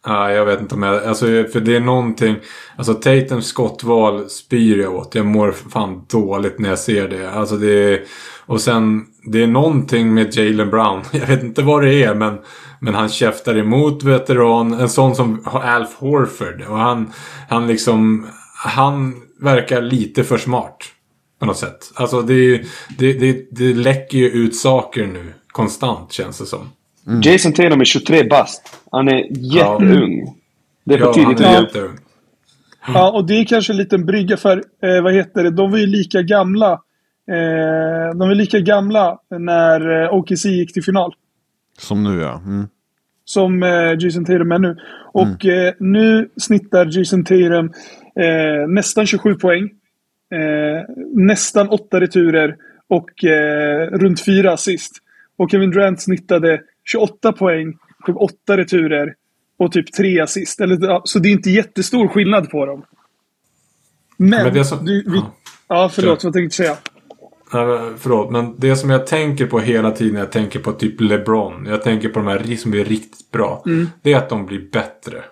[0.06, 1.04] Ja, jag vet inte om jag...
[1.04, 2.36] Alltså, för det är någonting...
[2.76, 5.14] Alltså Tatums skottval spyr jag åt.
[5.14, 7.30] Jag mår fan dåligt när jag ser det.
[7.30, 8.00] Alltså det är...
[8.46, 11.02] Och sen, det är någonting med Jalen Brown.
[11.12, 12.38] Jag vet inte vad det är, men...
[12.82, 14.72] Men han käftar emot veteran.
[14.72, 16.62] En sån som Alf Horford.
[16.68, 17.12] Och han,
[17.48, 18.26] han liksom...
[18.54, 20.76] Han verkar lite för smart.
[21.41, 21.93] På något sätt.
[21.95, 22.62] Alltså det,
[22.99, 25.32] det, det, det läcker ju ut saker nu.
[25.49, 26.70] Konstant känns det som.
[27.07, 27.20] Mm.
[27.20, 28.80] Jason Tatum är 23 bast.
[28.91, 30.36] Han är jätteung.
[30.84, 31.99] Det är för Ja, tidigt han är jätteung.
[32.86, 35.78] Ja, och det är kanske en liten brygga för, eh, vad heter det, de var
[35.78, 36.72] ju lika gamla.
[37.30, 41.14] Eh, de var lika gamla när eh, OKC gick till final.
[41.78, 42.43] Som nu ja.
[42.47, 42.68] Mm.
[43.24, 44.76] Som eh, Jason Tatum är nu.
[45.12, 47.72] Och eh, nu snittar Jason Tatum
[48.20, 49.70] eh, nästan 27 poäng.
[50.35, 52.57] Eh, nästan 8 returer
[52.89, 54.93] och eh, runt 4 assist.
[55.37, 57.74] Och Kevin Durant snittade 28 poäng,
[58.07, 59.14] tog 8 returer
[59.59, 60.61] och typ 3 assist.
[60.61, 62.85] Eller, så det är inte jättestor skillnad på dem.
[64.16, 65.35] Men, Men det som- du, vi, ja.
[65.68, 66.76] ja, förlåt, vad tänkte du säga?
[67.53, 71.01] Nej, förlåt, men det som jag tänker på hela tiden när jag tänker på typ
[71.01, 71.66] LeBron.
[71.66, 73.64] Jag tänker på de här som blir riktigt bra.
[74.03, 75.22] Det är att de blir bättre.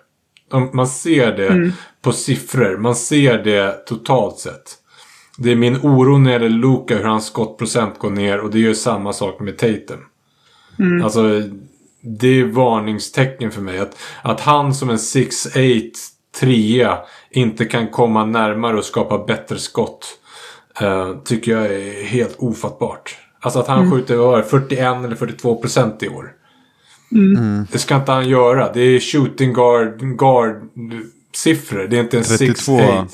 [0.49, 1.71] De, man ser det
[2.01, 2.77] på siffror.
[2.77, 4.75] Man ser det totalt sett.
[5.41, 8.59] Det är min oro när det gäller Luka hur hans skottprocent går ner och det
[8.59, 9.99] gör samma sak med Tatum.
[11.03, 11.41] Alltså,
[12.01, 13.79] det är varningstecken för mig.
[13.79, 15.91] Att, att han som en 6'8
[16.39, 16.97] trea
[17.31, 20.05] inte kan komma närmare och skapa bättre skott.
[20.81, 23.17] eh, tycker jag är helt ofattbart.
[23.41, 26.31] Alltså att han skjuter vad var det, 41 eller 42 procent i år.
[27.71, 28.73] Det ska inte han göra.
[28.73, 30.55] Det är shooting guard, guard
[31.35, 31.87] siffror.
[31.87, 33.07] Det är inte en 32, 6'8.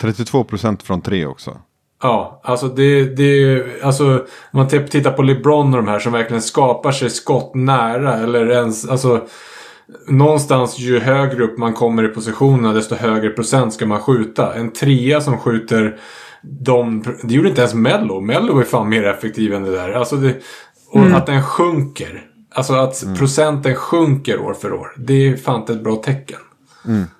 [0.00, 1.58] 32 procent från tre också.
[2.02, 6.12] Ja, alltså det, det alltså om man t- tittar på LeBron och de här som
[6.12, 9.26] verkligen skapar sig skott nära eller ens, alltså
[10.08, 14.54] någonstans ju högre upp man kommer i positionerna desto högre procent ska man skjuta.
[14.54, 15.96] En trea som skjuter
[16.42, 18.20] de, det gjorde inte ens Mello.
[18.20, 19.92] Mello är fan mer effektiv än det där.
[19.92, 20.34] Alltså det,
[20.90, 22.24] och att den sjunker.
[22.54, 24.94] Alltså att procenten sjunker år för år.
[24.96, 26.38] Det är fan inte ett bra tecken.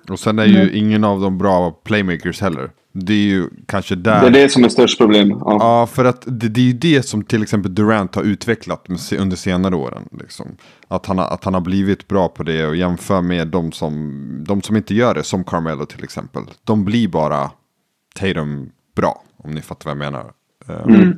[0.09, 2.69] Och sen är ju ingen av dem bra playmakers heller.
[2.91, 4.21] Det är ju kanske där.
[4.21, 5.29] Det är det som är störst problem.
[5.29, 5.57] Ja.
[5.59, 8.85] Ja, för att det, det är ju det som till exempel Durant har utvecklat
[9.17, 10.09] under senare åren.
[10.19, 10.47] Liksom.
[10.87, 14.43] Att, han har, att han har blivit bra på det och jämför med de som,
[14.47, 16.43] de som inte gör det, som Carmelo till exempel.
[16.63, 17.51] De blir bara
[18.15, 20.31] Tatum bra, om ni fattar vad jag menar.
[20.67, 21.09] Eh,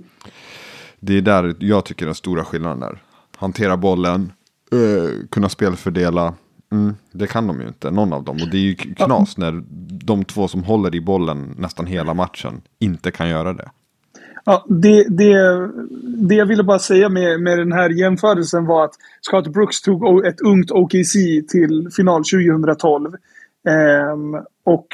[0.99, 3.01] Det är där jag tycker den stora skillnaden är.
[3.37, 4.31] Hantera bollen,
[4.71, 6.33] eh, kunna spelfördela.
[6.71, 8.35] Mm, det kan de ju inte, någon av dem.
[8.41, 9.63] Och det är ju knas när
[10.05, 13.69] de två som håller i bollen nästan hela matchen inte kan göra det.
[14.45, 15.69] Ja, det, det,
[16.27, 20.25] det jag ville bara säga med, med den här jämförelsen var att Scott Brooks tog
[20.25, 21.13] ett ungt OKC
[21.51, 23.15] till final 2012.
[23.69, 24.87] Ehm, och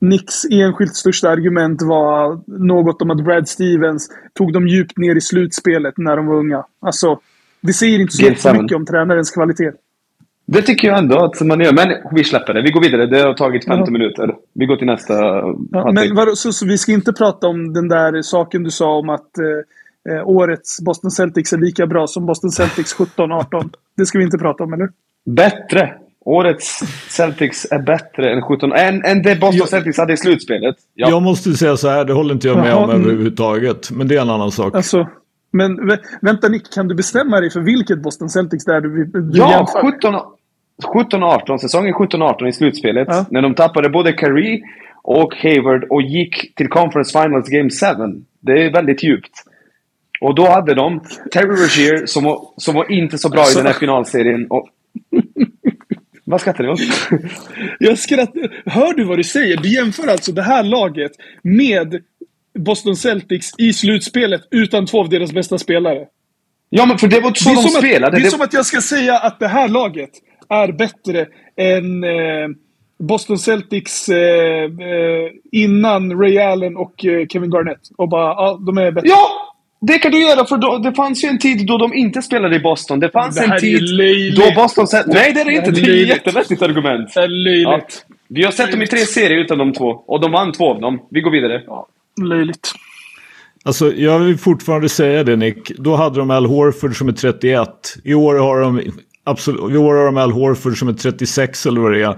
[0.00, 5.20] Nicks enskilt största argument var något om att Brad Stevens tog dem djupt ner i
[5.20, 6.64] slutspelet när de var unga.
[6.80, 7.20] Alltså,
[7.60, 9.72] det säger inte så mycket om tränarens kvalitet.
[10.46, 11.72] Det tycker jag ändå att man gör.
[11.72, 12.62] Men vi släpper det.
[12.62, 13.06] Vi går vidare.
[13.06, 13.90] Det har tagit 50 Ja.
[13.92, 14.34] minuter.
[14.54, 15.14] Vi går till nästa.
[15.72, 18.98] Ja, men vadå, så, så vi ska inte prata om den där saken du sa
[18.98, 23.70] om att eh, eh, årets Boston Celtics är lika bra som Boston Celtics 17-18.
[23.96, 24.88] Det ska vi inte prata om, eller?
[25.30, 25.94] Bättre!
[26.24, 28.72] Årets Celtics är bättre än 17...
[28.72, 30.76] Än, än det Boston Jag- Celtics hade i slutspelet.
[30.94, 31.08] Ja.
[31.10, 33.02] Jag måste säga så här, det håller inte jag med Jaha, om mm.
[33.02, 33.90] överhuvudtaget.
[33.90, 34.74] Men det är en annan sak.
[34.76, 35.08] Alltså,
[35.52, 39.04] men vä- vänta Nick, kan du bestämma dig för vilket Boston Celtics det är du,
[39.04, 39.92] du Ja, jämför?
[39.92, 40.14] 17
[40.84, 41.58] 17-18.
[41.58, 43.08] Säsongen 17-18 i slutspelet.
[43.10, 43.26] Ja.
[43.30, 44.62] När de tappade både Curry
[45.02, 48.20] och Hayward och gick till Conference Finals Game 7.
[48.40, 49.32] Det är väldigt djupt.
[50.20, 51.00] Och då hade de
[51.32, 54.46] Terry Rozier som var, som var inte så bra Alltså- i den här finalserien.
[54.50, 54.68] Och...
[56.24, 56.80] Vad skrattar du åt?
[57.78, 58.62] Jag skrattar.
[58.70, 59.56] Hör du vad du säger?
[59.56, 61.12] Du jämför alltså det här laget
[61.42, 62.02] med
[62.58, 66.04] Boston Celtics i slutspelet utan två av deras bästa spelare.
[66.70, 68.06] Ja, men för det var så Det de spelade.
[68.06, 70.10] att, det är Det- som att jag ska säga att det här laget
[70.48, 72.48] är bättre än eh,
[72.98, 77.80] Boston Celtics eh, eh, innan Ray Allen och eh, Kevin Garnett.
[77.96, 79.08] Och bara, ja, de är bättre.
[79.08, 79.52] Ja!
[79.80, 82.56] Det kan du göra, för då, det fanns ju en tid då de inte spelade
[82.56, 83.00] i Boston.
[83.00, 84.86] Det fanns Det en tid då Boston...
[84.86, 85.06] Sett...
[85.06, 85.70] Nej, det är det inte.
[85.70, 87.14] Det är ett jättevettigt argument.
[87.14, 88.04] Det är löjligt.
[88.08, 88.14] Ja.
[88.28, 89.86] Vi har sett dem i tre serier utan de två.
[89.86, 91.00] Och de vann två av dem.
[91.10, 91.62] Vi går vidare.
[92.22, 92.72] Löjligt.
[93.64, 95.72] Alltså, jag vill fortfarande säga det Nick.
[95.78, 97.68] Då hade de Al Horford som är 31.
[98.04, 98.80] I år har de,
[99.26, 102.16] absolut, i år har de Al Horford som är 36 eller vad det är.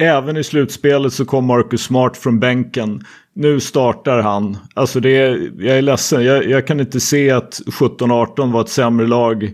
[0.00, 3.04] Även i slutspelet så kom Marcus Smart från bänken.
[3.34, 4.56] Nu startar han.
[4.74, 8.68] Alltså det är, jag är ledsen, jag, jag kan inte se att 17-18 var ett
[8.68, 9.52] sämre lag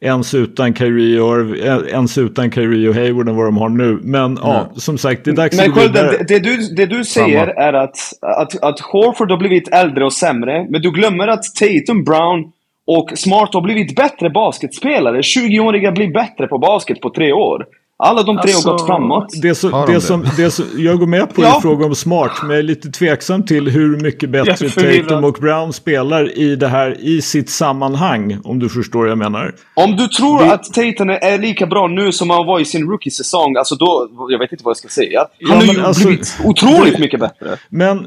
[0.00, 1.56] ens utan Kyrie och,
[1.88, 3.98] ens utan Kyrie och Hayward än vad de har nu.
[4.02, 6.24] Men ja, som sagt, det är dags Men att gå vidare.
[6.28, 10.66] Det, du, det du säger är att, att, att Horford har blivit äldre och sämre,
[10.70, 12.52] men du glömmer att Tatum, Brown
[12.86, 15.20] och Smart har blivit bättre basketspelare.
[15.20, 17.64] 20-åriga blir bättre på basket på tre år.
[17.98, 19.26] Alla de tre Alltså, har gått framåt.
[19.42, 20.00] Det, som, det, det?
[20.00, 21.58] som, det som jag går med på Ja.
[21.58, 24.68] i fråga om smart, men jag är lite tveksam till hur mycket bättre.
[24.68, 29.18] Tatum och Brown spelar i det här i sitt sammanhang, om du förstår vad jag
[29.18, 29.54] menar.
[29.74, 32.86] Om du tror Det- att Tatum är lika bra nu som han var i sin
[32.88, 34.08] rookie-säsong, alltså då...
[34.30, 35.18] Jag vet inte vad jag ska säga.
[35.20, 37.46] Han Ja, har men ju alltså- blivit otroligt mycket bättre.
[37.68, 38.06] Men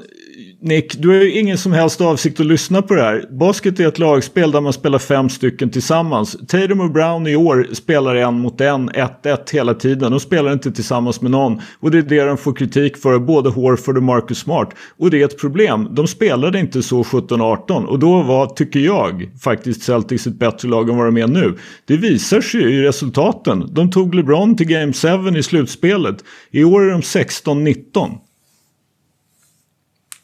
[0.61, 3.25] Nick, du har ju ingen som helst avsikt att lyssna på det här.
[3.31, 6.37] Basket är ett lagspel där man spelar fem stycken tillsammans.
[6.47, 10.11] Tatum och Brown i år spelar en mot en, 1-1 hela tiden.
[10.11, 11.61] De spelar inte tillsammans med någon.
[11.79, 14.69] Och det är det de får kritik för, både Horford och Marcus Smart.
[14.97, 15.87] Och det är ett problem.
[15.91, 17.85] De spelade inte så 17-18.
[17.85, 21.57] Och då var, tycker jag, faktiskt Celtics ett bättre lag än vad de är nu.
[21.85, 23.73] Det visar sig ju i resultaten.
[23.73, 26.23] De tog LeBron till Game 7 i slutspelet.
[26.51, 28.17] I år är de 16-19.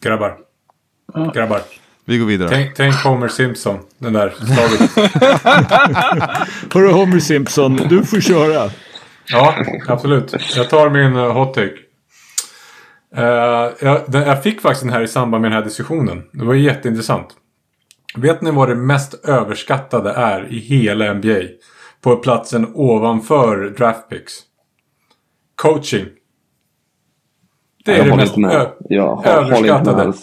[0.06, 0.38] Grabbar.
[1.34, 1.62] Grabbar.
[2.06, 2.50] Vi går vidare.
[2.50, 3.80] Tänk, tänk Homer Simpson.
[3.98, 4.92] Den där slaget.
[6.74, 8.72] Hörru Homer Simpson, du får köra.
[9.28, 9.56] Ja,
[9.88, 10.36] absolut.
[10.56, 11.74] Jag tar min uh, hot take.
[13.16, 16.24] Eh, jag, den, jag fick faktiskt den här i samband med den här diskussionen.
[16.32, 17.28] Det var jätteintressant.
[18.16, 21.42] Vet ni vad det mest överskattade är i hela NBA?
[22.02, 24.34] På platsen ovanför draftpicks.
[25.56, 26.06] Coaching.
[27.86, 28.68] Det är Jag det mest med.
[28.90, 30.14] med överskattade.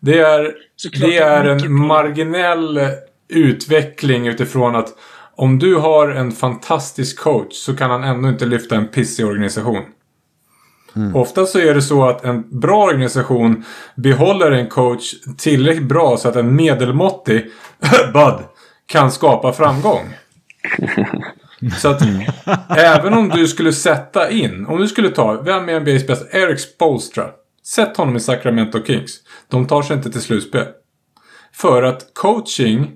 [0.00, 2.80] Det är, Såklart det är en marginell
[3.28, 4.88] utveckling utifrån att
[5.34, 9.82] om du har en fantastisk coach så kan han ändå inte lyfta en pissig organisation.
[11.14, 13.64] Ofta så är det så att en bra organisation
[13.94, 17.46] behåller en coach tillräckligt bra så att en medelmåttig
[18.12, 18.44] Bud
[18.86, 20.14] kan skapa framgång.
[21.70, 22.02] Så att
[22.76, 26.38] även om du skulle sätta in, om du skulle ta, vem är NBA's bästa?
[26.38, 27.30] Eric Spolstra.
[27.64, 29.20] Sätt honom i Sacramento Kings.
[29.48, 30.66] De tar sig inte till slutspel.
[31.52, 32.90] För att coaching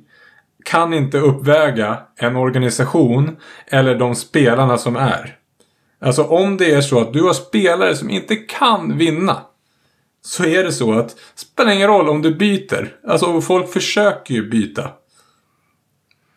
[0.64, 3.36] kan inte uppväga en organisation
[3.66, 5.36] eller de spelarna som är.
[6.00, 9.42] Alltså om det är så att du har spelare som inte kan vinna.
[10.22, 12.96] Så är det så att spelar ingen roll om du byter.
[13.08, 14.90] Alltså folk försöker ju byta.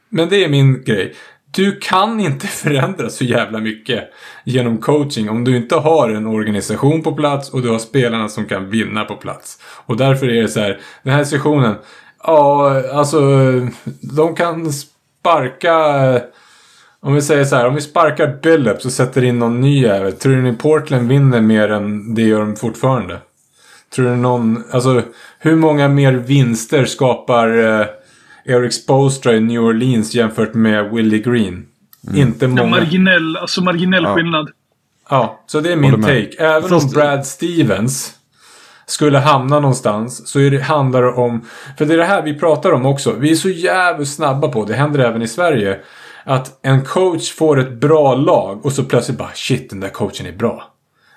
[0.10, 1.16] Men det är min grej.
[1.52, 4.10] Du kan inte förändra så jävla mycket
[4.44, 8.46] genom coaching om du inte har en organisation på plats och du har spelarna som
[8.46, 9.60] kan vinna på plats.
[9.86, 11.76] Och därför är det så här, den här sessionen,
[12.24, 13.20] ja alltså
[14.02, 15.76] de kan sparka,
[17.00, 20.14] om vi säger så här, om vi sparkar Billups och sätter in någon ny jävel,
[20.14, 23.18] tror ni Portland vinner mer än det gör de fortfarande?
[23.96, 25.02] Tror du någon, alltså
[25.40, 27.86] hur många mer vinster skapar eh,
[28.50, 31.66] Eric Spoelstra i New Orleans jämfört med Willie Green?
[32.16, 32.66] Inte Ja, många.
[32.66, 34.50] marginell, alltså marginell skillnad.
[35.10, 36.30] Ja, så det är min take.
[36.40, 38.14] Även Fast- om Brad Stevens
[38.86, 41.42] skulle hamna någonstans så är det, handlar det om...
[41.78, 43.14] För det är det här vi pratar om också.
[43.14, 45.80] Vi är så jävligt snabba på, det händer även i Sverige,
[46.24, 50.26] att en coach får ett bra lag och så plötsligt bara shit, den där coachen
[50.26, 50.64] är bra.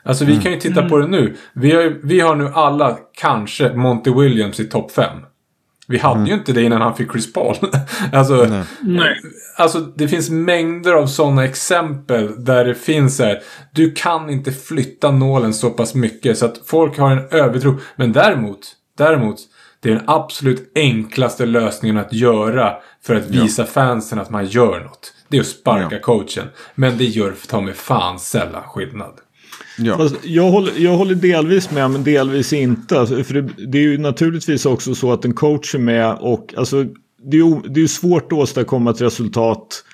[0.04, 1.36] Alltså vi kan ju titta på det nu.
[1.52, 5.06] Vi har, vi har nu alla kanske Monty Williams i topp 5.
[5.86, 7.56] Vi hade ju inte det innan han fick Chris Paul.
[8.12, 9.20] alltså, Nej.
[9.56, 13.42] Alltså det finns mängder av sådana exempel där det finns så här.
[13.72, 17.78] Du kan inte flytta nålen så pass mycket så att folk har en övertro.
[17.96, 18.60] Men däremot,
[18.98, 19.40] däremot.
[19.80, 24.80] Det är den absolut enklaste lösningen att göra för att visa fansen att man gör
[24.80, 25.14] något.
[25.28, 26.48] Det är att sparka coachen.
[26.74, 29.12] Men det gör ta mig fan sällan skillnad.
[29.78, 29.96] Ja.
[29.96, 33.00] Fast jag, håller, jag håller delvis med men delvis inte.
[33.00, 36.54] Alltså, för det, det är ju naturligtvis också så att en coach är med och
[36.56, 36.84] alltså,
[37.22, 39.84] det är ju det är svårt att åstadkomma ett resultat.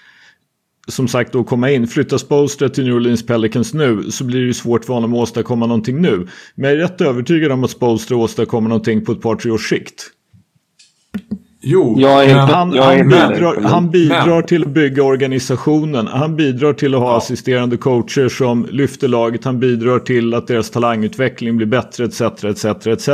[0.88, 1.86] Som sagt då komma in.
[1.88, 5.18] Flytta Spolstra till New Orleans Pelicans nu så blir det ju svårt för honom att
[5.18, 6.28] åstadkomma någonting nu.
[6.54, 9.68] Men jag är rätt övertygad om att Spolstra åstadkommer någonting på ett par tre års
[9.68, 10.10] sikt.
[11.60, 15.02] Jo, Jag är men- Han, jag är han, bidrar, han bidrar Men- till att bygga
[15.02, 16.06] organisationen.
[16.06, 19.44] Han bidrar till att ha assisterande coacher som lyfter laget.
[19.44, 22.20] Han bidrar till att deras talangutveckling blir bättre etc.
[22.44, 23.08] etc, etc.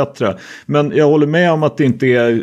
[0.65, 2.37] Men jag håller med om att det inte är eh,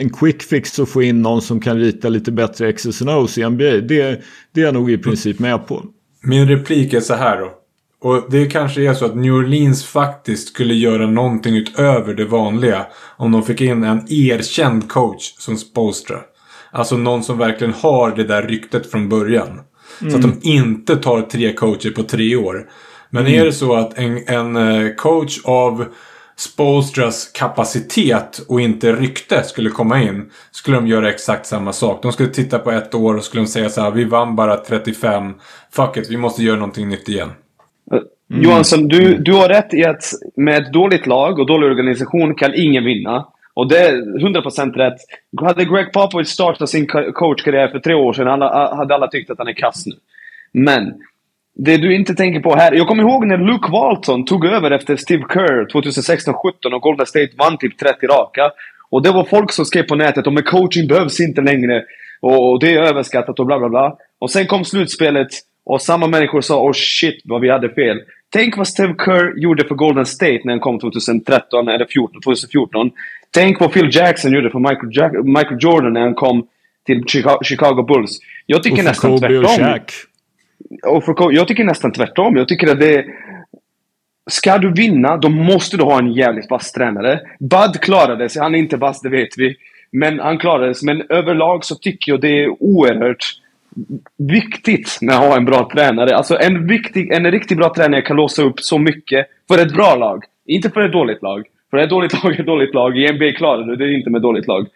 [0.00, 3.38] en quick fix att få in någon som kan rita lite bättre X's and O's
[3.40, 3.64] i NBA.
[3.88, 4.20] Det,
[4.54, 5.82] det är jag nog i princip med på.
[6.22, 7.50] Min replik är så här då.
[8.00, 12.86] Och det kanske är så att New Orleans faktiskt skulle göra någonting utöver det vanliga.
[13.16, 16.18] Om de fick in en erkänd coach som Spolstra.
[16.72, 19.60] Alltså någon som verkligen har det där ryktet från början.
[19.98, 22.70] Så att de inte tar tre coacher på tre år.
[23.10, 25.84] Men är det så att en, en eh, coach av
[26.36, 30.30] Spolstras kapacitet och inte rykte skulle komma in.
[30.50, 32.02] Skulle de göra exakt samma sak.
[32.02, 33.90] De skulle titta på ett år och skulle de säga så här.
[33.90, 35.34] Vi vann bara 35.
[35.72, 37.30] Fuck it, vi måste göra någonting nytt igen.
[37.92, 38.42] Mm.
[38.42, 40.04] Johansson, du, du har rätt i att
[40.36, 43.26] med ett dåligt lag och dålig organisation kan ingen vinna.
[43.54, 44.96] Och det är 100% rätt.
[45.40, 49.38] Hade Greg Popovich startat sin coachkarriär för tre år sedan alla, hade alla tyckt att
[49.38, 49.94] han är kass nu.
[50.52, 50.94] Men,
[51.54, 52.72] det du inte tänker på här.
[52.72, 57.30] Jag kommer ihåg när Luke Walton tog över efter Steve Kerr 2016-17 och Golden State
[57.38, 58.50] vann typ 30 raka.
[58.90, 61.84] Och det var folk som skrev på nätet om coaching behövs inte längre.
[62.20, 63.96] Och, och det är överskattat och bla bla bla.
[64.18, 65.28] Och sen kom slutspelet
[65.64, 68.00] och samma människor sa oh shit vad vi hade fel.
[68.32, 72.90] Tänk vad Steve Kerr gjorde för Golden State när han kom 2013 eller 14, 2014.
[73.30, 76.46] Tänk vad Phil Jackson gjorde för Michael, Jack Michael Jordan när han kom
[76.86, 77.04] till
[77.42, 78.18] Chicago Bulls.
[78.46, 79.44] Jag tycker nästan Kobe tvärtom.
[79.44, 79.92] Och Shaq.
[80.86, 82.36] Och för, jag tycker nästan tvärtom.
[82.36, 83.04] Jag tycker att det...
[84.30, 87.20] Ska du vinna, då måste du ha en jävligt vass tränare.
[87.38, 88.42] Bud klarade sig.
[88.42, 89.56] Han är inte vass, det vet vi.
[89.92, 90.86] Men han klarade sig.
[90.86, 93.24] Men överlag så tycker jag det är oerhört
[94.16, 96.16] viktigt med att ha en bra tränare.
[96.16, 99.96] Alltså en, viktig, en riktigt bra tränare kan låsa upp så mycket för ett bra
[99.96, 100.24] lag.
[100.46, 101.46] Inte för ett dåligt lag.
[101.70, 102.98] För ett dåligt lag är ett dåligt lag.
[102.98, 104.66] I NBA klarar du det inte med dåligt lag.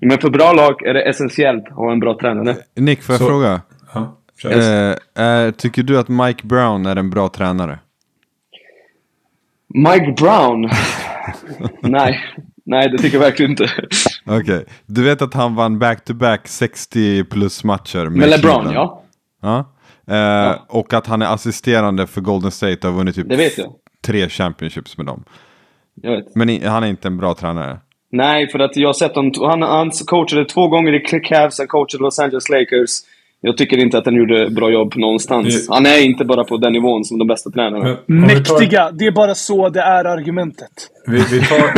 [0.00, 2.56] Men för bra lag är det essentiellt att ha en bra tränare.
[2.76, 3.60] Nick, får jag så, fråga?
[3.94, 4.16] Ja,
[4.50, 7.78] eh, eh, tycker du att Mike Brown är en bra tränare?
[9.74, 10.70] Mike Brown?
[11.80, 12.20] Nej.
[12.70, 13.64] Nej, det tycker jag verkligen inte.
[14.26, 14.40] Okej.
[14.40, 14.64] Okay.
[14.86, 19.04] Du vet att han vann back-to-back 60 plus matcher med, med LeBron, ja.
[19.42, 19.74] Ja.
[20.08, 20.66] Eh, ja.
[20.68, 23.26] Och att han är assisterande för Golden State och har vunnit typ
[24.06, 25.24] tre championships med dem.
[26.02, 26.34] Jag vet.
[26.34, 27.78] Men han är inte en bra tränare?
[28.12, 29.32] Nej, för att jag har sett honom.
[29.38, 32.90] Han, han coachade två gånger i Cavs, han coachade Los Angeles Lakers.
[33.40, 35.68] Jag tycker inte att han gjorde bra jobb någonstans.
[35.68, 37.96] Han är inte bara på den nivån som de bästa tränarna.
[38.06, 38.84] Mäktiga!
[38.84, 38.92] Tar...
[38.92, 40.70] Det är bara så det är argumentet.
[41.06, 41.74] Vi, vi, tar,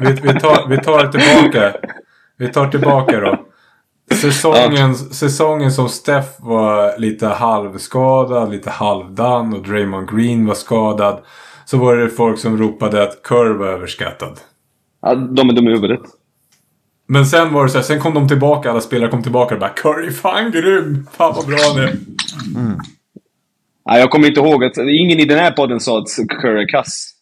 [0.00, 1.72] vi, vi, tar, vi tar tillbaka.
[2.38, 3.46] Vi tar tillbaka då.
[4.14, 4.94] Säsongen, ja.
[4.94, 11.20] säsongen som Steph var lite halvskadad, lite halvdan och Draymond Green var skadad.
[11.64, 14.38] Så var det folk som ropade att Curry var överskattad.
[15.02, 16.00] Ja, de är dumma i huvudet.
[17.06, 19.60] Men sen var det så här, sen kom de tillbaka, alla spelare kom tillbaka och
[19.60, 21.06] bara Curry, fan grym!
[21.12, 21.82] Fan vad bra nu.
[22.56, 22.78] Mm.
[23.86, 26.08] Nej, jag kommer inte ihåg att ingen i den här podden sa att
[26.42, 27.13] Curry är kass.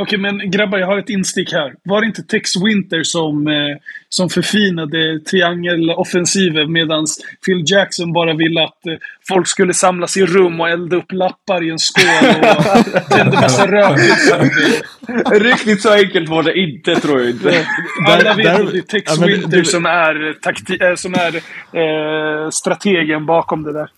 [0.00, 1.74] Okej, men grabbar, jag har ett instick här.
[1.82, 3.76] Var det inte Tex Winter som, eh,
[4.08, 7.06] som förfinade triangeloffensiven medan
[7.46, 8.94] Phil Jackson bara ville att eh,
[9.28, 13.66] folk skulle samlas i rum och elda upp lappar i en skål och tände massa
[13.66, 14.00] rök?
[15.42, 17.66] Riktigt så enkelt var det inte, tror jag inte.
[18.08, 22.50] Alla vet att det är Tex ja, Winter som är, takti äh, som är eh,
[22.50, 23.88] strategen bakom det där.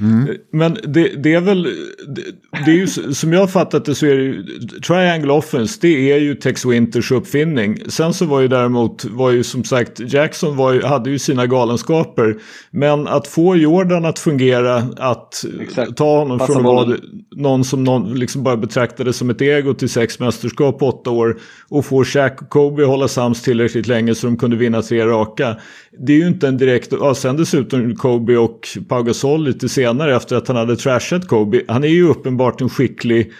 [0.00, 0.36] Mm.
[0.52, 1.62] Men det, det, är väl,
[2.08, 2.22] det,
[2.64, 4.44] det, är ju som jag har fattat det så är det ju,
[4.86, 7.78] Triangle Offense det är ju Tex Winters uppfinning.
[7.88, 11.46] Sen så var ju däremot, var ju som sagt, Jackson var ju, hade ju sina
[11.46, 12.36] galenskaper.
[12.70, 15.96] Men att få Jordan att fungera, att Exakt.
[15.96, 16.96] ta honom Passa från att vara
[17.36, 21.38] någon som någon liksom bara betraktade som ett ego till sex mästerskap på åtta år.
[21.68, 25.56] Och få Shaq och Kobe hålla sams tillräckligt länge så de kunde vinna tre raka.
[25.98, 29.83] Det är ju inte en direkt, ja, sen dessutom Kobe och Pau Gasol lite senare
[29.84, 31.60] senare efter att han hade trashat Kobe.
[31.68, 33.32] Han är ju uppenbart en skicklig,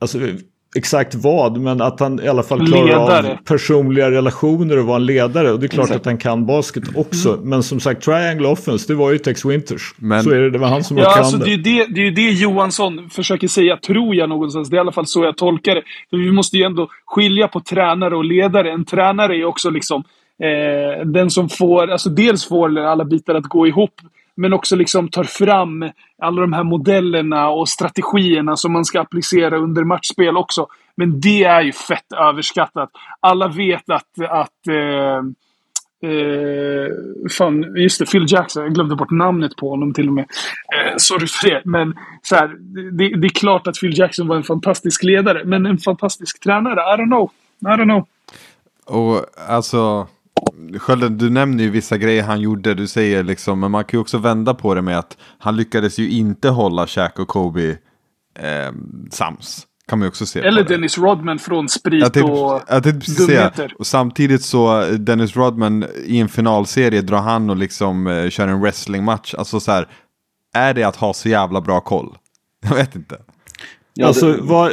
[0.00, 0.18] alltså
[0.76, 3.32] exakt vad, men att han i alla fall klarar ledare.
[3.32, 5.52] av personliga relationer och vara en ledare.
[5.52, 6.00] Och det är klart exakt.
[6.00, 7.34] att han kan basket också.
[7.34, 7.48] Mm.
[7.48, 9.94] Men som sagt, Triangle Offense, det var ju Tex Winters.
[9.96, 10.22] Men...
[10.22, 11.52] Så är det, det var han som ja, var alltså, det.
[11.52, 14.70] Är det, det är ju det Johansson försöker säga, tror jag någonstans.
[14.70, 15.82] Det är i alla fall så jag tolkar det.
[16.10, 18.72] För vi måste ju ändå skilja på tränare och ledare.
[18.72, 20.04] En tränare är också liksom
[20.42, 23.94] eh, den som får, alltså dels får alla bitar att gå ihop
[24.38, 25.90] men också liksom tar fram
[26.22, 30.66] alla de här modellerna och strategierna som man ska applicera under matchspel också.
[30.96, 32.90] Men det är ju fett överskattat.
[33.20, 35.22] Alla vet att, att eh,
[36.02, 36.92] Eh,
[37.30, 38.62] fan, just det, Phil Jackson.
[38.62, 40.24] Jag glömde bort namnet på honom till och med.
[40.24, 41.62] Eh, sorry för det.
[41.64, 42.48] Men så här,
[42.98, 45.44] det, det, är klart att Phil Jackson var en fantastisk ledare.
[45.44, 46.80] Men en fantastisk tränare?
[46.80, 47.30] I don't know.
[47.60, 48.06] I don't know.
[48.84, 50.06] Och alltså,
[50.78, 52.74] Skölden, du nämner ju vissa grejer han gjorde.
[52.74, 55.98] Du säger liksom, men man kan ju också vända på det med att han lyckades
[55.98, 57.70] ju inte hålla Shaq och Kobe
[58.38, 58.72] eh,
[59.10, 59.66] sams.
[59.88, 63.12] Kan man ju också se Eller Dennis Rodman från sprit jag tänkte, och jag tänkte
[63.12, 63.74] dumheter.
[63.78, 68.60] Och samtidigt så, Dennis Rodman i en finalserie drar han och liksom eh, kör en
[68.60, 69.34] wrestlingmatch.
[69.34, 69.88] Alltså så här,
[70.54, 72.16] är det att ha så jävla bra koll?
[72.68, 73.16] Jag vet inte.
[74.00, 74.72] Ja, alltså, det- vad,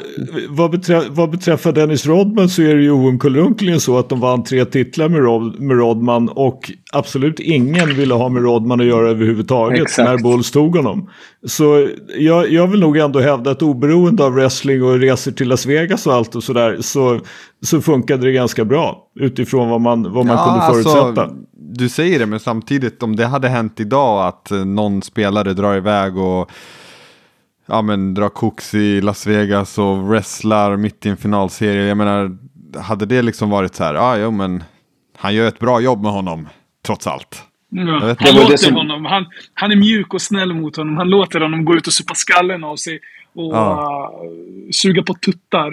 [0.50, 4.44] vad, beträ, vad beträffar Dennis Rodman så är det ju oomkullrunkligen så att de vann
[4.44, 9.10] tre titlar med, Rod, med Rodman och absolut ingen ville ha med Rodman att göra
[9.10, 10.10] överhuvudtaget Exakt.
[10.10, 11.10] när Bulls tog honom.
[11.48, 11.88] Så
[12.18, 16.08] jag, jag vill nog ändå hävda att oberoende av wrestling och resor till Las Vegas
[16.08, 17.20] och allt och sådär så,
[17.66, 21.22] så funkade det ganska bra utifrån vad man, vad man kunde förutsätta.
[21.22, 21.36] alltså,
[21.70, 25.76] du säger det, men samtidigt om det hade hänt idag att eh, någon spelare drar
[25.76, 26.52] iväg och
[27.68, 31.86] ja, men, drar koks i Las Vegas och wrestlar mitt i en finalserie.
[31.88, 32.38] Jag menar,
[32.82, 34.64] hade det liksom varit så här, ja, ah, jo, men
[35.18, 36.48] han gör ett bra jobb med honom,
[36.86, 37.44] trots allt.
[37.70, 38.16] Ja.
[38.20, 39.06] Han låter det som- honom.
[39.06, 40.98] Han, han är mjuk och snäll mot honom.
[40.98, 43.00] Han låter honom gå ut och supa skallen av sig.
[43.36, 44.12] Och Ja.
[44.24, 45.72] uh, suga på tuttar.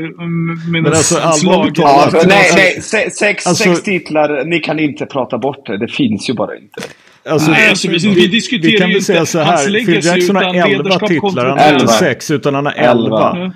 [0.70, 5.06] Men alltså, allvarligt Ja, nej, Alltså- nej, se- sex, Alltså- sex titlar, ni kan inte
[5.06, 5.78] prata bort det.
[5.78, 6.80] Det finns ju bara inte.
[7.28, 10.36] Alltså, Nej, alltså, vi- vi diskuterar vi kan ju väl säga så här, Phil Jackson
[10.36, 11.92] har utan 11 ledarskap titlar, han har inte Elva.
[11.92, 12.92] 6 utan han har 11.
[12.92, 13.52] Elva.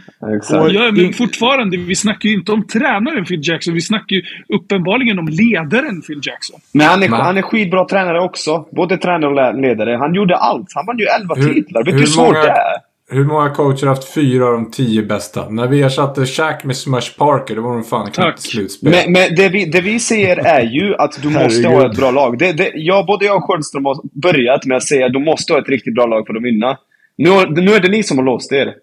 [0.51, 0.69] Ja.
[0.73, 3.75] Ja, men fortfarande, vi snackar ju inte om tränaren Phil Jackson.
[3.75, 6.61] Vi snackar ju uppenbarligen om ledaren Phil Jackson.
[6.73, 8.67] Men han är, Men- han är skitbra tränare också.
[8.73, 9.97] Både tränare och ledare.
[9.97, 10.67] Han gjorde allt.
[10.75, 11.85] Han vann ju 11 Hur- titlar.
[11.85, 12.86] Vet du hur svårt många- det är?
[13.11, 15.49] Hur många coacher har haft fyra av de tio bästa?
[15.49, 18.91] När vi ersatte Shaq med Smush Parker, då var de fan knappt slutspel.
[18.91, 22.11] Men, men det, vi, det vi säger är ju att du måste ha ett bra
[22.11, 22.39] lag.
[22.39, 25.53] Det, det, jag, både jag och Sköldström har börjat med att säga att du måste
[25.53, 26.78] ha ett riktigt bra lag för att vinna.
[27.19, 27.31] Nu,
[27.62, 28.74] nu är det ni som har låst er.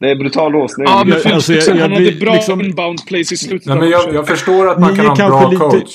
[0.00, 0.86] Det är brutal låsning.
[0.90, 3.76] Ja, men Jag- alltså, jag- jag han hade bra liksom- inbound plays i slutet Nej,
[3.76, 4.14] men av jag, matchen.
[4.14, 5.94] jag förstår att man kan ha en bra lite- coach.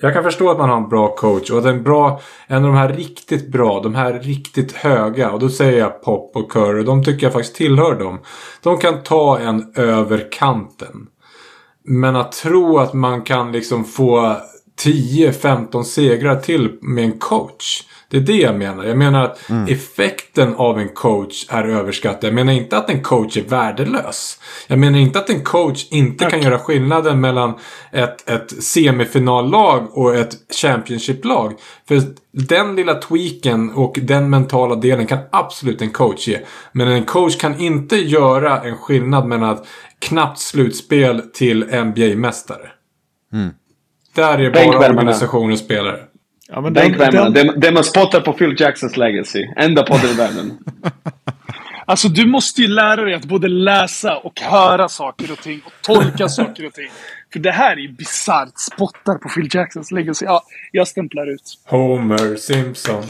[0.00, 2.70] Jag kan förstå att man har en bra coach och att en bra, en av
[2.70, 6.82] de här riktigt bra, de här riktigt höga och då säger jag Pop och Curry,
[6.82, 8.18] de tycker jag faktiskt tillhör dem.
[8.62, 11.06] De kan ta en över kanten.
[11.84, 14.36] Men att tro att man kan liksom få
[14.84, 17.84] 10-15 segrar till med en coach.
[18.10, 18.84] Det är det jag menar.
[18.84, 22.28] Jag menar att effekten av en coach är överskattad.
[22.28, 24.40] Jag menar inte att en coach är värdelös.
[24.66, 27.54] Jag menar inte att en coach inte kan göra skillnaden mellan
[27.92, 31.54] ett, ett semifinallag och ett Championship-lag.
[31.88, 32.02] För
[32.32, 36.40] den lilla tweaken och den mentala delen kan absolut en coach ge.
[36.72, 39.64] Men en coach kan inte göra en skillnad mellan ett
[39.98, 42.68] knappt slutspel till NBA-mästare.
[44.14, 46.00] Där är bara organisation och spelare.
[46.52, 47.30] Ja, men den, Bänkvärmarna.
[47.30, 49.46] den, Det, det man spottar på Phil Jacksons legacy.
[49.56, 50.58] Enda podden i världen.
[51.86, 55.60] Alltså, du måste ju lära dig att både läsa och höra saker och ting.
[55.66, 56.88] Och tolka saker och ting.
[57.32, 58.52] För det här är ju bisarrt.
[58.74, 60.24] Spottar på Phil Jacksons legacy.
[60.24, 60.42] Ja,
[60.72, 61.42] jag stämplar ut.
[61.66, 63.04] Homer Simpson.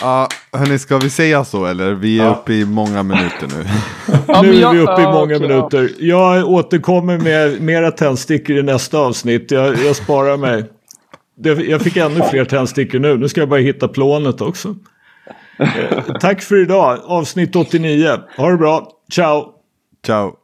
[0.00, 1.92] Ja, hörni, ska vi säga så eller?
[1.92, 3.64] Vi är uppe i många minuter nu.
[4.28, 5.90] Ja, nu är vi uppe i ja, många minuter.
[5.98, 9.50] Jag återkommer med mera tändstickor i nästa avsnitt.
[9.50, 10.64] Jag, jag sparar mig.
[11.44, 13.18] Jag fick ännu fler tändstickor nu.
[13.18, 14.76] Nu ska jag bara hitta plånet också.
[15.58, 16.98] Eh, tack för idag.
[17.04, 18.08] Avsnitt 89.
[18.36, 18.88] Ha det bra.
[19.12, 19.54] Ciao.
[20.06, 20.36] Ciao.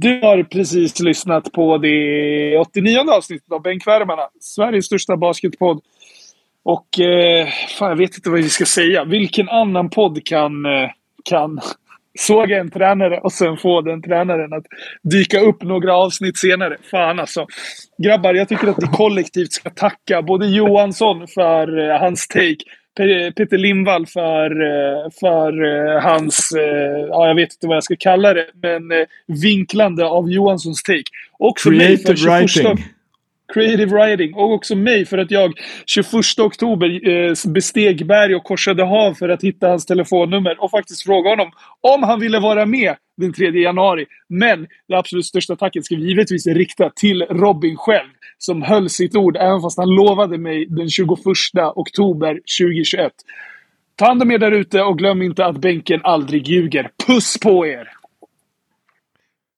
[0.00, 4.22] Du har precis lyssnat på det 89 avsnittet av Bänkvärmarna.
[4.40, 5.80] Sveriges största basketpodd.
[6.62, 9.04] Och eh, fan, jag vet inte vad vi ska säga.
[9.04, 10.90] Vilken annan podd kan, eh,
[11.24, 11.60] kan
[12.18, 14.64] såga en tränare och sen få den tränaren att
[15.02, 16.76] dyka upp några avsnitt senare?
[16.90, 17.46] Fan alltså.
[18.02, 22.56] Grabbar, jag tycker att vi kollektivt ska tacka både Johansson för eh, hans take
[22.98, 26.52] Pe- Peter Lindvall för, eh, för eh, hans,
[27.08, 28.82] ja jag vet inte vad jag ska kalla det, men
[29.42, 31.02] vinklande av Johanssons take.
[31.38, 32.84] Också Creative 21 writing.
[33.54, 34.34] Creative writing.
[34.34, 35.52] Och också mig för att jag
[35.86, 36.06] 21
[36.38, 41.30] oktober eh, besteg berg och korsade hav för att hitta hans telefonnummer och faktiskt fråga
[41.30, 41.50] honom
[41.80, 44.06] om han ville vara med den 3 januari.
[44.28, 48.08] Men det absolut största tacket ska vi givetvis rikta till Robin själv
[48.38, 51.08] som höll sitt ord även fast han lovade mig den 21
[51.74, 53.12] oktober 2021.
[53.96, 56.90] Ta hand om er därute och glöm inte att bänken aldrig ljuger.
[57.06, 57.95] Puss på er!